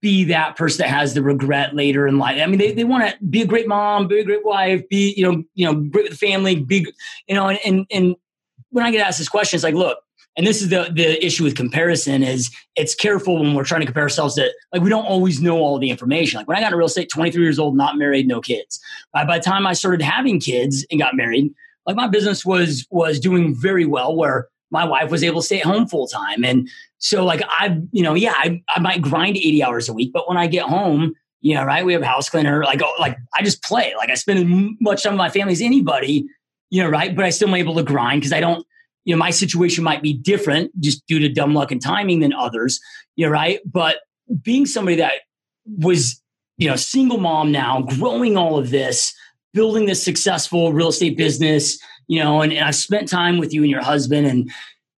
be 0.00 0.24
that 0.24 0.56
person 0.56 0.78
that 0.78 0.88
has 0.88 1.14
the 1.14 1.22
regret 1.22 1.74
later 1.74 2.06
in 2.06 2.18
life. 2.18 2.40
I 2.40 2.46
mean, 2.46 2.58
they, 2.58 2.72
they 2.72 2.84
want 2.84 3.08
to 3.08 3.24
be 3.26 3.42
a 3.42 3.46
great 3.46 3.68
mom, 3.68 4.08
be 4.08 4.20
a 4.20 4.24
great 4.24 4.44
wife, 4.44 4.88
be, 4.88 5.12
you 5.16 5.22
know, 5.22 5.44
you 5.54 5.66
know, 5.66 5.74
great 5.74 6.04
with 6.04 6.12
the 6.12 6.26
family, 6.26 6.56
big, 6.56 6.90
you 7.28 7.34
know, 7.34 7.48
and, 7.48 7.58
and, 7.66 7.86
and 7.90 8.16
when 8.70 8.84
I 8.84 8.90
get 8.90 9.06
asked 9.06 9.18
this 9.18 9.28
question, 9.28 9.58
it's 9.58 9.64
like, 9.64 9.74
look, 9.74 9.98
and 10.40 10.46
this 10.46 10.62
is 10.62 10.70
the 10.70 10.90
the 10.94 11.22
issue 11.22 11.44
with 11.44 11.54
comparison 11.54 12.22
is 12.22 12.50
it's 12.74 12.94
careful 12.94 13.38
when 13.38 13.52
we're 13.52 13.62
trying 13.62 13.82
to 13.82 13.86
compare 13.86 14.04
ourselves 14.04 14.36
to 14.36 14.50
like 14.72 14.80
we 14.80 14.88
don't 14.88 15.04
always 15.04 15.38
know 15.38 15.58
all 15.58 15.78
the 15.78 15.90
information. 15.90 16.38
Like 16.38 16.48
when 16.48 16.56
i 16.56 16.60
got 16.60 16.68
into 16.68 16.78
real 16.78 16.86
estate 16.86 17.10
23 17.10 17.42
years 17.42 17.58
old 17.58 17.76
not 17.76 17.98
married 17.98 18.26
no 18.26 18.40
kids. 18.40 18.80
By, 19.12 19.26
by 19.26 19.36
the 19.36 19.44
time 19.44 19.66
i 19.66 19.74
started 19.74 20.00
having 20.00 20.40
kids 20.40 20.86
and 20.90 20.98
got 20.98 21.14
married 21.14 21.52
like 21.84 21.94
my 21.94 22.08
business 22.08 22.46
was 22.46 22.86
was 22.90 23.20
doing 23.20 23.54
very 23.54 23.84
well 23.84 24.16
where 24.16 24.48
my 24.70 24.82
wife 24.82 25.10
was 25.10 25.22
able 25.22 25.42
to 25.42 25.46
stay 25.46 25.60
at 25.60 25.66
home 25.66 25.86
full 25.86 26.06
time 26.06 26.42
and 26.42 26.70
so 26.96 27.22
like 27.22 27.42
i 27.48 27.78
you 27.92 28.02
know 28.02 28.14
yeah 28.14 28.32
I, 28.34 28.62
I 28.74 28.80
might 28.80 29.02
grind 29.02 29.36
80 29.36 29.62
hours 29.62 29.90
a 29.90 29.92
week 29.92 30.10
but 30.10 30.26
when 30.26 30.38
i 30.38 30.46
get 30.46 30.64
home 30.64 31.12
you 31.42 31.54
know 31.54 31.64
right 31.64 31.84
we 31.84 31.92
have 31.92 32.00
a 32.00 32.06
house 32.06 32.30
cleaner 32.30 32.64
like 32.64 32.80
oh, 32.82 32.94
like 32.98 33.18
i 33.34 33.42
just 33.42 33.62
play. 33.62 33.92
Like 33.94 34.08
i 34.08 34.14
spend 34.14 34.38
as 34.38 34.70
much 34.80 35.02
time 35.02 35.12
with 35.12 35.18
my 35.18 35.28
family 35.28 35.52
as 35.52 35.60
anybody 35.60 36.26
you 36.70 36.82
know 36.82 36.88
right 36.88 37.14
but 37.14 37.26
i 37.26 37.30
still 37.30 37.48
am 37.48 37.54
able 37.56 37.74
to 37.74 37.82
grind 37.82 38.22
because 38.22 38.32
i 38.32 38.40
don't 38.40 38.66
you 39.10 39.16
know, 39.16 39.18
my 39.18 39.30
situation 39.30 39.82
might 39.82 40.04
be 40.04 40.12
different 40.12 40.70
just 40.78 41.04
due 41.08 41.18
to 41.18 41.28
dumb 41.28 41.52
luck 41.52 41.72
and 41.72 41.82
timing 41.82 42.20
than 42.20 42.32
others. 42.32 42.78
You 43.16 43.26
know, 43.26 43.32
right? 43.32 43.58
But 43.64 43.96
being 44.40 44.66
somebody 44.66 44.94
that 44.98 45.14
was, 45.66 46.22
you 46.58 46.70
know, 46.70 46.76
single 46.76 47.18
mom 47.18 47.50
now, 47.50 47.82
growing 47.82 48.36
all 48.36 48.56
of 48.56 48.70
this, 48.70 49.12
building 49.52 49.86
this 49.86 50.00
successful 50.00 50.72
real 50.72 50.90
estate 50.90 51.16
business, 51.16 51.76
you 52.06 52.22
know, 52.22 52.40
and, 52.40 52.52
and 52.52 52.64
I've 52.64 52.76
spent 52.76 53.08
time 53.08 53.38
with 53.38 53.52
you 53.52 53.62
and 53.62 53.70
your 53.70 53.82
husband 53.82 54.28
and 54.28 54.48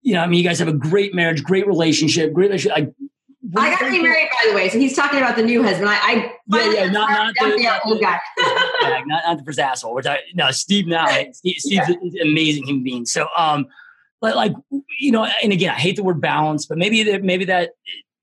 you 0.02 0.14
know, 0.14 0.22
I 0.22 0.26
mean, 0.26 0.38
you 0.38 0.44
guys 0.44 0.58
have 0.58 0.66
a 0.66 0.72
great 0.72 1.14
marriage, 1.14 1.44
great 1.44 1.68
relationship, 1.68 2.32
great 2.32 2.50
relationship. 2.50 2.76
I, 2.76 3.60
I 3.60 3.70
got 3.70 3.82
remarried, 3.82 4.28
by 4.42 4.48
the 4.48 4.56
way. 4.56 4.68
So 4.70 4.78
he's 4.78 4.96
talking 4.96 5.18
about 5.18 5.36
the 5.36 5.42
new 5.42 5.62
husband. 5.62 5.88
I, 5.88 5.94
I 5.94 6.32
yeah, 6.48 6.72
yeah, 6.72 6.90
not, 6.90 7.10
not 7.10 7.34
the, 7.38 7.56
the 7.56 7.80
old 7.84 8.00
guy. 8.00 8.18
not, 9.06 9.22
not 9.26 9.38
the 9.38 9.44
first 9.44 9.60
asshole. 9.60 9.94
Which 9.94 10.06
I 10.06 10.20
no 10.34 10.50
Steve 10.50 10.86
now. 10.86 11.06
Steve, 11.06 11.32
Steve's 11.58 11.88
yeah. 11.88 11.90
an 11.90 12.28
amazing 12.28 12.64
human 12.64 12.82
being. 12.82 13.06
So 13.06 13.28
um, 13.36 13.66
but 14.20 14.36
like 14.36 14.52
you 14.98 15.12
know, 15.12 15.26
and 15.42 15.52
again, 15.52 15.70
I 15.70 15.78
hate 15.78 15.96
the 15.96 16.02
word 16.02 16.20
balance, 16.20 16.66
but 16.66 16.78
maybe 16.78 17.02
that 17.04 17.22
maybe 17.22 17.44
that 17.46 17.70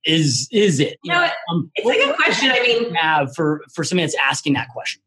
is 0.05 0.47
is 0.51 0.79
it? 0.79 0.97
You, 1.03 1.11
know, 1.11 1.27
um, 1.51 1.71
it's 1.75 1.89
a 1.89 2.05
good 2.05 2.15
question. 2.15 2.49
I 2.51 2.61
mean, 2.61 2.93
have 2.95 3.35
for 3.35 3.61
for 3.73 3.83
somebody 3.83 4.05
that's 4.05 4.17
asking 4.23 4.53
that 4.53 4.69
question. 4.69 5.01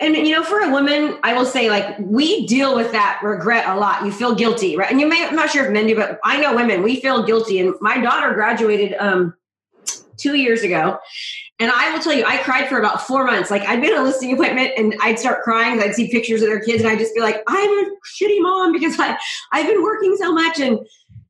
And 0.00 0.16
you 0.16 0.34
know, 0.34 0.42
for 0.42 0.60
a 0.60 0.70
woman, 0.70 1.18
I 1.22 1.34
will 1.34 1.44
say, 1.44 1.68
like, 1.68 1.98
we 1.98 2.46
deal 2.46 2.74
with 2.74 2.90
that 2.92 3.20
regret 3.22 3.68
a 3.68 3.76
lot. 3.76 4.02
You 4.04 4.10
feel 4.10 4.34
guilty, 4.34 4.74
right? 4.74 4.90
And 4.90 4.98
you 4.98 5.06
may, 5.06 5.26
I'm 5.26 5.36
not 5.36 5.50
sure 5.50 5.66
if 5.66 5.72
men 5.72 5.86
do, 5.86 5.94
but 5.94 6.18
I 6.24 6.40
know 6.40 6.54
women, 6.54 6.82
we 6.82 6.96
feel 6.96 7.22
guilty. 7.22 7.60
And 7.60 7.74
my 7.82 8.00
daughter 8.00 8.32
graduated 8.32 8.94
um, 8.98 9.34
two 10.16 10.36
years 10.36 10.62
ago. 10.62 10.98
And 11.60 11.70
I 11.70 11.92
will 11.92 12.00
tell 12.00 12.14
you, 12.14 12.24
I 12.26 12.38
cried 12.38 12.68
for 12.68 12.78
about 12.78 13.06
four 13.06 13.24
months. 13.24 13.50
Like 13.50 13.62
I'd 13.62 13.82
been 13.82 13.92
on 13.92 14.00
a 14.00 14.02
listing 14.02 14.32
appointment 14.32 14.72
and 14.78 14.94
I'd 15.02 15.18
start 15.18 15.42
crying. 15.42 15.80
I'd 15.80 15.94
see 15.94 16.10
pictures 16.10 16.40
of 16.40 16.48
their 16.48 16.60
kids 16.60 16.82
and 16.82 16.90
I'd 16.90 16.98
just 16.98 17.14
be 17.14 17.20
like, 17.20 17.42
I'm 17.46 17.70
a 17.70 17.90
shitty 18.18 18.40
mom 18.40 18.72
because 18.78 18.98
I, 18.98 19.16
I've 19.52 19.66
been 19.66 19.82
working 19.82 20.16
so 20.18 20.32
much. 20.32 20.58
And 20.58 20.80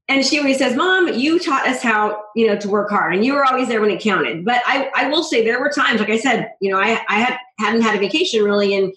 and 0.09 0.27
she 0.27 0.41
always 0.41 0.59
says, 0.59 0.75
Mom, 0.75 1.07
you 1.07 1.39
taught 1.39 1.69
us 1.69 1.81
how, 1.81 2.21
you 2.35 2.49
know, 2.49 2.57
to 2.57 2.69
work 2.69 2.91
hard 2.91 3.15
and 3.15 3.25
you 3.25 3.33
were 3.33 3.45
always 3.45 3.69
there 3.69 3.81
when 3.81 3.91
it 3.91 4.03
counted. 4.03 4.45
But 4.45 4.61
I, 4.67 4.91
I 4.97 5.09
will 5.09 5.23
say 5.23 5.45
there 5.45 5.61
were 5.61 5.71
times, 5.71 6.01
like 6.01 6.11
I 6.11 6.19
said, 6.19 6.51
you 6.61 6.69
know, 6.69 6.81
I, 6.81 7.01
I 7.09 7.21
had 7.21 7.39
hadn't 7.61 7.83
had 7.83 7.95
a 7.95 8.01
vacation 8.01 8.43
really 8.43 8.75
in 8.75 8.93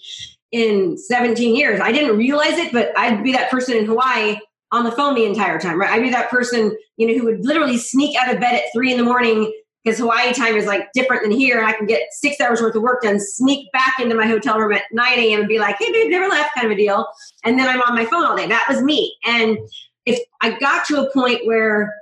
in 0.51 0.97
17 0.97 1.55
years. 1.55 1.79
I 1.79 1.91
didn't 1.91 2.17
realize 2.17 2.57
it, 2.57 2.71
but 2.71 2.97
I'd 2.97 3.23
be 3.23 3.31
that 3.33 3.51
person 3.51 3.77
in 3.77 3.85
Hawaii 3.85 4.37
on 4.71 4.83
the 4.83 4.91
phone 4.91 5.13
the 5.13 5.25
entire 5.25 5.59
time, 5.59 5.79
right? 5.79 5.91
I'd 5.91 6.01
be 6.01 6.09
that 6.09 6.31
person, 6.31 6.75
you 6.97 7.07
know, 7.07 7.13
who 7.13 7.25
would 7.25 7.45
literally 7.45 7.77
sneak 7.77 8.17
out 8.17 8.33
of 8.33 8.39
bed 8.39 8.55
at 8.55 8.63
three 8.73 8.91
in 8.91 8.97
the 8.97 9.03
morning 9.03 9.51
because 9.83 9.99
Hawaii 9.99 10.33
time 10.33 10.55
is 10.55 10.65
like 10.65 10.91
different 10.93 11.23
than 11.23 11.31
here. 11.31 11.57
And 11.57 11.67
I 11.67 11.73
can 11.73 11.85
get 11.85 12.13
six 12.13 12.39
hours 12.39 12.61
worth 12.61 12.75
of 12.75 12.81
work 12.81 13.01
done, 13.01 13.19
sneak 13.19 13.71
back 13.71 13.99
into 13.99 14.15
my 14.15 14.27
hotel 14.27 14.57
room 14.59 14.73
at 14.73 14.83
9 14.91 15.19
a.m. 15.19 15.41
and 15.41 15.49
be 15.49 15.59
like, 15.59 15.77
hey, 15.77 15.91
babe, 15.91 16.09
never 16.09 16.27
left 16.27 16.55
kind 16.55 16.67
of 16.67 16.71
a 16.71 16.75
deal. 16.75 17.05
And 17.43 17.59
then 17.59 17.67
I'm 17.67 17.81
on 17.81 17.95
my 17.95 18.05
phone 18.05 18.25
all 18.25 18.35
day. 18.35 18.47
That 18.47 18.65
was 18.69 18.81
me. 18.81 19.15
And 19.25 19.57
if 20.05 20.19
I 20.41 20.57
got 20.57 20.85
to 20.87 21.01
a 21.01 21.13
point 21.13 21.45
where 21.45 21.93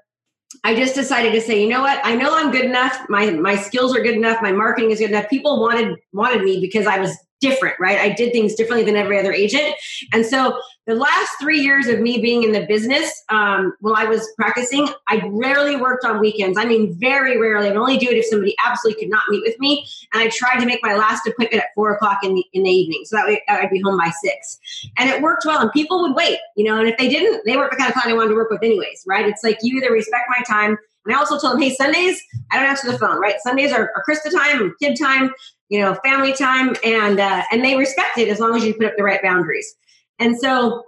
I 0.63 0.75
just 0.75 0.95
decided 0.95 1.31
to 1.33 1.41
say, 1.41 1.61
you 1.61 1.69
know 1.69 1.81
what? 1.81 1.99
I 2.03 2.15
know 2.15 2.37
I'm 2.37 2.51
good 2.51 2.65
enough. 2.65 3.09
My 3.09 3.31
my 3.31 3.55
skills 3.55 3.95
are 3.95 4.01
good 4.01 4.15
enough. 4.15 4.41
My 4.41 4.51
marketing 4.51 4.91
is 4.91 4.99
good 4.99 5.09
enough. 5.09 5.29
People 5.29 5.59
wanted 5.59 5.97
wanted 6.13 6.43
me 6.43 6.59
because 6.59 6.85
I 6.85 6.99
was 6.99 7.17
different, 7.41 7.75
right? 7.79 7.99
I 7.99 8.09
did 8.09 8.31
things 8.31 8.55
differently 8.55 8.85
than 8.85 8.95
every 8.95 9.19
other 9.19 9.33
agent. 9.33 9.75
And 10.13 10.25
so 10.25 10.61
the 10.87 10.95
last 10.95 11.29
three 11.39 11.59
years 11.59 11.87
of 11.87 11.99
me 11.99 12.19
being 12.21 12.43
in 12.43 12.53
the 12.53 12.65
business, 12.65 13.23
um, 13.29 13.73
while 13.81 13.95
I 13.95 14.05
was 14.05 14.27
practicing, 14.37 14.87
I 15.07 15.21
rarely 15.27 15.75
worked 15.75 16.05
on 16.05 16.19
weekends. 16.19 16.57
I 16.57 16.65
mean, 16.65 16.93
very 16.97 17.37
rarely. 17.37 17.67
I 17.67 17.71
would 17.71 17.79
only 17.79 17.97
do 17.97 18.07
it 18.07 18.17
if 18.17 18.25
somebody 18.25 18.55
absolutely 18.63 19.03
could 19.03 19.11
not 19.11 19.23
meet 19.29 19.43
with 19.45 19.59
me. 19.59 19.85
And 20.13 20.23
I 20.23 20.29
tried 20.29 20.59
to 20.59 20.65
make 20.65 20.79
my 20.81 20.95
last 20.95 21.27
appointment 21.27 21.61
at 21.61 21.69
four 21.75 21.93
o'clock 21.93 22.19
in 22.23 22.35
the, 22.35 22.45
in 22.53 22.63
the 22.63 22.69
evening. 22.69 23.01
So 23.05 23.15
that 23.15 23.27
way 23.27 23.41
I'd 23.49 23.69
be 23.69 23.81
home 23.81 23.97
by 23.97 24.11
six. 24.23 24.59
And 24.97 25.09
it 25.09 25.21
worked 25.21 25.45
well. 25.45 25.59
And 25.59 25.71
people 25.71 26.01
would 26.01 26.15
wait, 26.15 26.39
you 26.55 26.63
know, 26.63 26.79
and 26.79 26.87
if 26.87 26.97
they 26.97 27.09
didn't, 27.09 27.43
they 27.45 27.57
weren't 27.57 27.71
the 27.71 27.77
kind 27.77 27.89
of 27.89 27.93
client 27.93 28.11
I 28.11 28.15
wanted 28.15 28.29
to 28.29 28.35
work 28.35 28.49
with 28.49 28.63
anyways, 28.63 29.03
right? 29.07 29.27
It's 29.27 29.43
like 29.43 29.57
you 29.61 29.77
either 29.77 29.91
respect 29.91 30.25
my 30.29 30.43
time 30.47 30.77
and 31.05 31.15
I 31.15 31.17
also 31.17 31.39
told 31.39 31.53
them, 31.53 31.61
hey, 31.61 31.73
Sundays, 31.73 32.21
I 32.51 32.57
don't 32.57 32.69
answer 32.69 32.91
the 32.91 32.97
phone, 32.97 33.19
right? 33.19 33.35
Sundays 33.41 33.71
are, 33.71 33.91
are 33.95 34.03
Krista 34.07 34.31
time, 34.31 34.75
kid 34.79 34.97
time 35.01 35.31
you 35.71 35.79
know, 35.79 35.95
family 36.03 36.33
time, 36.33 36.75
and 36.83 37.17
uh, 37.17 37.43
and 37.49 37.63
they 37.63 37.77
respect 37.77 38.17
it 38.17 38.27
as 38.27 38.41
long 38.41 38.57
as 38.57 38.65
you 38.65 38.73
put 38.73 38.87
up 38.87 38.93
the 38.97 39.03
right 39.03 39.21
boundaries. 39.23 39.73
And 40.19 40.37
so, 40.37 40.83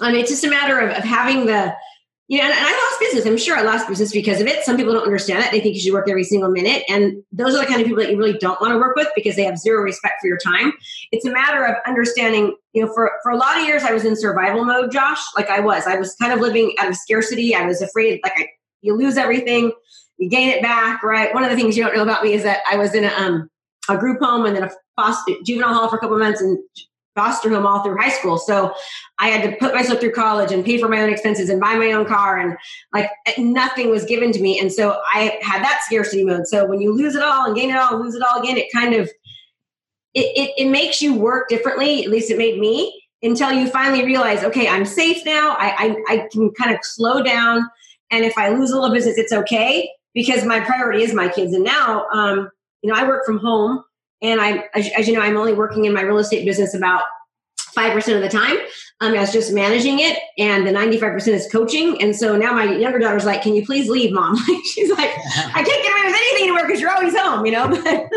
um, 0.00 0.14
it's 0.14 0.30
just 0.30 0.44
a 0.44 0.48
matter 0.48 0.78
of, 0.78 0.96
of 0.96 1.02
having 1.02 1.46
the, 1.46 1.74
you 2.28 2.38
know, 2.38 2.44
and, 2.44 2.52
and, 2.52 2.64
I 2.64 2.70
lost 2.70 3.00
business. 3.00 3.26
I'm 3.26 3.36
sure 3.36 3.58
I 3.58 3.62
lost 3.62 3.88
business 3.88 4.12
because 4.12 4.40
of 4.40 4.46
it. 4.46 4.64
Some 4.64 4.76
people 4.76 4.92
don't 4.92 5.02
understand 5.02 5.42
that; 5.42 5.50
they 5.50 5.58
think 5.58 5.74
you 5.74 5.80
should 5.80 5.92
work 5.92 6.08
every 6.08 6.22
single 6.22 6.48
minute, 6.48 6.84
and 6.88 7.24
those 7.32 7.56
are 7.56 7.58
the 7.58 7.66
kind 7.66 7.80
of 7.80 7.88
people 7.88 8.00
that 8.04 8.12
you 8.12 8.16
really 8.16 8.38
don't 8.38 8.60
want 8.60 8.72
to 8.72 8.78
work 8.78 8.94
with 8.94 9.08
because 9.16 9.34
they 9.34 9.42
have 9.42 9.58
zero 9.58 9.82
respect 9.82 10.20
for 10.20 10.28
your 10.28 10.38
time. 10.38 10.74
It's 11.10 11.26
a 11.26 11.32
matter 11.32 11.64
of 11.64 11.74
understanding. 11.84 12.54
You 12.72 12.86
know, 12.86 12.94
for 12.94 13.10
for 13.24 13.32
a 13.32 13.36
lot 13.36 13.58
of 13.58 13.64
years, 13.64 13.82
I 13.82 13.92
was 13.92 14.04
in 14.04 14.14
survival 14.14 14.64
mode, 14.64 14.92
Josh. 14.92 15.18
Like 15.36 15.50
I 15.50 15.58
was, 15.58 15.88
I 15.88 15.96
was 15.96 16.14
kind 16.14 16.32
of 16.32 16.38
living 16.38 16.72
out 16.78 16.88
of 16.88 16.94
scarcity. 16.94 17.52
I 17.52 17.66
was 17.66 17.82
afraid, 17.82 18.20
like 18.22 18.34
I, 18.36 18.46
you 18.80 18.96
lose 18.96 19.16
everything, 19.16 19.72
you 20.18 20.30
gain 20.30 20.50
it 20.50 20.62
back, 20.62 21.02
right? 21.02 21.34
One 21.34 21.42
of 21.42 21.50
the 21.50 21.56
things 21.56 21.76
you 21.76 21.82
don't 21.82 21.96
know 21.96 22.04
about 22.04 22.22
me 22.22 22.32
is 22.32 22.44
that 22.44 22.60
I 22.70 22.76
was 22.76 22.94
in 22.94 23.02
a 23.02 23.08
um 23.08 23.50
a 23.90 23.98
group 23.98 24.20
home 24.20 24.46
and 24.46 24.56
then 24.56 24.64
a 24.64 24.70
foster, 24.96 25.32
juvenile 25.44 25.74
hall 25.74 25.88
for 25.88 25.96
a 25.96 25.98
couple 25.98 26.16
of 26.16 26.22
months 26.22 26.40
and 26.40 26.58
foster 27.16 27.50
home 27.50 27.66
all 27.66 27.82
through 27.82 27.96
high 27.96 28.10
school. 28.10 28.38
So 28.38 28.72
I 29.18 29.28
had 29.28 29.50
to 29.50 29.56
put 29.56 29.74
myself 29.74 30.00
through 30.00 30.12
college 30.12 30.52
and 30.52 30.64
pay 30.64 30.78
for 30.78 30.88
my 30.88 31.02
own 31.02 31.10
expenses 31.10 31.48
and 31.48 31.60
buy 31.60 31.74
my 31.74 31.92
own 31.92 32.06
car 32.06 32.38
and 32.38 32.56
like 32.94 33.10
nothing 33.36 33.90
was 33.90 34.04
given 34.04 34.32
to 34.32 34.40
me. 34.40 34.58
And 34.60 34.72
so 34.72 35.00
I 35.12 35.38
had 35.42 35.62
that 35.62 35.82
scarcity 35.84 36.24
mode. 36.24 36.46
So 36.46 36.66
when 36.66 36.80
you 36.80 36.92
lose 36.92 37.14
it 37.14 37.22
all 37.22 37.46
and 37.46 37.56
gain 37.56 37.70
it 37.70 37.76
all 37.76 37.94
and 37.94 38.04
lose 38.04 38.14
it 38.14 38.22
all 38.22 38.40
again, 38.40 38.56
it 38.56 38.72
kind 38.72 38.94
of 38.94 39.10
it, 40.14 40.26
it, 40.36 40.50
it 40.56 40.70
makes 40.70 41.00
you 41.00 41.14
work 41.14 41.48
differently. 41.48 42.04
At 42.04 42.10
least 42.10 42.30
it 42.30 42.38
made 42.38 42.58
me 42.58 43.00
until 43.22 43.52
you 43.52 43.68
finally 43.68 44.04
realize, 44.04 44.42
okay, 44.42 44.66
I'm 44.66 44.84
safe 44.84 45.24
now. 45.24 45.54
I, 45.58 45.96
I, 46.08 46.14
I 46.14 46.28
can 46.32 46.50
kind 46.52 46.74
of 46.74 46.78
slow 46.82 47.22
down. 47.22 47.68
And 48.10 48.24
if 48.24 48.36
I 48.36 48.48
lose 48.48 48.70
a 48.70 48.80
little 48.80 48.94
business, 48.94 49.18
it's 49.18 49.32
okay 49.32 49.88
because 50.14 50.44
my 50.44 50.60
priority 50.60 51.02
is 51.02 51.14
my 51.14 51.28
kids. 51.28 51.54
And 51.54 51.64
now, 51.64 52.06
um, 52.12 52.50
you 52.82 52.92
know, 52.92 52.98
I 52.98 53.06
work 53.06 53.24
from 53.24 53.38
home 53.38 53.84
and 54.22 54.40
I, 54.40 54.64
as, 54.74 54.88
as 54.96 55.08
you 55.08 55.14
know, 55.14 55.20
I'm 55.20 55.36
only 55.36 55.52
working 55.52 55.84
in 55.84 55.92
my 55.92 56.02
real 56.02 56.18
estate 56.18 56.44
business 56.44 56.74
about 56.74 57.02
5% 57.76 58.16
of 58.16 58.22
the 58.22 58.28
time. 58.28 58.56
Um, 59.00 59.14
I 59.14 59.20
was 59.20 59.32
just 59.32 59.52
managing 59.52 60.00
it 60.00 60.18
and 60.38 60.66
the 60.66 60.72
95% 60.72 61.28
is 61.28 61.48
coaching. 61.50 62.00
And 62.02 62.14
so 62.14 62.36
now 62.36 62.52
my 62.52 62.64
younger 62.64 62.98
daughter's 62.98 63.24
like, 63.24 63.42
can 63.42 63.54
you 63.54 63.64
please 63.64 63.88
leave 63.88 64.12
mom? 64.12 64.36
She's 64.74 64.90
like, 64.90 65.10
I 65.36 65.62
can't 65.62 65.66
get 65.66 65.92
away 65.92 66.02
with 66.04 66.14
anything 66.14 66.48
anymore 66.48 66.66
because 66.66 66.80
you're 66.80 66.90
always 66.90 67.16
home, 67.16 67.46
you 67.46 67.52
know, 67.52 67.68
but, 67.84 68.10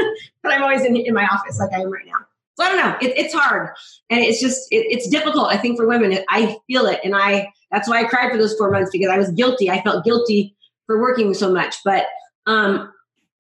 but 0.43 0.51
I'm 0.51 0.63
always 0.63 0.83
in, 0.83 0.95
in 0.95 1.13
my 1.13 1.25
office 1.25 1.59
like 1.59 1.71
I 1.71 1.81
am 1.81 1.91
right 1.91 2.05
now. 2.05 2.25
So 2.55 2.65
I 2.65 2.69
don't 2.69 2.77
know. 2.77 2.97
It, 3.01 3.17
it's 3.17 3.33
hard 3.33 3.69
and 4.09 4.19
it's 4.19 4.39
just, 4.39 4.67
it, 4.71 4.85
it's 4.89 5.07
difficult. 5.07 5.47
I 5.51 5.57
think 5.57 5.77
for 5.77 5.87
women, 5.87 6.17
I 6.29 6.57
feel 6.67 6.85
it. 6.85 6.99
And 7.03 7.15
I, 7.15 7.51
that's 7.71 7.89
why 7.89 8.01
I 8.01 8.03
cried 8.03 8.31
for 8.31 8.37
those 8.37 8.55
four 8.55 8.69
months 8.69 8.91
because 8.91 9.09
I 9.09 9.17
was 9.17 9.31
guilty. 9.31 9.71
I 9.71 9.81
felt 9.81 10.05
guilty 10.05 10.55
for 10.85 11.01
working 11.01 11.33
so 11.33 11.51
much, 11.51 11.77
but 11.83 12.05
um, 12.45 12.92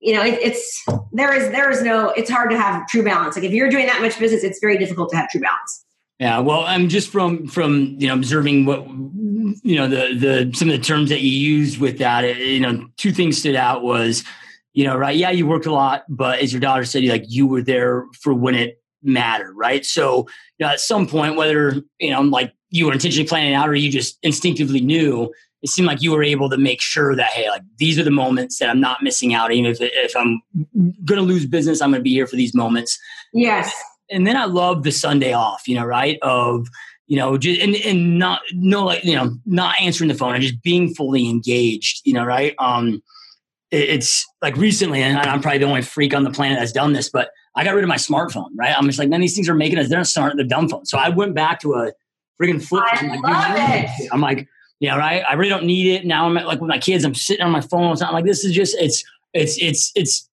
you 0.03 0.13
know, 0.13 0.21
it, 0.21 0.37
it's 0.41 0.83
there 1.13 1.33
is 1.33 1.49
there 1.51 1.71
is 1.71 1.81
no. 1.81 2.09
It's 2.09 2.29
hard 2.29 2.51
to 2.51 2.57
have 2.57 2.85
true 2.87 3.03
balance. 3.03 3.37
Like 3.37 3.45
if 3.45 3.53
you're 3.53 3.69
doing 3.69 3.85
that 3.87 4.01
much 4.01 4.19
business, 4.19 4.43
it's 4.43 4.59
very 4.59 4.77
difficult 4.77 5.09
to 5.11 5.15
have 5.15 5.29
true 5.29 5.39
balance. 5.39 5.85
Yeah, 6.19 6.39
well, 6.39 6.61
I'm 6.61 6.89
just 6.89 7.09
from 7.09 7.47
from 7.47 7.95
you 7.97 8.07
know 8.07 8.13
observing 8.13 8.65
what 8.65 8.85
you 8.85 9.77
know 9.77 9.87
the 9.87 10.13
the 10.13 10.51
some 10.53 10.69
of 10.69 10.77
the 10.77 10.83
terms 10.83 11.09
that 11.09 11.21
you 11.21 11.29
used 11.29 11.79
with 11.79 11.99
that. 11.99 12.37
You 12.37 12.59
know, 12.59 12.87
two 12.97 13.13
things 13.13 13.37
stood 13.37 13.55
out 13.55 13.81
was 13.81 14.25
you 14.73 14.83
know 14.83 14.97
right. 14.97 15.15
Yeah, 15.15 15.31
you 15.31 15.47
worked 15.47 15.67
a 15.67 15.73
lot, 15.73 16.03
but 16.09 16.39
as 16.39 16.51
your 16.51 16.59
daughter 16.59 16.83
said, 16.83 17.01
you 17.01 17.09
like 17.09 17.25
you 17.27 17.47
were 17.47 17.61
there 17.61 18.05
for 18.21 18.33
when 18.33 18.55
it 18.55 18.81
mattered, 19.01 19.53
right? 19.53 19.85
So 19.85 20.27
you 20.59 20.65
know, 20.65 20.67
at 20.67 20.81
some 20.81 21.07
point, 21.07 21.37
whether 21.37 21.81
you 21.99 22.11
know 22.11 22.21
like 22.21 22.53
you 22.71 22.87
were 22.87 22.93
intentionally 22.93 23.27
planning 23.27 23.53
out 23.53 23.69
or 23.69 23.75
you 23.75 23.89
just 23.89 24.17
instinctively 24.21 24.81
knew 24.81 25.31
it 25.63 25.69
seemed 25.69 25.87
like 25.87 26.01
you 26.01 26.11
were 26.11 26.23
able 26.23 26.49
to 26.49 26.57
make 26.57 26.81
sure 26.81 27.15
that 27.15 27.31
hey 27.31 27.49
like 27.49 27.63
these 27.77 27.97
are 27.97 28.03
the 28.03 28.11
moments 28.11 28.59
that 28.59 28.69
i'm 28.69 28.81
not 28.81 29.01
missing 29.01 29.33
out. 29.33 29.51
Even 29.51 29.71
if, 29.71 29.77
if 29.81 30.15
i'm 30.15 30.41
going 31.05 31.19
to 31.19 31.21
lose 31.21 31.45
business 31.45 31.81
i'm 31.81 31.89
going 31.89 31.99
to 31.99 32.03
be 32.03 32.11
here 32.11 32.27
for 32.27 32.35
these 32.35 32.53
moments. 32.53 32.99
Yes. 33.33 33.73
And 34.11 34.27
then 34.27 34.37
i 34.37 34.45
love 34.45 34.83
the 34.83 34.91
sunday 34.91 35.33
off 35.33 35.67
you 35.67 35.75
know 35.75 35.85
right? 35.85 36.19
Of 36.21 36.67
you 37.07 37.17
know 37.17 37.37
just 37.37 37.59
and, 37.61 37.75
and 37.75 38.19
not 38.19 38.41
no 38.53 38.85
like 38.85 39.03
you 39.03 39.15
know 39.15 39.35
not 39.45 39.79
answering 39.81 40.09
the 40.09 40.15
phone 40.15 40.33
and 40.35 40.43
just 40.43 40.61
being 40.61 40.93
fully 40.93 41.27
engaged 41.27 42.01
you 42.05 42.13
know 42.13 42.25
right? 42.25 42.53
Um 42.59 43.01
it, 43.71 43.89
it's 43.89 44.25
like 44.41 44.55
recently 44.57 45.01
and 45.01 45.17
i'm 45.17 45.41
probably 45.41 45.57
the 45.57 45.65
only 45.65 45.81
freak 45.81 46.13
on 46.13 46.23
the 46.23 46.31
planet 46.31 46.59
that's 46.59 46.71
done 46.71 46.93
this 46.93 47.09
but 47.09 47.31
i 47.55 47.63
got 47.63 47.73
rid 47.73 47.83
of 47.83 47.87
my 47.87 47.95
smartphone 47.95 48.49
right? 48.55 48.75
I'm 48.77 48.85
just 48.85 48.99
like 48.99 49.09
man 49.09 49.21
these 49.21 49.35
things 49.35 49.49
are 49.49 49.55
making 49.55 49.79
us 49.79 49.89
they're 49.89 49.99
not 49.99 50.07
smart 50.07 50.35
they're 50.35 50.45
dumb 50.45 50.69
phones. 50.69 50.89
So 50.89 50.97
i 50.97 51.09
went 51.09 51.33
back 51.33 51.59
to 51.61 51.73
a 51.75 51.91
freaking 52.41 52.61
flip 52.61 52.83
I 52.91 52.97
phone. 52.97 53.21
Love 53.21 53.55
it. 53.55 54.09
I'm 54.11 54.21
like, 54.21 54.47
you 54.79 54.89
know, 54.89 54.97
right? 54.97 55.23
I 55.27 55.33
really 55.33 55.49
don't 55.49 55.65
need 55.65 55.87
it. 55.95 56.05
Now 56.05 56.25
I'm 56.25 56.37
at, 56.37 56.47
like 56.47 56.59
with 56.59 56.69
my 56.69 56.77
kids, 56.77 57.05
I'm 57.05 57.15
sitting 57.15 57.45
on 57.45 57.51
my 57.51 57.61
phone 57.61 57.85
or 57.85 57.95
something 57.95 58.13
like 58.13 58.25
this 58.25 58.43
is 58.43 58.53
just, 58.53 58.75
it's, 58.77 59.03
it's, 59.33 59.57
it's, 59.61 59.91
it's 59.95 60.29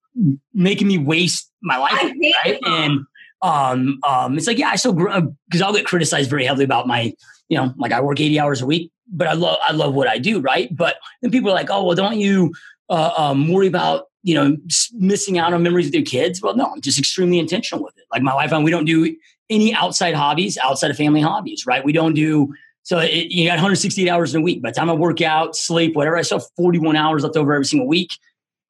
making 0.53 0.87
me 0.87 0.97
waste 0.97 1.51
my 1.61 1.77
life. 1.77 2.11
Right. 2.43 2.59
And, 2.65 3.05
um, 3.41 3.99
um, 4.07 4.37
it's 4.37 4.47
like, 4.47 4.57
yeah, 4.57 4.69
I 4.69 4.75
still, 4.75 4.93
because 4.93 5.61
I'll 5.61 5.73
get 5.73 5.85
criticized 5.85 6.29
very 6.29 6.45
heavily 6.45 6.65
about 6.65 6.87
my, 6.87 7.13
you 7.49 7.57
know, 7.57 7.73
like 7.77 7.91
I 7.91 8.01
work 8.01 8.19
80 8.19 8.39
hours 8.39 8.61
a 8.61 8.65
week, 8.65 8.91
but 9.07 9.27
I 9.27 9.33
love, 9.33 9.57
I 9.67 9.71
love 9.71 9.93
what 9.93 10.07
I 10.07 10.17
do. 10.17 10.39
Right. 10.39 10.75
But 10.75 10.97
then 11.21 11.31
people 11.31 11.49
are 11.49 11.55
like, 11.55 11.69
oh, 11.69 11.83
well, 11.83 11.95
don't 11.95 12.19
you, 12.19 12.53
uh, 12.89 13.13
um, 13.17 13.51
worry 13.51 13.67
about, 13.67 14.05
you 14.23 14.35
know, 14.35 14.57
missing 14.93 15.39
out 15.39 15.53
on 15.53 15.63
memories 15.63 15.87
with 15.87 15.95
your 15.95 16.03
kids? 16.03 16.41
Well, 16.41 16.55
no, 16.55 16.65
I'm 16.65 16.81
just 16.81 16.99
extremely 16.99 17.39
intentional 17.39 17.83
with 17.83 17.97
it. 17.97 18.03
Like 18.11 18.21
my 18.21 18.35
wife 18.35 18.51
and 18.51 18.63
we 18.63 18.71
don't 18.71 18.85
do 18.85 19.15
any 19.49 19.73
outside 19.73 20.13
hobbies 20.13 20.57
outside 20.63 20.91
of 20.91 20.97
family 20.97 21.21
hobbies, 21.21 21.65
right? 21.65 21.83
We 21.83 21.93
don't 21.93 22.13
do, 22.13 22.53
so 22.83 22.99
it, 22.99 23.31
you 23.31 23.45
got 23.45 23.53
168 23.53 24.09
hours 24.09 24.33
in 24.33 24.41
a 24.41 24.43
week. 24.43 24.61
By 24.61 24.71
the 24.71 24.75
time 24.75 24.89
I 24.89 24.93
work 24.93 25.21
out, 25.21 25.55
sleep, 25.55 25.95
whatever, 25.95 26.17
I 26.17 26.21
still 26.23 26.39
have 26.39 26.47
41 26.57 26.95
hours 26.95 27.23
left 27.23 27.37
over 27.37 27.53
every 27.53 27.65
single 27.65 27.87
week 27.87 28.11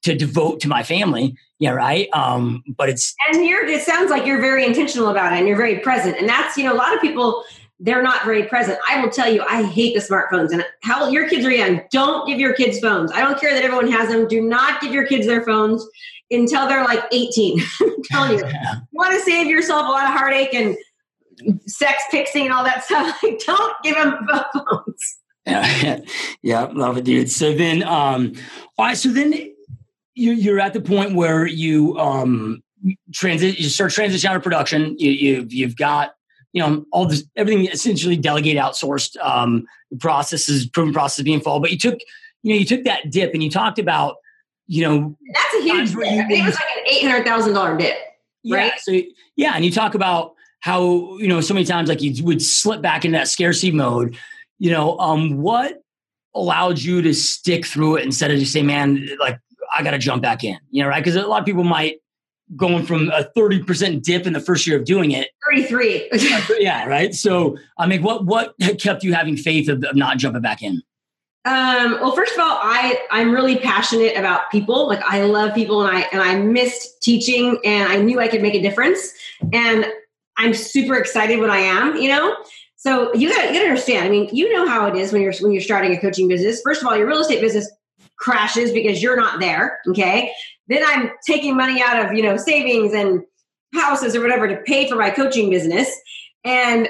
to 0.03 0.15
devote 0.15 0.59
to 0.61 0.67
my 0.67 0.83
family. 0.83 1.35
Yeah, 1.59 1.71
right. 1.71 2.09
Um, 2.13 2.63
but 2.75 2.89
it's 2.89 3.15
and 3.31 3.45
you're. 3.45 3.65
It 3.65 3.83
sounds 3.83 4.09
like 4.09 4.25
you're 4.25 4.41
very 4.41 4.65
intentional 4.65 5.09
about 5.09 5.33
it, 5.33 5.37
and 5.37 5.47
you're 5.47 5.57
very 5.57 5.79
present. 5.79 6.17
And 6.17 6.27
that's 6.27 6.57
you 6.57 6.63
know 6.63 6.73
a 6.73 6.75
lot 6.75 6.93
of 6.95 7.01
people 7.01 7.43
they're 7.81 8.03
not 8.03 8.23
very 8.23 8.43
present. 8.43 8.77
I 8.87 9.01
will 9.01 9.09
tell 9.09 9.31
you, 9.31 9.41
I 9.41 9.63
hate 9.63 9.95
the 9.95 9.99
smartphones. 9.99 10.51
And 10.51 10.63
how 10.83 11.09
your 11.09 11.27
kids 11.27 11.45
are 11.45 11.51
young, 11.51 11.81
don't 11.91 12.27
give 12.27 12.39
your 12.39 12.53
kids 12.53 12.79
phones. 12.79 13.11
I 13.11 13.21
don't 13.21 13.39
care 13.39 13.53
that 13.53 13.63
everyone 13.63 13.91
has 13.91 14.09
them. 14.09 14.27
Do 14.27 14.39
not 14.39 14.81
give 14.81 14.93
your 14.93 15.07
kids 15.07 15.25
their 15.25 15.43
phones. 15.43 15.85
until 16.29 16.67
they're 16.67 16.83
like 16.83 17.03
18. 17.11 17.59
I'm 17.81 18.03
telling 18.03 18.37
you, 18.37 18.45
you 18.45 18.53
want 18.93 19.13
to 19.13 19.19
save 19.21 19.47
yourself 19.47 19.87
a 19.87 19.91
lot 19.91 20.05
of 20.05 20.11
heartache 20.11 20.53
and 20.53 20.77
sex 21.67 22.03
pixing 22.11 22.45
and 22.45 22.53
all 22.53 22.63
that 22.63 22.83
stuff. 22.83 23.17
Like, 23.23 23.39
don't 23.45 23.75
give 23.83 23.95
them 23.95 24.27
phones. 24.53 25.17
Yeah, 25.45 25.99
yeah, 26.41 26.61
love 26.71 26.97
it, 26.97 27.03
dude. 27.03 27.31
So 27.31 27.53
then, 27.53 27.83
um, 27.83 28.33
all 28.77 28.85
right, 28.85 28.97
so 28.97 29.09
then 29.09 29.33
you're, 30.13 30.33
you're 30.33 30.59
at 30.59 30.73
the 30.73 30.81
point 30.81 31.15
where 31.15 31.45
you 31.45 31.97
um 31.97 32.63
transit, 33.13 33.59
you 33.59 33.69
start 33.69 33.91
transition 33.91 34.29
out 34.29 34.35
of 34.35 34.43
production. 34.43 34.95
You, 34.97 35.11
you 35.11 35.47
you've 35.49 35.75
got 35.75 36.15
you 36.53 36.61
know 36.61 36.85
all 36.91 37.05
this 37.05 37.23
everything 37.35 37.65
essentially 37.67 38.17
delegate 38.17 38.57
outsourced 38.57 39.17
um 39.21 39.65
processes 39.99 40.67
proven 40.67 40.93
processes 40.93 41.23
being 41.23 41.41
followed 41.41 41.61
but 41.61 41.71
you 41.71 41.77
took 41.77 41.99
you 42.43 42.53
know 42.53 42.59
you 42.59 42.65
took 42.65 42.83
that 42.83 43.09
dip 43.09 43.33
and 43.33 43.43
you 43.43 43.49
talked 43.49 43.79
about 43.79 44.17
you 44.67 44.81
know 44.83 45.17
that's 45.33 45.53
a 45.55 45.61
huge 45.61 45.91
dip. 45.91 46.29
it 46.29 46.45
was 46.45 46.55
like 46.55 46.63
an 46.77 46.83
eight 46.87 47.03
hundred 47.03 47.25
thousand 47.25 47.53
dollar 47.53 47.77
dip 47.77 47.95
yeah, 48.43 48.57
right 48.57 48.73
so 48.79 48.99
yeah 49.35 49.53
and 49.55 49.63
you 49.63 49.71
talk 49.71 49.95
about 49.95 50.33
how 50.61 51.17
you 51.17 51.27
know 51.27 51.41
so 51.41 51.53
many 51.53 51.65
times 51.65 51.89
like 51.89 52.01
you 52.01 52.23
would 52.23 52.41
slip 52.41 52.81
back 52.81 53.03
into 53.03 53.17
that 53.17 53.27
scarcity 53.27 53.71
mode 53.71 54.17
you 54.57 54.71
know 54.71 54.97
um 54.99 55.37
what 55.41 55.83
allowed 56.33 56.79
you 56.79 57.01
to 57.01 57.13
stick 57.13 57.65
through 57.65 57.97
it 57.97 58.05
instead 58.05 58.31
of 58.31 58.39
just 58.39 58.53
say 58.53 58.63
man 58.63 59.07
like 59.19 59.37
i 59.73 59.83
gotta 59.83 59.97
jump 59.97 60.21
back 60.21 60.43
in 60.43 60.57
you 60.69 60.81
know 60.81 60.89
right? 60.89 61.03
Because 61.03 61.15
a 61.15 61.27
lot 61.27 61.39
of 61.39 61.45
people 61.45 61.63
might 61.63 61.97
going 62.57 62.85
from 62.85 63.09
a 63.11 63.29
30% 63.37 64.03
dip 64.03 64.27
in 64.27 64.33
the 64.33 64.39
first 64.41 64.67
year 64.67 64.77
of 64.77 64.83
doing 64.83 65.11
it. 65.11 65.29
33 65.49 66.09
yeah 66.59 66.85
right? 66.85 67.13
So 67.13 67.57
i 67.77 67.85
mean 67.87 68.03
what 68.03 68.25
what 68.25 68.53
kept 68.79 69.03
you 69.03 69.13
having 69.13 69.37
faith 69.37 69.67
of, 69.67 69.83
of 69.83 69.95
not 69.95 70.17
jumping 70.17 70.41
back 70.41 70.61
in? 70.61 70.81
Um, 71.43 71.93
well, 71.93 72.11
first 72.11 72.33
of 72.33 72.39
all, 72.39 72.59
I 72.61 72.99
I'm 73.09 73.31
really 73.31 73.57
passionate 73.57 74.15
about 74.15 74.51
people. 74.51 74.87
Like 74.87 75.01
I 75.01 75.23
love 75.23 75.55
people, 75.55 75.81
and 75.81 75.97
I 75.97 76.01
and 76.11 76.21
I 76.21 76.35
missed 76.35 77.01
teaching, 77.01 77.57
and 77.65 77.91
I 77.91 77.95
knew 77.95 78.19
I 78.19 78.27
could 78.27 78.43
make 78.43 78.53
a 78.53 78.61
difference. 78.61 79.11
And 79.51 79.87
I'm 80.37 80.53
super 80.53 80.95
excited 80.95 81.39
when 81.39 81.51
I 81.51 81.57
am, 81.57 81.97
you 81.97 82.09
know. 82.09 82.35
So 82.75 83.13
you 83.13 83.29
got 83.29 83.49
you 83.49 83.53
got 83.53 83.59
to 83.59 83.69
understand. 83.69 84.05
I 84.05 84.09
mean, 84.09 84.29
you 84.33 84.51
know 84.51 84.67
how 84.67 84.87
it 84.87 84.95
is 84.95 85.13
when 85.13 85.21
you're 85.21 85.33
when 85.39 85.51
you're 85.51 85.61
starting 85.61 85.95
a 85.95 86.01
coaching 86.01 86.27
business. 86.27 86.61
First 86.63 86.81
of 86.81 86.87
all, 86.87 86.97
your 86.97 87.07
real 87.07 87.19
estate 87.19 87.41
business 87.41 87.71
crashes 88.17 88.71
because 88.71 89.03
you're 89.03 89.17
not 89.17 89.39
there. 89.39 89.79
Okay. 89.89 90.31
Then 90.67 90.83
I'm 90.83 91.11
taking 91.27 91.55
money 91.55 91.81
out 91.81 92.05
of 92.05 92.13
you 92.13 92.23
know 92.23 92.37
savings 92.37 92.93
and 92.93 93.21
houses 93.73 94.15
or 94.15 94.21
whatever 94.21 94.47
to 94.47 94.57
pay 94.65 94.89
for 94.89 94.95
my 94.95 95.11
coaching 95.11 95.49
business, 95.49 95.95
and 96.43 96.87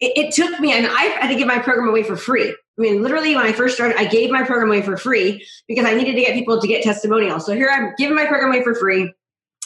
it, 0.00 0.12
it 0.16 0.34
took 0.34 0.60
me. 0.60 0.72
And 0.72 0.86
I 0.86 1.02
had 1.04 1.28
to 1.28 1.36
give 1.36 1.46
my 1.46 1.58
program 1.58 1.88
away 1.88 2.02
for 2.02 2.16
free. 2.16 2.50
I 2.50 2.82
mean, 2.82 3.02
literally, 3.02 3.34
when 3.34 3.46
I 3.46 3.52
first 3.52 3.74
started, 3.76 3.98
I 3.98 4.06
gave 4.06 4.30
my 4.30 4.42
program 4.42 4.68
away 4.68 4.82
for 4.82 4.96
free 4.96 5.46
because 5.68 5.84
I 5.84 5.94
needed 5.94 6.16
to 6.16 6.20
get 6.20 6.34
people 6.34 6.60
to 6.60 6.66
get 6.66 6.82
testimonials. 6.82 7.46
So 7.46 7.54
here 7.54 7.70
I'm 7.70 7.94
giving 7.96 8.16
my 8.16 8.26
program 8.26 8.52
away 8.52 8.62
for 8.62 8.74
free. 8.74 9.12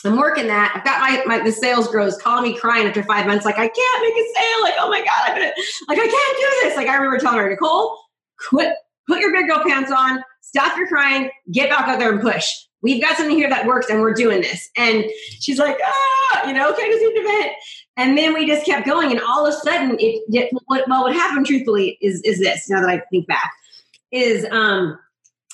I'm 0.04 0.16
working 0.16 0.46
that. 0.48 0.72
I've 0.74 0.84
got 0.84 1.00
my, 1.00 1.24
my 1.38 1.44
the 1.44 1.52
sales 1.52 1.88
grows 1.88 2.16
calling 2.18 2.52
me 2.52 2.58
crying 2.58 2.86
after 2.86 3.02
five 3.02 3.26
months, 3.26 3.44
like 3.44 3.58
I 3.58 3.68
can't 3.68 4.02
make 4.02 4.14
a 4.14 4.26
sale. 4.34 4.62
Like, 4.62 4.74
oh 4.78 4.90
my 4.90 5.00
God, 5.00 5.30
I'm 5.30 5.34
gonna 5.34 5.52
like 5.88 5.98
I 5.98 6.06
can't 6.06 6.36
do 6.38 6.68
this. 6.68 6.76
Like 6.76 6.88
I 6.88 6.94
remember 6.96 7.18
telling 7.18 7.38
her, 7.38 7.48
Nicole, 7.48 7.98
quit, 8.38 8.74
put 9.08 9.20
your 9.20 9.32
big 9.32 9.48
girl 9.48 9.62
pants 9.66 9.90
on, 9.90 10.22
stop 10.40 10.76
your 10.76 10.88
crying, 10.88 11.30
get 11.52 11.70
back 11.70 11.88
out 11.88 11.98
there 11.98 12.12
and 12.12 12.20
push. 12.20 12.50
We've 12.82 13.00
got 13.00 13.16
something 13.16 13.34
here 13.34 13.48
that 13.48 13.66
works 13.66 13.88
and 13.88 14.02
we're 14.02 14.12
doing 14.12 14.42
this. 14.42 14.68
And 14.76 15.06
she's 15.40 15.58
like, 15.58 15.78
ah, 15.82 16.46
you 16.46 16.52
know, 16.52 16.70
okay, 16.70 16.86
just 16.90 17.02
need 17.02 17.14
to 17.14 17.22
vent. 17.22 17.52
And 17.96 18.18
then 18.18 18.34
we 18.34 18.46
just 18.46 18.66
kept 18.66 18.86
going, 18.86 19.10
and 19.10 19.20
all 19.20 19.46
of 19.46 19.54
a 19.54 19.56
sudden, 19.56 19.92
it, 19.98 20.22
it 20.28 20.50
what, 20.66 20.86
well, 20.88 21.04
what 21.04 21.14
happened 21.14 21.46
truthfully 21.46 21.96
is 22.00 22.20
is 22.22 22.40
this. 22.40 22.68
Now 22.68 22.80
that 22.80 22.90
I 22.90 23.00
think 23.10 23.26
back, 23.26 23.52
is 24.10 24.46
um, 24.50 24.98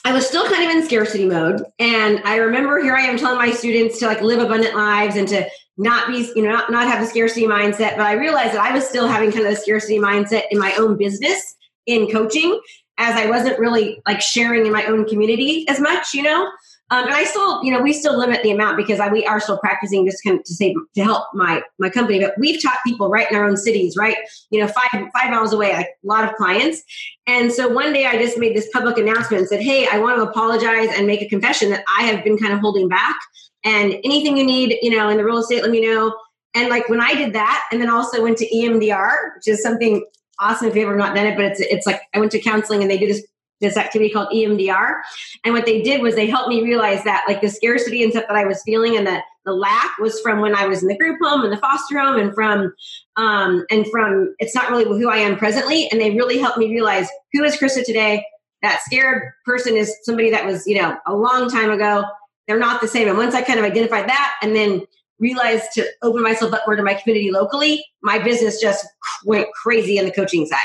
I 0.04 0.12
was 0.12 0.26
still 0.26 0.48
kind 0.48 0.64
of 0.64 0.70
in 0.70 0.84
scarcity 0.84 1.26
mode, 1.26 1.62
and 1.78 2.20
I 2.24 2.36
remember 2.36 2.82
here 2.82 2.94
I 2.94 3.02
am 3.02 3.18
telling 3.18 3.38
my 3.38 3.50
students 3.50 3.98
to 3.98 4.06
like 4.06 4.22
live 4.22 4.40
abundant 4.40 4.74
lives 4.74 5.16
and 5.16 5.28
to 5.28 5.48
not 5.76 6.08
be, 6.08 6.30
you 6.34 6.42
know, 6.42 6.50
not, 6.50 6.70
not 6.70 6.88
have 6.88 7.02
a 7.02 7.06
scarcity 7.06 7.46
mindset. 7.46 7.96
But 7.96 8.06
I 8.06 8.12
realized 8.12 8.54
that 8.54 8.60
I 8.60 8.72
was 8.72 8.86
still 8.88 9.08
having 9.08 9.30
kind 9.30 9.46
of 9.46 9.52
a 9.52 9.56
scarcity 9.56 9.98
mindset 9.98 10.44
in 10.50 10.58
my 10.58 10.72
own 10.74 10.96
business 10.96 11.56
in 11.86 12.10
coaching, 12.10 12.60
as 12.98 13.14
I 13.16 13.28
wasn't 13.28 13.58
really 13.58 14.00
like 14.06 14.20
sharing 14.20 14.66
in 14.66 14.72
my 14.72 14.84
own 14.86 15.06
community 15.06 15.66
as 15.68 15.80
much, 15.80 16.14
you 16.14 16.22
know. 16.22 16.50
Um, 16.92 17.04
and 17.04 17.14
I 17.14 17.22
still, 17.22 17.62
you 17.62 17.72
know, 17.72 17.80
we 17.80 17.92
still 17.92 18.18
limit 18.18 18.42
the 18.42 18.50
amount 18.50 18.76
because 18.76 18.98
I, 18.98 19.08
we 19.08 19.24
are 19.24 19.38
still 19.38 19.58
practicing 19.58 20.04
just 20.04 20.24
kind 20.24 20.38
of 20.38 20.44
to 20.44 20.54
save 20.54 20.74
to 20.96 21.04
help 21.04 21.26
my 21.34 21.62
my 21.78 21.88
company. 21.88 22.18
But 22.18 22.34
we've 22.36 22.60
taught 22.60 22.78
people 22.84 23.08
right 23.08 23.30
in 23.30 23.36
our 23.36 23.44
own 23.44 23.56
cities, 23.56 23.96
right? 23.96 24.16
You 24.50 24.60
know, 24.60 24.66
five 24.66 25.08
five 25.12 25.30
miles 25.30 25.52
away, 25.52 25.72
like 25.72 25.86
a 25.86 26.06
lot 26.06 26.24
of 26.24 26.34
clients. 26.34 26.82
And 27.28 27.52
so 27.52 27.68
one 27.68 27.92
day 27.92 28.06
I 28.06 28.20
just 28.20 28.38
made 28.38 28.56
this 28.56 28.68
public 28.72 28.98
announcement 28.98 29.40
and 29.40 29.48
said, 29.48 29.60
"Hey, 29.60 29.86
I 29.90 29.98
want 29.98 30.16
to 30.16 30.28
apologize 30.28 30.88
and 30.96 31.06
make 31.06 31.22
a 31.22 31.28
confession 31.28 31.70
that 31.70 31.84
I 31.98 32.02
have 32.04 32.24
been 32.24 32.36
kind 32.36 32.52
of 32.52 32.58
holding 32.58 32.88
back. 32.88 33.16
And 33.62 33.92
anything 34.04 34.36
you 34.36 34.44
need, 34.44 34.76
you 34.82 34.96
know, 34.96 35.08
in 35.10 35.16
the 35.16 35.24
real 35.24 35.38
estate, 35.38 35.62
let 35.62 35.70
me 35.70 35.80
know." 35.80 36.16
And 36.54 36.68
like 36.68 36.88
when 36.88 37.00
I 37.00 37.14
did 37.14 37.34
that, 37.34 37.68
and 37.70 37.80
then 37.80 37.88
also 37.88 38.20
went 38.20 38.36
to 38.38 38.48
EMDR, 38.48 39.36
which 39.36 39.46
is 39.46 39.62
something 39.62 40.04
awesome 40.40 40.66
if 40.66 40.74
you've 40.74 40.88
ever 40.88 40.96
not 40.96 41.14
done 41.14 41.26
it, 41.26 41.36
but 41.36 41.44
it's 41.44 41.60
it's 41.60 41.86
like 41.86 42.00
I 42.14 42.18
went 42.18 42.32
to 42.32 42.40
counseling 42.40 42.82
and 42.82 42.90
they 42.90 42.98
do 42.98 43.06
this 43.06 43.24
this 43.60 43.76
activity 43.76 44.10
called 44.10 44.28
EMDR. 44.30 45.00
And 45.44 45.54
what 45.54 45.66
they 45.66 45.82
did 45.82 46.02
was 46.02 46.14
they 46.14 46.26
helped 46.26 46.48
me 46.48 46.62
realize 46.62 47.04
that 47.04 47.24
like 47.28 47.40
the 47.40 47.48
scarcity 47.48 48.02
and 48.02 48.12
stuff 48.12 48.24
that 48.28 48.36
I 48.36 48.46
was 48.46 48.62
feeling 48.62 48.96
and 48.96 49.06
the, 49.06 49.20
the 49.44 49.52
lack 49.52 49.98
was 49.98 50.20
from 50.20 50.40
when 50.40 50.54
I 50.54 50.66
was 50.66 50.82
in 50.82 50.88
the 50.88 50.96
group 50.96 51.18
home 51.22 51.42
and 51.42 51.52
the 51.52 51.58
foster 51.58 51.98
home 51.98 52.18
and 52.18 52.34
from 52.34 52.74
um 53.16 53.64
and 53.70 53.86
from 53.90 54.34
it's 54.38 54.54
not 54.54 54.70
really 54.70 54.84
who 54.84 55.10
I 55.10 55.18
am 55.18 55.36
presently. 55.36 55.88
And 55.90 56.00
they 56.00 56.10
really 56.10 56.38
helped 56.38 56.58
me 56.58 56.70
realize 56.70 57.08
who 57.32 57.44
is 57.44 57.56
Krista 57.56 57.84
today. 57.84 58.24
That 58.62 58.80
scared 58.82 59.22
person 59.46 59.76
is 59.76 59.94
somebody 60.02 60.30
that 60.30 60.44
was, 60.44 60.66
you 60.66 60.80
know, 60.80 60.96
a 61.06 61.14
long 61.14 61.48
time 61.48 61.70
ago. 61.70 62.04
They're 62.46 62.58
not 62.58 62.80
the 62.80 62.88
same. 62.88 63.08
And 63.08 63.16
once 63.16 63.34
I 63.34 63.42
kind 63.42 63.58
of 63.58 63.64
identified 63.64 64.08
that 64.08 64.34
and 64.42 64.54
then 64.54 64.82
realized 65.18 65.72
to 65.74 65.86
open 66.02 66.22
myself 66.22 66.52
up 66.52 66.62
more 66.66 66.76
to 66.76 66.82
my 66.82 66.94
community 66.94 67.30
locally, 67.30 67.84
my 68.02 68.18
business 68.18 68.60
just 68.60 68.86
went 69.24 69.46
crazy 69.52 69.98
in 69.98 70.06
the 70.06 70.10
coaching 70.10 70.46
side. 70.46 70.58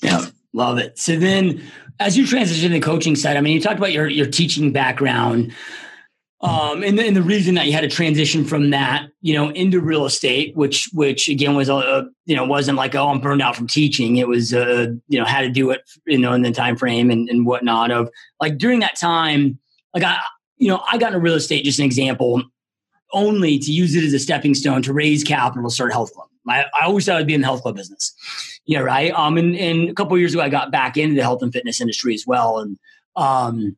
Yeah, 0.00 0.26
love 0.52 0.78
it. 0.78 0.98
So 0.98 1.16
then 1.16 1.62
as 2.00 2.16
you 2.16 2.26
transition 2.26 2.70
to 2.70 2.74
the 2.74 2.80
coaching 2.80 3.16
side, 3.16 3.36
I 3.36 3.40
mean, 3.40 3.54
you 3.54 3.60
talked 3.60 3.78
about 3.78 3.92
your 3.92 4.08
your 4.08 4.26
teaching 4.26 4.72
background, 4.72 5.52
um, 6.40 6.84
and, 6.84 6.96
the, 6.96 7.04
and 7.04 7.16
the 7.16 7.22
reason 7.22 7.56
that 7.56 7.66
you 7.66 7.72
had 7.72 7.80
to 7.80 7.88
transition 7.88 8.44
from 8.44 8.70
that, 8.70 9.08
you 9.22 9.34
know, 9.34 9.50
into 9.50 9.80
real 9.80 10.06
estate, 10.06 10.54
which 10.56 10.88
which 10.92 11.28
again 11.28 11.56
was 11.56 11.68
a 11.68 12.08
you 12.26 12.36
know 12.36 12.44
wasn't 12.44 12.78
like 12.78 12.94
oh 12.94 13.08
I'm 13.08 13.20
burned 13.20 13.42
out 13.42 13.56
from 13.56 13.66
teaching. 13.66 14.16
It 14.16 14.28
was 14.28 14.54
uh 14.54 14.88
you 15.08 15.18
know 15.18 15.24
how 15.24 15.40
to 15.40 15.50
do 15.50 15.70
it 15.70 15.82
you 16.06 16.18
know 16.18 16.32
in 16.32 16.42
the 16.42 16.52
time 16.52 16.76
frame 16.76 17.10
and, 17.10 17.28
and 17.28 17.44
whatnot 17.44 17.90
of 17.90 18.08
like 18.40 18.58
during 18.58 18.80
that 18.80 18.96
time, 18.96 19.58
like 19.94 20.04
I 20.04 20.18
you 20.56 20.68
know 20.68 20.80
I 20.90 20.98
got 20.98 21.08
into 21.08 21.20
real 21.20 21.34
estate 21.34 21.64
just 21.64 21.80
an 21.80 21.84
example 21.84 22.42
only 23.12 23.58
to 23.58 23.72
use 23.72 23.94
it 23.96 24.04
as 24.04 24.12
a 24.12 24.18
stepping 24.18 24.54
stone 24.54 24.82
to 24.82 24.92
raise 24.92 25.24
capital 25.24 25.68
to 25.68 25.74
start 25.74 25.92
health 25.92 26.12
club. 26.12 26.28
I, 26.50 26.64
I 26.80 26.86
always 26.86 27.06
thought 27.06 27.16
I'd 27.16 27.26
be 27.26 27.34
in 27.34 27.40
the 27.40 27.46
health 27.46 27.62
club 27.62 27.76
business. 27.76 28.14
Yeah, 28.66 28.80
right. 28.80 29.12
Um, 29.12 29.38
and, 29.38 29.56
and 29.56 29.88
a 29.88 29.94
couple 29.94 30.16
years 30.18 30.34
ago, 30.34 30.42
I 30.42 30.48
got 30.48 30.70
back 30.70 30.96
into 30.96 31.14
the 31.14 31.22
health 31.22 31.42
and 31.42 31.52
fitness 31.52 31.80
industry 31.80 32.14
as 32.14 32.24
well. 32.26 32.58
And 32.58 32.78
um, 33.16 33.76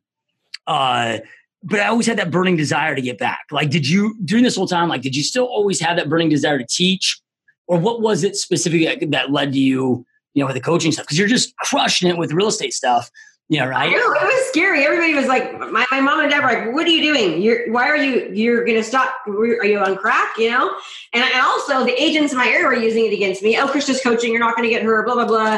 uh, 0.67 1.19
but 1.63 1.79
I 1.79 1.87
always 1.87 2.07
had 2.07 2.17
that 2.17 2.31
burning 2.31 2.57
desire 2.57 2.95
to 2.95 3.01
get 3.01 3.17
back. 3.17 3.45
Like, 3.51 3.69
did 3.69 3.87
you 3.87 4.15
during 4.25 4.43
this 4.43 4.55
whole 4.55 4.67
time? 4.67 4.89
Like, 4.89 5.01
did 5.01 5.15
you 5.15 5.23
still 5.23 5.45
always 5.45 5.79
have 5.79 5.97
that 5.97 6.09
burning 6.09 6.29
desire 6.29 6.57
to 6.57 6.65
teach, 6.65 7.21
or 7.67 7.77
what 7.77 8.01
was 8.01 8.23
it 8.23 8.35
specifically 8.35 9.05
that 9.07 9.31
led 9.31 9.53
to 9.53 9.59
you, 9.59 10.05
you 10.33 10.41
know, 10.41 10.47
with 10.47 10.55
the 10.55 10.61
coaching 10.61 10.91
stuff? 10.91 11.05
Because 11.05 11.19
you're 11.19 11.27
just 11.27 11.55
crushing 11.57 12.09
it 12.09 12.17
with 12.17 12.33
real 12.33 12.47
estate 12.47 12.73
stuff. 12.73 13.11
Yeah, 13.51 13.65
right. 13.65 13.91
it 13.91 13.97
was 13.97 14.47
scary. 14.47 14.85
Everybody 14.85 15.13
was 15.13 15.25
like, 15.25 15.59
my, 15.59 15.85
my 15.91 15.99
mom 15.99 16.21
and 16.21 16.31
dad 16.31 16.41
were 16.41 16.47
like, 16.47 16.73
"What 16.73 16.87
are 16.87 16.89
you 16.89 17.01
doing? 17.01 17.41
You're 17.41 17.69
why 17.69 17.89
are 17.89 17.97
you 17.97 18.29
you're 18.31 18.63
going 18.63 18.77
to 18.77 18.83
stop? 18.83 19.13
Are 19.27 19.65
you 19.65 19.77
on 19.77 19.97
crack? 19.97 20.37
You 20.37 20.51
know?" 20.51 20.73
And, 21.11 21.21
and 21.21 21.41
also 21.41 21.83
the 21.83 22.01
agents 22.01 22.31
in 22.31 22.37
my 22.37 22.47
area 22.47 22.65
were 22.65 22.73
using 22.73 23.07
it 23.07 23.13
against 23.13 23.43
me. 23.43 23.57
Oh, 23.57 23.67
Krista's 23.67 23.99
coaching. 23.99 24.31
You're 24.31 24.39
not 24.39 24.55
going 24.55 24.69
to 24.69 24.73
get 24.73 24.83
her. 24.83 25.03
Blah 25.03 25.15
blah 25.15 25.27
blah. 25.27 25.57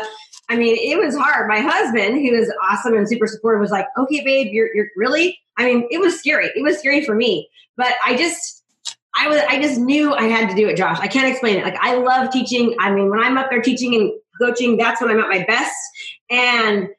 I 0.49 0.55
mean, 0.55 0.75
it 0.75 0.97
was 0.97 1.15
hard. 1.15 1.47
My 1.47 1.59
husband, 1.59 2.15
who 2.15 2.33
is 2.33 2.51
awesome 2.67 2.95
and 2.95 3.07
super 3.07 3.27
supportive, 3.27 3.61
was 3.61 3.69
like, 3.69 3.85
"Okay, 3.95 4.23
babe, 4.23 4.47
you're 4.51 4.75
you're 4.75 4.87
really." 4.95 5.37
I 5.59 5.65
mean, 5.65 5.87
it 5.91 5.99
was 5.99 6.17
scary. 6.17 6.47
It 6.47 6.63
was 6.63 6.79
scary 6.79 7.05
for 7.05 7.13
me, 7.13 7.47
but 7.77 7.93
I 8.03 8.17
just 8.17 8.63
I 9.15 9.27
was 9.27 9.39
I 9.47 9.61
just 9.61 9.79
knew 9.79 10.15
I 10.15 10.23
had 10.23 10.49
to 10.49 10.55
do 10.55 10.67
it, 10.67 10.77
Josh. 10.77 10.97
I 10.99 11.07
can't 11.07 11.27
explain 11.27 11.57
it. 11.57 11.63
Like 11.63 11.77
I 11.79 11.93
love 11.97 12.31
teaching. 12.31 12.75
I 12.79 12.91
mean, 12.91 13.11
when 13.11 13.19
I'm 13.19 13.37
up 13.37 13.51
there 13.51 13.61
teaching 13.61 13.93
and 13.93 14.11
coaching, 14.41 14.77
that's 14.77 14.99
when 14.99 15.11
I'm 15.11 15.19
at 15.19 15.29
my 15.29 15.45
best. 15.47 15.75
And 16.31 16.89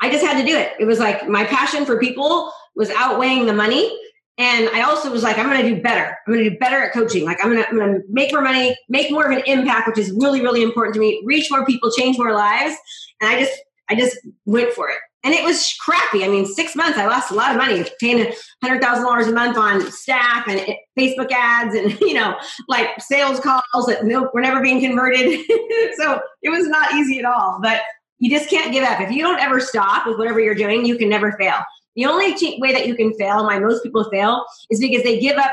I 0.00 0.10
just 0.10 0.24
had 0.24 0.40
to 0.40 0.46
do 0.46 0.56
it. 0.56 0.72
It 0.78 0.84
was 0.84 0.98
like 0.98 1.28
my 1.28 1.44
passion 1.44 1.84
for 1.84 1.98
people 1.98 2.52
was 2.74 2.90
outweighing 2.90 3.46
the 3.46 3.52
money. 3.52 3.96
And 4.38 4.70
I 4.70 4.82
also 4.82 5.10
was 5.12 5.22
like, 5.22 5.36
I'm 5.36 5.50
going 5.50 5.62
to 5.62 5.74
do 5.74 5.82
better. 5.82 6.16
I'm 6.26 6.32
going 6.32 6.44
to 6.44 6.50
do 6.50 6.58
better 6.58 6.82
at 6.82 6.94
coaching. 6.94 7.26
Like 7.26 7.44
I'm 7.44 7.52
going 7.52 7.62
to, 7.62 7.68
I'm 7.68 7.76
to 7.76 8.00
make 8.08 8.32
more 8.32 8.40
money, 8.40 8.74
make 8.88 9.10
more 9.10 9.30
of 9.30 9.36
an 9.36 9.42
impact, 9.46 9.86
which 9.88 9.98
is 9.98 10.10
really, 10.12 10.40
really 10.40 10.62
important 10.62 10.94
to 10.94 11.00
me. 11.00 11.22
Reach 11.26 11.50
more 11.50 11.66
people, 11.66 11.90
change 11.92 12.16
more 12.16 12.32
lives. 12.32 12.74
And 13.20 13.28
I 13.30 13.38
just, 13.38 13.52
I 13.90 13.96
just 13.96 14.16
went 14.46 14.72
for 14.72 14.88
it. 14.88 14.96
And 15.22 15.34
it 15.34 15.44
was 15.44 15.74
crappy. 15.78 16.24
I 16.24 16.28
mean, 16.28 16.46
six 16.46 16.74
months, 16.74 16.96
I 16.96 17.06
lost 17.06 17.30
a 17.30 17.34
lot 17.34 17.50
of 17.50 17.58
money, 17.58 17.84
paying 18.00 18.32
hundred 18.62 18.80
thousand 18.80 19.04
dollars 19.04 19.26
a 19.26 19.32
month 19.32 19.58
on 19.58 19.90
staff 19.92 20.48
and 20.48 20.60
eh, 20.60 20.76
Facebook 20.98 21.30
ads, 21.30 21.74
and 21.74 22.00
you 22.00 22.14
know, 22.14 22.38
like 22.68 22.88
sales 23.00 23.38
calls 23.38 23.86
that 23.86 24.02
were 24.32 24.40
never 24.40 24.62
being 24.62 24.80
converted. 24.80 25.40
so 25.98 26.20
it 26.42 26.48
was 26.48 26.66
not 26.68 26.94
easy 26.94 27.18
at 27.18 27.26
all. 27.26 27.58
But 27.60 27.82
you 28.20 28.30
just 28.30 28.48
can't 28.48 28.72
give 28.72 28.84
up. 28.84 29.00
If 29.00 29.10
you 29.10 29.22
don't 29.22 29.40
ever 29.40 29.58
stop 29.58 30.06
with 30.06 30.18
whatever 30.18 30.40
you're 30.40 30.54
doing, 30.54 30.84
you 30.84 30.96
can 30.96 31.08
never 31.08 31.32
fail. 31.32 31.56
The 31.96 32.06
only 32.06 32.32
way 32.58 32.72
that 32.72 32.86
you 32.86 32.94
can 32.94 33.12
fail, 33.14 33.44
why 33.44 33.58
most 33.58 33.82
people 33.82 34.08
fail, 34.10 34.44
is 34.70 34.78
because 34.78 35.02
they 35.02 35.18
give 35.18 35.36
up 35.36 35.50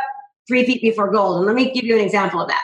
three 0.47 0.65
feet 0.65 0.81
before 0.81 1.11
gold. 1.11 1.37
And 1.37 1.45
let 1.45 1.55
me 1.55 1.71
give 1.71 1.85
you 1.85 1.95
an 1.95 2.03
example 2.03 2.41
of 2.41 2.49
that. 2.49 2.63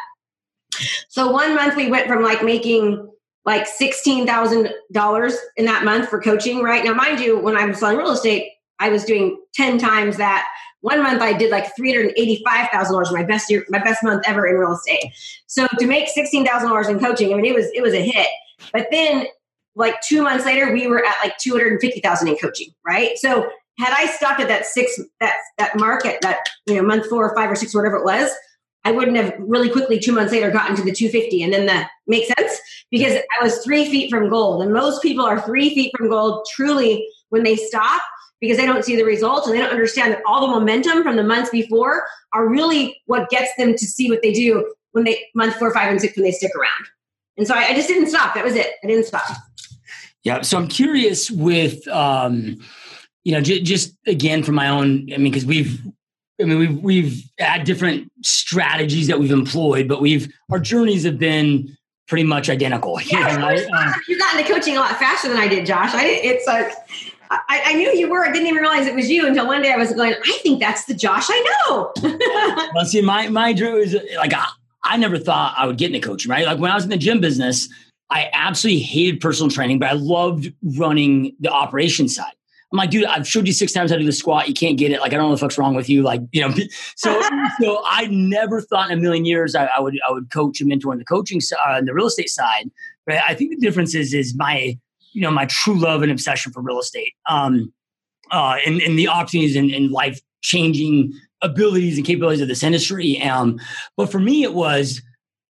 So 1.10 1.32
one 1.32 1.56
month 1.56 1.76
we 1.76 1.89
went 1.89 2.08
from 2.08 2.22
like 2.22 2.43
making 2.43 3.10
like 3.45 3.68
$16,000 3.68 5.36
in 5.58 5.66
that 5.66 5.84
month 5.86 6.10
for 6.10 6.22
coaching, 6.22 6.62
right? 6.62 6.84
Now, 6.84 6.93
mind 6.93 7.20
you, 7.20 7.38
when 7.38 7.58
I 7.58 7.66
was 7.66 7.80
selling 7.80 7.97
real 7.97 8.12
estate, 8.12 8.49
I 8.80 8.89
was 8.89 9.04
doing 9.06 9.41
10 9.56 9.78
times 9.78 10.18
that. 10.18 10.47
One 10.82 11.01
month 11.01 11.22
I 11.22 11.32
did 11.32 11.49
like 11.49 11.74
$385,000, 11.80 13.14
my 13.14 13.24
best 13.24 13.49
year, 13.49 13.66
my 13.70 13.80
best 13.80 14.04
month 14.04 14.24
ever 14.28 14.45
in 14.47 14.56
real 14.56 14.74
estate. 14.74 15.14
So 15.47 15.68
to 15.80 15.88
make 15.88 16.10
$16,000 16.14 16.89
in 16.89 16.99
coaching, 16.99 17.34
I 17.34 17.38
mean, 17.38 17.45
it 17.45 17.56
was, 17.56 17.70
it 17.74 17.82
was 17.82 17.93
a 17.93 18.01
hit. 18.01 18.28
But 18.74 18.88
then 18.91 19.28
like 19.76 19.99
two 20.01 20.21
months 20.21 20.45
later, 20.45 20.71
we 20.71 20.88
were 20.88 21.03
at 21.05 21.15
like 21.24 21.38
250,000 21.38 22.28
in 22.28 22.36
coaching, 22.38 22.69
right? 22.86 23.17
So 23.17 23.49
had 23.80 23.93
I 23.93 24.05
stopped 24.05 24.39
at 24.39 24.47
that 24.47 24.65
six, 24.65 24.99
that, 25.19 25.36
that 25.57 25.78
market, 25.78 26.21
that, 26.21 26.47
you 26.67 26.76
know, 26.76 26.84
month 26.84 27.07
four 27.07 27.28
or 27.28 27.36
five 27.36 27.49
or 27.49 27.55
six, 27.55 27.74
whatever 27.74 27.97
it 27.97 28.05
was, 28.05 28.32
I 28.86 28.91
wouldn't 28.91 29.17
have 29.17 29.34
really 29.39 29.69
quickly 29.69 29.97
two 29.97 30.11
months 30.11 30.34
later 30.34 30.51
gotten 30.51 30.76
to 30.76 30.84
the 30.84 30.91
250. 30.91 31.41
And 31.41 31.53
then 31.53 31.65
that 31.67 31.89
makes 32.05 32.28
sense 32.28 32.59
because 32.91 33.17
I 33.39 33.43
was 33.43 33.63
three 33.63 33.86
feet 33.89 34.09
from 34.09 34.30
gold. 34.30 34.61
And 34.61 34.74
most 34.74 35.01
people 35.01 35.26
are 35.26 35.41
three 35.41 35.74
feet 35.74 35.91
from 35.97 36.09
gold 36.09 36.45
truly 36.53 37.07
when 37.30 37.43
they 37.43 37.55
stop 37.55 38.01
because 38.41 38.57
they 38.57 38.65
don't 38.65 38.84
see 38.84 38.97
the 38.97 39.05
results 39.05 39.47
and 39.47 39.55
they 39.55 39.61
don't 39.61 39.71
understand 39.71 40.11
that 40.11 40.21
all 40.28 40.41
the 40.41 40.53
momentum 40.53 41.01
from 41.01 41.15
the 41.15 41.24
months 41.24 41.49
before 41.49 42.03
are 42.34 42.49
really 42.49 43.01
what 43.05 43.30
gets 43.30 43.49
them 43.57 43.71
to 43.71 43.86
see 43.86 44.09
what 44.09 44.21
they 44.21 44.34
do 44.34 44.74
when 44.91 45.05
they 45.05 45.26
month 45.34 45.55
four, 45.55 45.74
five, 45.74 45.89
and 45.89 46.01
six 46.01 46.15
when 46.17 46.26
they 46.26 46.32
stick 46.32 46.51
around. 46.55 46.86
And 47.38 47.47
so 47.47 47.55
I, 47.55 47.67
I 47.69 47.74
just 47.74 47.88
didn't 47.88 48.09
stop. 48.09 48.36
That 48.36 48.43
was 48.43 48.55
it. 48.55 48.67
I 48.84 48.88
didn't 48.88 49.05
stop. 49.05 49.24
Yeah. 50.24 50.41
So 50.41 50.57
I'm 50.57 50.67
curious 50.67 51.30
with, 51.30 51.88
um, 51.88 52.57
you 53.24 53.34
know, 53.34 53.41
j- 53.41 53.61
just 53.61 53.95
again 54.07 54.43
from 54.43 54.55
my 54.55 54.69
own, 54.69 55.09
I 55.13 55.17
mean, 55.17 55.32
because 55.32 55.45
we've 55.45 55.82
I 56.41 56.45
mean, 56.45 56.57
we've 56.57 56.84
we've 56.84 57.24
had 57.38 57.63
different 57.63 58.11
strategies 58.24 59.07
that 59.07 59.19
we've 59.19 59.32
employed, 59.32 59.88
but 59.88 60.01
we've 60.01 60.34
our 60.51 60.59
journeys 60.59 61.03
have 61.03 61.19
been 61.19 61.78
pretty 62.07 62.24
much 62.24 62.49
identical. 62.49 62.99
Yeah, 63.05 63.34
you, 63.34 63.39
know, 63.39 63.78
uh, 63.78 63.93
you 64.07 64.17
got 64.17 64.38
into 64.38 64.51
coaching 64.51 64.78
a 64.78 64.80
lot 64.80 64.97
faster 64.97 65.30
than 65.30 65.38
I 65.38 65.47
did, 65.47 65.65
Josh. 65.65 65.93
I 65.93 66.05
it's 66.05 66.47
like 66.47 66.71
I, 67.30 67.61
I, 67.65 67.74
knew 67.74 67.91
you 67.91 68.09
were. 68.09 68.26
I 68.26 68.32
didn't 68.32 68.47
even 68.47 68.61
realize 68.61 68.86
it 68.86 68.95
was 68.95 69.09
you 69.09 69.28
until 69.28 69.47
one 69.47 69.61
day 69.61 69.71
I 69.71 69.78
was 69.78 69.91
going. 69.93 70.13
I 70.13 70.39
think 70.43 70.59
that's 70.59 70.86
the 70.86 70.93
Josh 70.93 71.26
I 71.30 71.55
know. 71.69 71.93
well, 72.76 72.86
see, 72.86 73.01
my 73.01 73.30
my 73.30 73.53
drew 73.53 73.78
is 73.78 73.97
like 74.17 74.34
I, 74.34 74.47
I 74.84 74.97
never 74.97 75.17
thought 75.17 75.55
I 75.57 75.65
would 75.65 75.78
get 75.78 75.93
into 75.93 76.05
coaching. 76.05 76.30
Right, 76.32 76.45
like 76.45 76.59
when 76.59 76.71
I 76.71 76.76
was 76.76 76.84
in 76.84 76.89
the 76.89 76.97
gym 76.97 77.21
business, 77.21 77.69
I 78.14 78.30
absolutely 78.32 78.84
hated 78.84 79.20
personal 79.20 79.49
training, 79.49 79.80
but 79.80 79.89
I 79.89 79.93
loved 79.93 80.53
running 80.78 81.36
the 81.39 81.49
operation 81.49 82.07
side. 82.07 82.32
I'm 82.72 82.78
like, 82.78 82.91
dude, 82.91 83.05
I've 83.05 83.28
showed 83.28 83.47
you 83.47 83.53
six 83.53 83.72
times 83.72 83.89
how 83.89 83.97
to 83.97 84.01
do 84.01 84.05
the 84.05 84.11
squat. 84.11 84.47
You 84.47 84.53
can't 84.53 84.78
get 84.78 84.91
it. 84.91 84.99
Like, 84.99 85.14
I 85.14 85.16
don't 85.16 85.24
know 85.24 85.30
what 85.30 85.36
the 85.36 85.39
fuck's 85.41 85.57
wrong 85.57 85.74
with 85.74 85.89
you. 85.89 86.03
Like, 86.03 86.22
you 86.32 86.41
know, 86.41 86.53
so 86.95 87.22
so 87.61 87.82
I 87.88 88.05
never 88.11 88.61
thought 88.61 88.91
in 88.91 88.99
a 88.99 89.01
million 89.01 89.26
years 89.26 89.55
I, 89.55 89.66
I 89.66 89.80
would 89.80 89.99
I 90.07 90.11
would 90.11 90.30
coach 90.30 90.61
a 90.61 90.66
mentor 90.66 90.91
on 90.91 90.99
the 90.99 91.05
coaching 91.05 91.41
side, 91.41 91.57
uh, 91.68 91.82
the 91.82 91.93
real 91.93 92.05
estate 92.05 92.30
side. 92.30 92.70
But 93.07 93.16
I 93.28 93.34
think 93.34 93.49
the 93.49 93.57
difference 93.57 93.95
is 93.95 94.14
is 94.14 94.36
my 94.36 94.78
you 95.14 95.22
know 95.22 95.32
my 95.32 95.47
true 95.47 95.80
love 95.80 96.03
and 96.03 96.11
obsession 96.11 96.51
for 96.51 96.61
real 96.61 96.80
estate, 96.80 97.14
um, 97.28 97.74
uh, 98.32 98.57
and 98.64 98.80
and 98.80 98.97
the 98.97 99.07
opportunities 99.07 99.55
and, 99.55 99.72
and 99.72 99.91
life 99.91 100.22
changing 100.41 101.14
abilities 101.41 101.97
and 101.97 102.05
capabilities 102.05 102.41
of 102.41 102.47
this 102.47 102.61
industry. 102.61 103.20
Um, 103.24 103.59
but 103.97 104.11
for 104.11 104.20
me, 104.20 104.43
it 104.43 104.53
was 104.53 105.01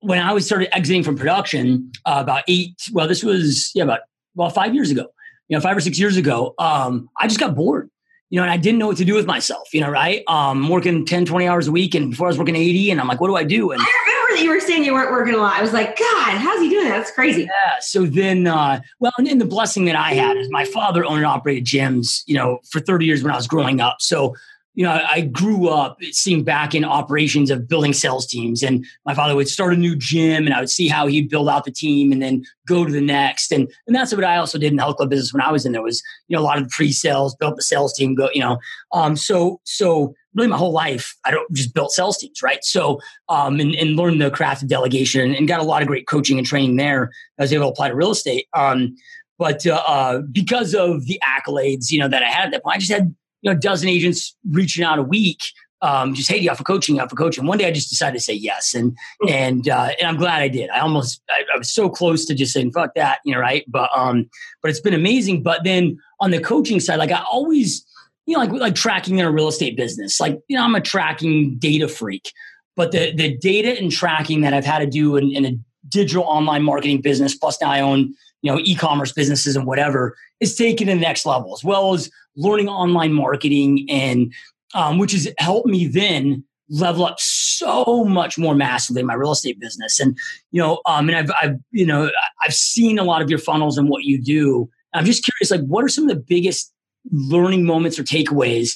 when 0.02 0.20
I 0.20 0.34
was 0.34 0.46
started 0.46 0.74
exiting 0.76 1.04
from 1.04 1.18
production 1.18 1.92
uh, 2.06 2.18
about 2.20 2.44
eight. 2.48 2.90
Well, 2.92 3.08
this 3.08 3.24
was 3.24 3.72
yeah 3.76 3.84
about 3.84 4.02
well 4.36 4.50
five 4.50 4.74
years 4.74 4.92
ago 4.92 5.08
you 5.50 5.58
know, 5.58 5.62
five 5.62 5.76
or 5.76 5.82
six 5.82 6.00
years 6.00 6.16
ago, 6.16 6.54
um, 6.60 7.10
I 7.18 7.28
just 7.28 7.40
got 7.40 7.56
bored, 7.56 7.90
you 8.30 8.38
know, 8.38 8.44
and 8.44 8.52
I 8.52 8.58
didn't 8.58 8.78
know 8.78 8.88
what 8.88 8.98
to 8.98 9.06
do 9.06 9.16
with 9.16 9.26
myself, 9.26 9.74
you 9.74 9.82
know, 9.82 9.90
right? 9.90 10.24
Um, 10.28 10.70
working 10.70 11.06
10, 11.06 11.26
20 11.26 11.48
hours 11.48 11.68
a 11.68 11.72
week. 11.72 11.96
And 11.96 12.12
before 12.12 12.28
I 12.28 12.30
was 12.30 12.38
working 12.38 12.56
80 12.56 12.92
and 12.92 13.02
I'm 13.02 13.08
like, 13.08 13.20
what 13.20 13.28
do 13.28 13.36
I 13.36 13.44
do? 13.44 13.72
And 13.72 13.82
I 13.82 13.86
remember 14.06 14.36
that 14.36 14.44
you 14.44 14.52
were 14.52 14.60
saying 14.60 14.86
you 14.86 14.94
weren't 14.94 15.12
working 15.12 15.34
a 15.34 15.38
lot. 15.38 15.56
I 15.56 15.62
was 15.62 15.74
like, 15.74 15.98
God, 15.98 16.38
how's 16.38 16.62
he 16.62 16.70
doing 16.70 16.88
that? 16.88 16.98
That's 16.98 17.12
crazy. 17.12 17.42
Yeah. 17.42 17.76
So 17.82 18.06
then, 18.06 18.46
uh, 18.46 18.82
well, 19.00 19.12
and, 19.18 19.28
and 19.28 19.42
the 19.42 19.46
blessing 19.46 19.86
that 19.86 19.96
I 19.96 20.14
had 20.14 20.38
is 20.38 20.50
my 20.52 20.66
father 20.66 21.04
owned 21.04 21.18
and 21.18 21.26
operated 21.26 21.66
gyms, 21.66 22.22
you 22.28 22.36
know, 22.36 22.60
for 22.70 22.80
30 22.80 23.08
years 23.08 23.24
when 23.24 23.34
I 23.34 23.36
was 23.36 23.48
growing 23.48 23.82
up. 23.82 23.98
So 24.00 24.36
you 24.80 24.86
know, 24.86 25.04
I 25.10 25.20
grew 25.20 25.68
up 25.68 25.98
seeing 26.12 26.46
back 26.46 26.74
in 26.74 26.86
operations 26.86 27.52
of 27.52 27.68
building 27.68 27.92
sales 27.92 28.26
teams. 28.26 28.64
And 28.64 28.86
my 29.06 29.14
father 29.14 29.36
would 29.36 29.50
start 29.50 29.74
a 29.74 29.78
new 29.78 29.94
gym 29.94 30.46
and 30.46 30.54
I 30.54 30.62
would 30.62 30.70
see 30.70 30.88
how 30.88 31.06
he'd 31.06 31.30
build 31.30 31.50
out 31.50 31.66
the 31.66 31.72
team 31.72 32.14
and 32.14 32.22
then 32.22 32.46
go 32.66 32.86
to 32.86 32.92
the 32.92 33.02
next. 33.02 33.52
And, 33.52 33.70
and 33.88 33.94
that's 33.94 34.16
what 34.16 34.24
I 34.24 34.38
also 34.38 34.58
did 34.58 34.72
in 34.72 34.78
the 34.78 34.84
health 34.84 34.96
club 34.96 35.10
business 35.10 35.34
when 35.34 35.42
I 35.42 35.52
was 35.52 35.66
in 35.66 35.74
there 35.74 35.82
was, 35.82 36.02
you 36.30 36.38
know, 36.38 36.42
a 36.42 36.46
lot 36.46 36.62
of 36.62 36.70
pre-sales, 36.70 37.36
built 37.36 37.58
the 37.58 37.62
sales 37.62 37.92
team, 37.92 38.16
go, 38.16 38.30
you 38.34 38.40
know. 38.40 38.58
Um, 38.94 39.18
so 39.18 39.60
so 39.66 40.14
really 40.34 40.48
my 40.48 40.56
whole 40.56 40.72
life, 40.72 41.14
I 41.26 41.32
don't 41.32 41.54
just 41.54 41.74
built 41.74 41.92
sales 41.92 42.18
teams, 42.18 42.42
right? 42.42 42.64
So 42.64 43.02
um 43.28 43.60
and, 43.60 43.76
and 43.76 43.98
learned 43.98 44.22
the 44.22 44.32
craft 44.32 44.64
of 44.64 44.70
delegation 44.70 45.20
and, 45.20 45.36
and 45.36 45.46
got 45.46 45.60
a 45.60 45.64
lot 45.64 45.82
of 45.82 45.90
great 45.90 46.08
coaching 46.08 46.38
and 46.38 46.48
training 46.48 46.78
there. 46.78 47.12
I 47.38 47.42
was 47.42 47.52
able 47.52 47.66
to 47.66 47.72
apply 47.72 47.90
to 47.90 47.96
real 47.96 48.12
estate. 48.12 48.48
Um, 48.54 48.96
but 49.38 49.68
uh, 49.68 49.84
uh, 49.86 50.22
because 50.32 50.74
of 50.74 51.06
the 51.06 51.20
accolades, 51.26 51.92
you 51.92 52.00
know, 52.00 52.08
that 52.08 52.24
I 52.24 52.28
had 52.28 52.46
at 52.46 52.52
that 52.52 52.64
point, 52.64 52.78
I 52.78 52.80
just 52.80 52.92
had 52.92 53.14
you 53.42 53.52
know, 53.52 53.58
a 53.58 53.60
dozen 53.60 53.90
agents 53.90 54.36
reaching 54.50 54.84
out 54.84 55.00
a 55.00 55.04
week, 55.04 55.44
um, 55.82 56.14
just 56.14 56.30
hey, 56.30 56.38
you 56.38 56.54
for 56.56 56.64
coaching, 56.64 56.98
you 56.98 57.08
for 57.08 57.16
coaching. 57.16 57.46
One 57.46 57.58
day 57.58 57.68
I 57.68 57.72
just 57.72 57.90
decided 57.90 58.18
to 58.18 58.24
say 58.24 58.34
yes, 58.34 58.74
and 58.74 58.92
mm-hmm. 58.92 59.30
and 59.30 59.70
uh, 59.70 59.90
and 60.00 60.08
I'm 60.08 60.18
glad 60.18 60.42
I 60.42 60.50
did. 60.50 60.70
I 60.72 60.80
almost 60.80 61.22
I, 61.30 61.44
I, 61.54 61.58
was 61.58 61.72
so 61.72 61.90
close 61.90 62.26
to 62.26 62.36
just 62.36 62.54
saying 62.54 62.72
fuck 62.72 62.94
that, 62.96 63.20
you 63.24 63.34
know, 63.34 63.40
right? 63.40 63.64
But 63.68 63.90
um, 63.96 64.30
but 64.62 64.72
it's 64.72 64.82
been 64.82 64.94
amazing. 64.94 65.42
But 65.42 65.64
then 65.64 65.98
on 66.20 66.32
the 66.32 66.40
coaching 66.40 66.80
side, 66.80 66.98
like 66.98 67.12
I 67.12 67.24
always, 67.32 67.86
you 68.26 68.36
know, 68.36 68.44
like 68.44 68.52
like 68.52 68.76
tracking 68.76 69.20
in 69.20 69.26
a 69.26 69.32
real 69.32 69.48
estate 69.48 69.78
business, 69.78 70.20
like 70.20 70.40
you 70.50 70.58
know, 70.58 70.64
I'm 70.64 70.76
a 70.76 70.82
tracking 70.82 71.58
data 71.58 71.88
freak. 71.88 72.34
But 72.76 72.92
the 72.92 73.14
the 73.14 73.38
data 73.38 73.78
and 73.80 73.92
tracking 73.92 74.42
that 74.42 74.54
I've 74.54 74.66
had 74.66 74.80
to 74.80 74.88
do 74.88 75.16
in, 75.16 75.32
in 75.32 75.46
a 75.46 75.58
digital 75.88 76.24
online 76.24 76.64
marketing 76.64 77.02
business, 77.02 77.36
plus 77.36 77.60
now 77.62 77.72
I 77.72 77.80
own 77.80 78.14
you 78.42 78.52
know 78.52 78.60
e-commerce 78.64 79.14
businesses 79.14 79.56
and 79.56 79.66
whatever 79.66 80.18
is 80.42 80.56
taken 80.56 80.88
to 80.88 80.94
the 80.94 81.00
next 81.00 81.26
level 81.26 81.54
as 81.54 81.64
well 81.64 81.94
as 81.94 82.10
learning 82.40 82.70
online 82.70 83.14
marketing 83.14 83.86
and 83.90 84.34
um, 84.74 84.98
which 84.98 85.12
has 85.12 85.28
helped 85.38 85.68
me 85.68 85.88
then 85.88 86.44
level 86.70 87.06
up 87.06 87.20
so 87.20 88.06
much 88.06 88.38
more 88.38 88.54
massively 88.54 89.02
in 89.02 89.08
my 89.08 89.16
real 89.16 89.32
estate 89.32 89.60
business. 89.60 90.00
And 90.00 90.18
you 90.52 90.62
know 90.62 90.82
um, 90.86 91.10
and 91.10 91.18
I've, 91.18 91.32
I've 91.42 91.60
you 91.72 91.86
know 91.86 92.10
i've 92.46 92.54
seen 92.54 93.00
a 93.00 93.04
lot 93.04 93.22
of 93.22 93.30
your 93.30 93.40
funnels 93.40 93.78
and 93.78 93.90
what 93.90 94.04
you 94.04 94.22
do. 94.22 94.70
I'm 94.94 95.06
just 95.06 95.24
curious 95.24 95.52
like 95.52 95.68
what 95.68 95.84
are 95.84 95.90
some 95.90 96.10
of 96.10 96.16
the 96.16 96.22
biggest 96.22 96.74
learning 97.12 97.66
moments 97.66 98.00
or 98.00 98.04
takeaways 98.04 98.76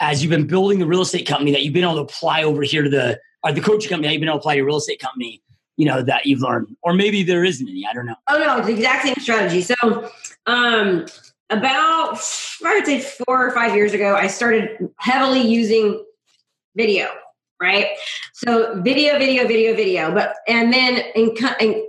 as 0.00 0.22
you've 0.22 0.30
been 0.30 0.46
building 0.46 0.78
the 0.78 0.86
real 0.86 1.02
estate 1.02 1.26
company 1.26 1.52
that 1.52 1.62
you've 1.62 1.74
been 1.74 1.84
able 1.84 1.96
to 1.96 2.00
apply 2.00 2.42
over 2.42 2.62
here 2.62 2.82
to 2.82 2.90
the 2.90 3.20
or 3.42 3.52
the 3.52 3.60
coaching 3.60 3.88
company 3.88 4.08
that 4.08 4.12
you've 4.12 4.20
been 4.20 4.28
able 4.28 4.38
to 4.38 4.40
apply 4.40 4.54
to 4.54 4.58
your 4.58 4.66
real 4.66 4.76
estate 4.76 5.00
company 5.00 5.42
you 5.76 5.86
know 5.86 6.02
that 6.02 6.26
you've 6.26 6.40
learned? 6.40 6.76
Or 6.82 6.92
maybe 6.92 7.22
there 7.22 7.42
isn't 7.42 7.66
any 7.66 7.86
i 7.88 7.94
don't 7.94 8.06
know. 8.06 8.16
Oh 8.28 8.38
no 8.38 8.58
it's 8.58 8.66
the 8.66 8.74
exact 8.74 9.04
same 9.04 9.14
strategy. 9.16 9.62
So 9.62 10.10
um 10.46 11.06
about 11.50 12.18
i 12.64 12.74
would 12.74 12.86
say 12.86 13.00
four 13.00 13.46
or 13.46 13.50
five 13.52 13.74
years 13.74 13.92
ago 13.92 14.14
i 14.14 14.26
started 14.26 14.88
heavily 14.96 15.40
using 15.40 16.04
video 16.76 17.08
right 17.60 17.88
so 18.32 18.80
video 18.82 19.18
video 19.18 19.46
video 19.46 19.74
video 19.74 20.12
but 20.12 20.36
and 20.48 20.72
then 20.72 21.02
in, 21.14 21.34
in 21.60 21.86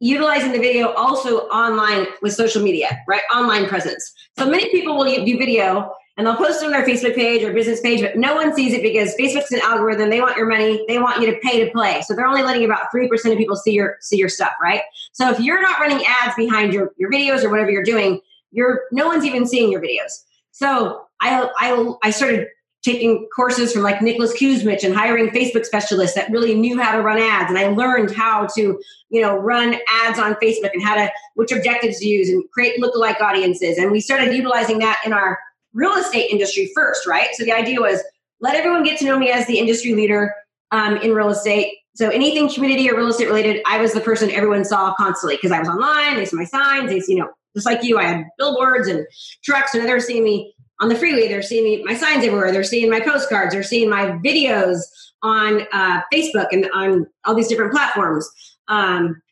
utilizing 0.00 0.52
the 0.52 0.58
video 0.58 0.92
also 0.92 1.40
online 1.48 2.06
with 2.20 2.32
social 2.32 2.62
media 2.62 2.98
right 3.08 3.22
online 3.34 3.66
presence 3.66 4.12
so 4.36 4.48
many 4.48 4.68
people 4.70 4.96
will 4.96 5.04
do 5.04 5.38
video 5.38 5.90
and 6.16 6.26
they'll 6.26 6.36
post 6.36 6.62
it 6.62 6.66
on 6.66 6.72
their 6.72 6.86
Facebook 6.86 7.14
page 7.16 7.42
or 7.42 7.52
business 7.52 7.80
page, 7.80 8.00
but 8.00 8.16
no 8.16 8.36
one 8.36 8.54
sees 8.54 8.72
it 8.72 8.82
because 8.82 9.16
Facebook's 9.16 9.50
an 9.50 9.60
algorithm. 9.64 10.10
They 10.10 10.20
want 10.20 10.36
your 10.36 10.48
money. 10.48 10.84
They 10.86 11.00
want 11.00 11.20
you 11.20 11.26
to 11.26 11.38
pay 11.40 11.64
to 11.64 11.70
play. 11.72 12.02
So 12.02 12.14
they're 12.14 12.26
only 12.26 12.42
letting 12.42 12.64
about 12.64 12.92
3% 12.94 13.10
of 13.32 13.38
people 13.38 13.56
see 13.56 13.72
your 13.72 13.96
see 14.00 14.16
your 14.16 14.28
stuff, 14.28 14.52
right? 14.62 14.82
So 15.12 15.28
if 15.30 15.40
you're 15.40 15.60
not 15.60 15.80
running 15.80 16.04
ads 16.06 16.36
behind 16.36 16.72
your, 16.72 16.92
your 16.98 17.10
videos 17.10 17.42
or 17.42 17.50
whatever 17.50 17.70
you're 17.70 17.82
doing, 17.82 18.20
you're 18.54 18.82
no 18.92 19.06
one's 19.06 19.24
even 19.24 19.46
seeing 19.46 19.70
your 19.70 19.82
videos. 19.82 20.12
So 20.52 21.04
I 21.20 21.48
I 21.58 21.94
I 22.02 22.10
started 22.10 22.48
taking 22.84 23.26
courses 23.34 23.72
from 23.72 23.82
like 23.82 24.02
Nicholas 24.02 24.34
Kusmich 24.38 24.84
and 24.84 24.94
hiring 24.94 25.30
Facebook 25.30 25.64
specialists 25.64 26.14
that 26.14 26.30
really 26.30 26.54
knew 26.54 26.78
how 26.78 26.94
to 26.94 27.02
run 27.02 27.18
ads. 27.18 27.48
And 27.48 27.58
I 27.58 27.68
learned 27.68 28.14
how 28.14 28.46
to, 28.54 28.78
you 29.08 29.22
know, 29.22 29.38
run 29.38 29.78
ads 30.04 30.18
on 30.18 30.34
Facebook 30.34 30.70
and 30.74 30.82
how 30.82 30.94
to, 30.94 31.10
which 31.34 31.50
objectives 31.50 31.98
to 32.00 32.06
use 32.06 32.28
and 32.28 32.44
create 32.50 32.78
lookalike 32.78 33.22
audiences. 33.22 33.78
And 33.78 33.90
we 33.90 34.00
started 34.00 34.34
utilizing 34.34 34.80
that 34.80 35.00
in 35.06 35.14
our 35.14 35.38
real 35.72 35.94
estate 35.94 36.30
industry 36.30 36.70
first, 36.74 37.06
right? 37.06 37.28
So 37.32 37.44
the 37.44 37.52
idea 37.52 37.80
was 37.80 38.02
let 38.40 38.54
everyone 38.54 38.84
get 38.84 38.98
to 38.98 39.06
know 39.06 39.18
me 39.18 39.30
as 39.30 39.46
the 39.46 39.58
industry 39.58 39.94
leader 39.94 40.34
um, 40.70 40.98
in 40.98 41.14
real 41.14 41.30
estate. 41.30 41.78
So 41.94 42.10
anything 42.10 42.52
community 42.52 42.90
or 42.90 42.96
real 42.96 43.08
estate 43.08 43.28
related, 43.28 43.62
I 43.66 43.80
was 43.80 43.94
the 43.94 44.00
person 44.00 44.30
everyone 44.30 44.64
saw 44.66 44.92
constantly 44.94 45.36
because 45.36 45.52
I 45.52 45.60
was 45.60 45.68
online. 45.68 46.16
They 46.16 46.26
saw 46.26 46.36
my 46.36 46.44
signs. 46.44 46.90
They, 46.90 47.00
you 47.08 47.20
know, 47.20 47.30
just 47.54 47.66
like 47.66 47.82
you, 47.82 47.98
I 47.98 48.04
had 48.04 48.24
billboards 48.38 48.88
and 48.88 49.06
trucks, 49.44 49.74
and 49.74 49.86
they're 49.86 50.00
seeing 50.00 50.24
me 50.24 50.54
on 50.80 50.88
the 50.88 50.96
freeway. 50.96 51.28
They're 51.28 51.42
seeing 51.42 51.64
me, 51.64 51.82
my 51.84 51.94
signs 51.94 52.24
everywhere. 52.24 52.52
They're 52.52 52.64
seeing 52.64 52.90
my 52.90 53.00
postcards. 53.00 53.54
They're 53.54 53.62
seeing 53.62 53.88
my 53.88 54.18
videos 54.24 54.80
on 55.22 55.66
uh, 55.72 56.02
Facebook 56.12 56.48
and 56.52 56.68
on 56.74 57.06
all 57.24 57.34
these 57.34 57.48
different 57.48 57.72
platforms. 57.72 58.28
Um, 58.68 59.22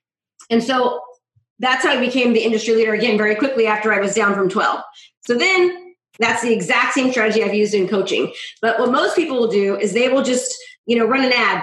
and 0.50 0.62
so 0.62 1.00
that's 1.58 1.84
how 1.84 1.90
I 1.90 2.00
became 2.00 2.32
the 2.32 2.44
industry 2.44 2.74
leader 2.74 2.94
again 2.94 3.16
very 3.18 3.34
quickly 3.34 3.66
after 3.66 3.92
I 3.92 4.00
was 4.00 4.14
down 4.14 4.34
from 4.34 4.48
12. 4.48 4.80
So 5.20 5.34
then 5.34 5.94
That's 6.18 6.42
the 6.42 6.52
exact 6.52 6.94
same 6.94 7.10
strategy 7.10 7.42
I've 7.42 7.54
used 7.54 7.74
in 7.74 7.88
coaching. 7.88 8.32
But 8.60 8.78
what 8.78 8.92
most 8.92 9.16
people 9.16 9.38
will 9.38 9.50
do 9.50 9.76
is 9.76 9.92
they 9.92 10.08
will 10.08 10.22
just, 10.22 10.54
you 10.86 10.96
know, 10.96 11.06
run 11.06 11.24
an 11.24 11.32
ad, 11.34 11.62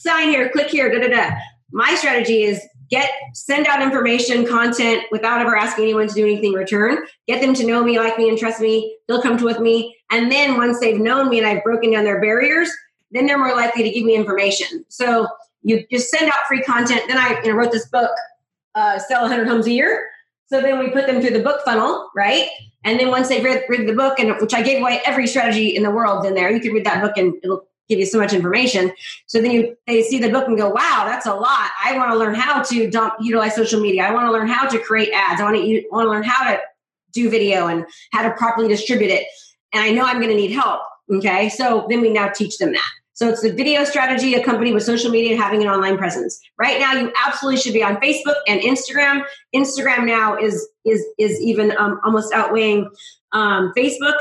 sign 0.00 0.28
here, 0.28 0.48
click 0.50 0.68
here, 0.68 0.90
da 0.90 1.06
da 1.06 1.14
da. 1.14 1.36
My 1.72 1.94
strategy 1.94 2.42
is 2.42 2.60
get 2.90 3.10
send 3.34 3.66
out 3.66 3.82
information, 3.82 4.46
content 4.46 5.04
without 5.10 5.40
ever 5.40 5.56
asking 5.56 5.84
anyone 5.84 6.08
to 6.08 6.14
do 6.14 6.24
anything 6.24 6.52
in 6.52 6.58
return. 6.58 6.98
Get 7.26 7.40
them 7.40 7.54
to 7.54 7.66
know 7.66 7.82
me, 7.84 7.98
like 7.98 8.18
me, 8.18 8.28
and 8.28 8.36
trust 8.36 8.60
me. 8.60 8.96
They'll 9.06 9.22
come 9.22 9.38
to 9.38 9.44
with 9.44 9.60
me. 9.60 9.96
And 10.10 10.30
then 10.30 10.56
once 10.56 10.80
they've 10.80 11.00
known 11.00 11.28
me 11.28 11.38
and 11.38 11.46
I've 11.46 11.62
broken 11.62 11.92
down 11.92 12.04
their 12.04 12.20
barriers, 12.20 12.70
then 13.12 13.26
they're 13.26 13.38
more 13.38 13.54
likely 13.54 13.84
to 13.84 13.90
give 13.90 14.04
me 14.04 14.14
information. 14.14 14.84
So 14.88 15.28
you 15.62 15.84
just 15.90 16.10
send 16.10 16.26
out 16.30 16.46
free 16.48 16.62
content. 16.62 17.02
Then 17.06 17.16
I 17.16 17.40
you 17.42 17.50
know, 17.50 17.56
wrote 17.56 17.72
this 17.72 17.86
book, 17.88 18.10
uh, 18.74 18.98
Sell 18.98 19.22
100 19.22 19.46
Homes 19.46 19.66
a 19.66 19.72
Year. 19.72 20.08
So 20.46 20.60
then 20.60 20.80
we 20.80 20.90
put 20.90 21.06
them 21.06 21.20
through 21.20 21.30
the 21.30 21.42
book 21.42 21.60
funnel, 21.64 22.10
right? 22.14 22.48
And 22.82 22.98
then 22.98 23.08
once 23.08 23.28
they've 23.28 23.44
read, 23.44 23.62
read 23.68 23.86
the 23.86 23.94
book, 23.94 24.18
and 24.18 24.34
which 24.40 24.54
I 24.54 24.62
gave 24.62 24.80
away 24.80 25.00
every 25.04 25.26
strategy 25.26 25.68
in 25.68 25.82
the 25.82 25.90
world 25.90 26.24
in 26.26 26.34
there, 26.34 26.50
you 26.50 26.60
could 26.60 26.72
read 26.72 26.86
that 26.86 27.02
book 27.02 27.16
and 27.16 27.34
it'll 27.44 27.68
give 27.90 27.98
you 27.98 28.06
so 28.06 28.18
much 28.18 28.32
information. 28.32 28.92
So 29.26 29.42
then 29.42 29.50
you 29.50 29.76
they 29.86 30.02
see 30.02 30.18
the 30.18 30.30
book 30.30 30.48
and 30.48 30.56
go, 30.56 30.70
"Wow, 30.70 31.02
that's 31.06 31.26
a 31.26 31.34
lot. 31.34 31.70
I 31.84 31.96
want 31.98 32.12
to 32.12 32.18
learn 32.18 32.34
how 32.34 32.62
to 32.62 32.90
dump, 32.90 33.14
utilize 33.20 33.54
social 33.54 33.80
media. 33.80 34.04
I 34.04 34.14
want 34.14 34.26
to 34.26 34.32
learn 34.32 34.48
how 34.48 34.66
to 34.66 34.78
create 34.78 35.10
ads. 35.12 35.40
I 35.40 35.44
want 35.44 35.56
to 35.56 35.84
want 35.90 36.06
to 36.06 36.10
learn 36.10 36.22
how 36.22 36.50
to 36.50 36.60
do 37.12 37.28
video 37.28 37.66
and 37.66 37.84
how 38.12 38.22
to 38.22 38.30
properly 38.36 38.68
distribute 38.68 39.10
it. 39.10 39.26
And 39.72 39.82
I 39.82 39.90
know 39.90 40.04
I'm 40.04 40.20
going 40.20 40.30
to 40.30 40.36
need 40.36 40.52
help. 40.52 40.80
Okay, 41.12 41.48
so 41.48 41.86
then 41.90 42.00
we 42.00 42.10
now 42.10 42.28
teach 42.28 42.58
them 42.58 42.72
that. 42.72 42.90
So 43.20 43.28
it's 43.28 43.42
the 43.42 43.52
video 43.52 43.84
strategy 43.84 44.32
accompanied 44.32 44.72
with 44.72 44.82
social 44.82 45.10
media 45.10 45.32
and 45.32 45.42
having 45.42 45.60
an 45.60 45.68
online 45.68 45.98
presence. 45.98 46.40
Right 46.58 46.80
now, 46.80 46.94
you 46.94 47.12
absolutely 47.22 47.60
should 47.60 47.74
be 47.74 47.82
on 47.82 47.96
Facebook 47.96 48.36
and 48.48 48.62
Instagram. 48.62 49.24
Instagram 49.54 50.06
now 50.06 50.38
is 50.38 50.66
is 50.86 51.04
is 51.18 51.38
even 51.40 51.76
um, 51.76 52.00
almost 52.02 52.32
outweighing 52.32 52.88
um, 53.32 53.72
Facebook, 53.76 54.14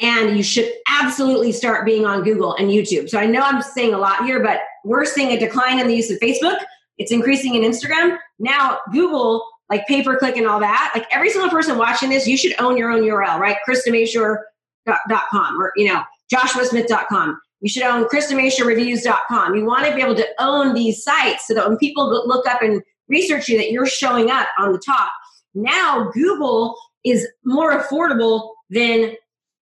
and 0.00 0.36
you 0.36 0.42
should 0.42 0.70
absolutely 0.88 1.52
start 1.52 1.84
being 1.84 2.06
on 2.06 2.22
Google 2.22 2.54
and 2.54 2.70
YouTube. 2.70 3.08
So 3.08 3.18
I 3.18 3.26
know 3.26 3.40
I'm 3.40 3.62
saying 3.62 3.94
a 3.94 3.98
lot 3.98 4.24
here, 4.24 4.42
but 4.42 4.60
we're 4.84 5.04
seeing 5.04 5.30
a 5.32 5.38
decline 5.38 5.78
in 5.78 5.86
the 5.86 5.94
use 5.94 6.10
of 6.10 6.18
Facebook. 6.18 6.58
It's 6.98 7.12
increasing 7.12 7.54
in 7.54 7.62
Instagram. 7.62 8.18
Now 8.38 8.78
Google, 8.92 9.46
like 9.68 9.86
pay 9.86 10.02
per 10.02 10.18
click 10.18 10.36
and 10.36 10.46
all 10.46 10.60
that, 10.60 10.92
like 10.94 11.06
every 11.12 11.30
single 11.30 11.50
person 11.50 11.78
watching 11.78 12.10
this, 12.10 12.26
you 12.26 12.36
should 12.36 12.54
own 12.60 12.76
your 12.76 12.90
own 12.90 13.02
URL, 13.02 13.38
right? 13.38 13.56
KristaMashore.com 13.68 15.62
or 15.62 15.72
you 15.76 15.86
know 15.86 16.02
JoshuaSmith.com 16.32 17.40
you 17.60 17.68
should 17.68 17.82
own 17.82 18.06
KristaMashoreReviews.com. 18.08 19.54
You 19.54 19.64
want 19.64 19.86
to 19.86 19.94
be 19.94 20.00
able 20.00 20.14
to 20.16 20.26
own 20.38 20.74
these 20.74 21.02
sites 21.02 21.46
so 21.46 21.54
that 21.54 21.68
when 21.68 21.76
people 21.76 22.08
look 22.26 22.46
up 22.46 22.62
and 22.62 22.82
research 23.08 23.48
you, 23.48 23.58
that 23.58 23.70
you're 23.70 23.86
showing 23.86 24.30
up 24.30 24.48
on 24.58 24.72
the 24.72 24.78
top. 24.78 25.12
Now, 25.54 26.10
Google 26.12 26.76
is 27.04 27.26
more 27.44 27.78
affordable 27.78 28.52
than 28.70 29.14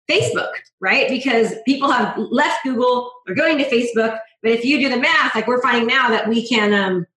Facebook, 0.09 0.51
right? 0.79 1.09
Because 1.09 1.53
people 1.65 1.91
have 1.91 2.17
left 2.17 2.63
Google, 2.63 3.11
they're 3.25 3.35
going 3.35 3.57
to 3.57 3.65
Facebook. 3.65 4.19
But 4.41 4.51
if 4.51 4.65
you 4.65 4.79
do 4.79 4.89
the 4.89 4.97
math, 4.97 5.33
like 5.35 5.47
we're 5.47 5.61
finding 5.61 5.87
now 5.87 6.09
that 6.09 6.27
we 6.27 6.47
can, 6.47 6.73
um, 6.73 7.07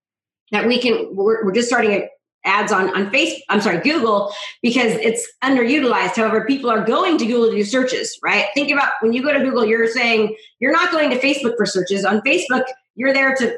that 0.53 0.67
we 0.67 0.81
can, 0.81 1.15
we're, 1.15 1.45
we're 1.45 1.53
just 1.53 1.69
starting 1.69 2.09
ads 2.45 2.73
on 2.73 2.89
on 2.97 3.11
Facebook. 3.11 3.41
I'm 3.49 3.61
sorry, 3.61 3.81
Google, 3.81 4.33
because 4.63 4.93
it's 4.95 5.31
underutilized. 5.45 6.17
However, 6.17 6.45
people 6.47 6.71
are 6.71 6.85
going 6.85 7.19
to 7.19 7.27
Google 7.27 7.51
to 7.51 7.57
do 7.57 7.65
searches, 7.65 8.19
right? 8.23 8.47
Think 8.55 8.71
about 8.71 8.93
when 9.01 9.13
you 9.13 9.23
go 9.23 9.33
to 9.33 9.41
Google, 9.41 9.67
you're 9.67 9.89
saying 9.89 10.35
you're 10.61 10.73
not 10.73 10.91
going 10.91 11.11
to 11.11 11.19
Facebook 11.19 11.57
for 11.57 11.67
searches. 11.67 12.05
On 12.05 12.21
Facebook, 12.23 12.65
you're 12.95 13.13
there 13.13 13.35
to 13.37 13.57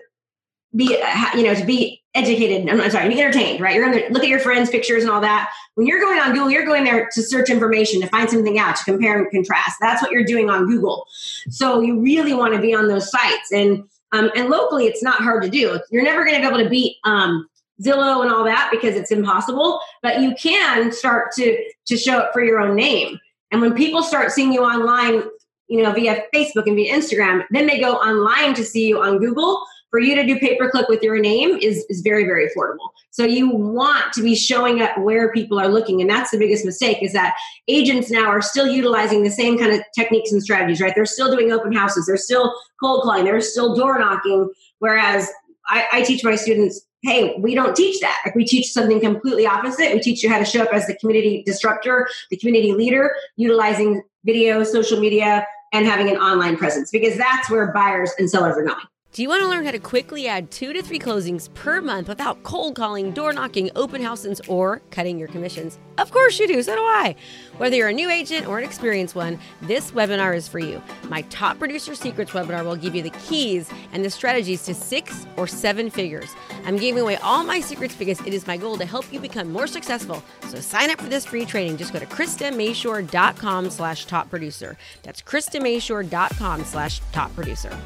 be, 0.75 1.01
uh, 1.01 1.37
you 1.37 1.45
know, 1.45 1.55
to 1.55 1.65
be 1.65 2.00
educated. 2.15 2.69
I'm 2.69 2.79
not 2.79 2.93
sorry, 2.93 3.13
entertained, 3.13 3.61
right? 3.61 3.75
You're 3.75 3.91
going 3.91 4.07
to 4.07 4.13
look 4.13 4.23
at 4.23 4.29
your 4.29 4.41
friends' 4.41 4.71
pictures 4.71 5.03
and 5.03 5.13
all 5.13 5.21
that. 5.21 5.51
When 5.75 5.87
you're 5.87 6.01
going 6.01 6.19
on 6.19 6.33
Google, 6.33 6.51
you're 6.51 6.67
going 6.67 6.85
there 6.85 7.09
to 7.13 7.23
search 7.23 7.51
information, 7.51 8.01
to 8.01 8.09
find 8.09 8.29
something 8.29 8.59
out, 8.59 8.77
to 8.77 8.85
compare 8.85 9.19
and 9.19 9.31
contrast. 9.31 9.77
That's 9.81 10.03
what 10.03 10.11
you're 10.11 10.25
doing 10.25 10.51
on 10.51 10.67
Google. 10.67 11.07
So 11.51 11.81
you 11.81 12.01
really 12.01 12.35
want 12.35 12.55
to 12.55 12.61
be 12.61 12.75
on 12.75 12.89
those 12.89 13.11
sites 13.11 13.53
and. 13.53 13.85
Um, 14.13 14.29
and 14.35 14.49
locally, 14.49 14.87
it's 14.87 15.05
not 15.05 15.23
hard 15.23 15.41
to 15.45 15.49
do. 15.49 15.79
You're 15.93 16.03
never 16.03 16.25
going 16.25 16.35
to 16.35 16.41
be 16.41 16.47
able 16.53 16.65
to 16.65 16.69
beat 16.69 16.97
um, 17.05 17.49
Zillow 17.81 18.23
and 18.23 18.33
all 18.33 18.45
that 18.45 18.69
because 18.71 18.97
it's 18.97 19.11
impossible, 19.11 19.81
but 20.03 20.21
you 20.21 20.35
can 20.35 20.93
start 20.93 21.33
to 21.37 21.65
to 21.87 21.97
show 21.97 22.19
up 22.19 22.33
for 22.33 22.43
your 22.43 22.59
own 22.61 22.75
name. 22.77 23.19
And 23.51 23.61
when 23.61 23.75
people 23.75 24.03
start 24.03 24.33
seeing 24.33 24.53
you 24.53 24.63
online, 24.63 25.23
you 25.69 25.83
know, 25.83 25.93
via 25.93 26.25
Facebook 26.35 26.67
and 26.67 26.77
via 26.77 26.93
Instagram, 26.95 27.45
then 27.51 27.67
they 27.67 27.81
go 27.81 27.95
online 27.95 28.55
to 28.55 28.65
see 28.65 28.89
you 28.89 29.01
on 29.01 29.19
Google. 29.19 29.65
For 29.91 29.99
you 29.99 30.15
to 30.15 30.25
do 30.25 30.39
pay 30.39 30.57
per 30.57 30.71
click 30.71 30.89
with 30.89 31.03
your 31.03 31.19
name 31.19 31.59
is, 31.61 31.85
is 31.89 32.01
very, 32.01 32.25
very 32.25 32.49
affordable. 32.49 32.91
So 33.11 33.25
you 33.25 33.51
want 33.51 34.13
to 34.15 34.23
be 34.23 34.35
showing 34.35 34.81
up 34.81 34.97
where 34.99 35.33
people 35.33 35.59
are 35.59 35.69
looking. 35.69 36.01
And 36.01 36.09
that's 36.09 36.31
the 36.31 36.39
biggest 36.39 36.65
mistake 36.65 37.03
is 37.03 37.13
that 37.13 37.35
agents 37.67 38.11
now 38.11 38.27
are 38.27 38.43
still 38.43 38.69
utilizing 38.69 39.23
the 39.25 39.31
same 39.31 39.59
kind 39.59 39.73
of 39.73 39.81
techniques 39.95 40.33
and 40.33 40.43
strategies, 40.43 40.81
right? 40.81 40.95
They're 40.95 41.07
still 41.07 41.31
doing 41.31 41.51
open 41.53 41.73
houses, 41.73 42.07
they're 42.07 42.17
still 42.17 42.55
cold 42.81 43.03
calling, 43.03 43.25
they're 43.25 43.41
still 43.41 43.75
door 43.75 43.99
knocking. 43.99 44.49
Whereas 44.79 45.29
I, 45.67 45.87
I 45.93 46.03
teach 46.03 46.25
my 46.25 46.37
students 46.37 46.87
hey, 47.03 47.35
we 47.39 47.55
don't 47.55 47.75
teach 47.75 47.99
that. 48.01 48.21
Like 48.27 48.35
we 48.35 48.45
teach 48.45 48.73
something 48.73 49.01
completely 49.01 49.47
opposite. 49.47 49.95
We 49.95 50.01
teach 50.01 50.23
you 50.23 50.29
how 50.29 50.39
to 50.39 50.45
show 50.45 50.63
up 50.63 50.73
as 50.73 50.87
the 50.87 50.95
community 50.97 51.43
disruptor, 51.47 52.07
the 52.31 52.37
community 52.37 52.73
leader, 52.73 53.15
utilizing 53.37 54.03
video, 54.25 54.63
social 54.65 55.01
media, 55.01 55.47
and 55.73 55.87
having 55.87 56.11
an 56.11 56.17
online 56.17 56.57
presence 56.57 56.91
because 56.91 57.17
that's 57.17 57.49
where 57.49 57.73
buyers 57.73 58.11
and 58.19 58.29
sellers 58.29 58.57
are 58.57 58.65
going. 58.65 58.87
Do 59.13 59.23
you 59.23 59.29
want 59.29 59.43
to 59.43 59.49
learn 59.49 59.65
how 59.65 59.73
to 59.73 59.81
quickly 59.81 60.29
add 60.29 60.53
two 60.53 60.73
to 60.73 60.83
three 60.83 61.01
closings 61.01 61.53
per 61.55 61.81
month 61.81 62.07
without 62.07 62.45
cold 62.45 62.77
calling, 62.77 63.11
door 63.11 63.33
knocking, 63.33 63.69
open 63.75 64.01
houses, 64.01 64.41
or 64.47 64.83
cutting 64.93 65.19
your 65.19 65.27
commissions? 65.27 65.81
Of 65.99 66.13
course 66.13 66.39
you 66.39 66.47
do, 66.47 66.63
so 66.63 66.77
do 66.77 66.81
I. 66.81 67.17
Whether 67.57 67.75
you're 67.75 67.89
a 67.89 67.93
new 67.93 68.09
agent 68.09 68.47
or 68.47 68.59
an 68.59 68.65
experienced 68.65 69.17
one, 69.17 69.41
this 69.63 69.91
webinar 69.91 70.37
is 70.37 70.47
for 70.47 70.61
you. 70.61 70.81
My 71.09 71.23
Top 71.23 71.59
Producer 71.59 71.97
Secrets 71.97 72.31
webinar 72.31 72.65
will 72.65 72.77
give 72.77 72.95
you 72.95 73.03
the 73.03 73.11
keys 73.11 73.69
and 73.93 74.05
the 74.05 74.11
strategies 74.11 74.65
to 74.67 74.75
six 74.75 75.27
or 75.37 75.49
seven 75.49 75.91
figures. 75.91 76.31
I'm 76.65 76.77
giving 76.77 77.03
away 77.03 77.17
all 77.17 77.43
my 77.43 77.59
secrets 77.59 77.97
because 77.97 78.21
it 78.21 78.33
is 78.33 78.47
my 78.47 78.57
goal 78.57 78.79
to 78.79 78.85
help 78.85 79.13
you 79.13 79.19
become 79.19 79.51
more 79.51 79.67
successful. 79.67 80.23
So 80.51 80.61
sign 80.61 80.89
up 80.89 81.01
for 81.01 81.09
this 81.09 81.27
free 81.27 81.47
training. 81.47 81.79
Just 81.79 81.93
go 81.93 81.99
to 81.99 82.07
KristaMashore.com 82.07 83.71
slash 83.71 84.05
top 84.05 84.31
producer. 84.31 84.77
That's 85.03 85.21
KristaMashore.com 85.21 86.65
slash 86.65 87.01
top 87.11 87.35
producer. 87.35 87.77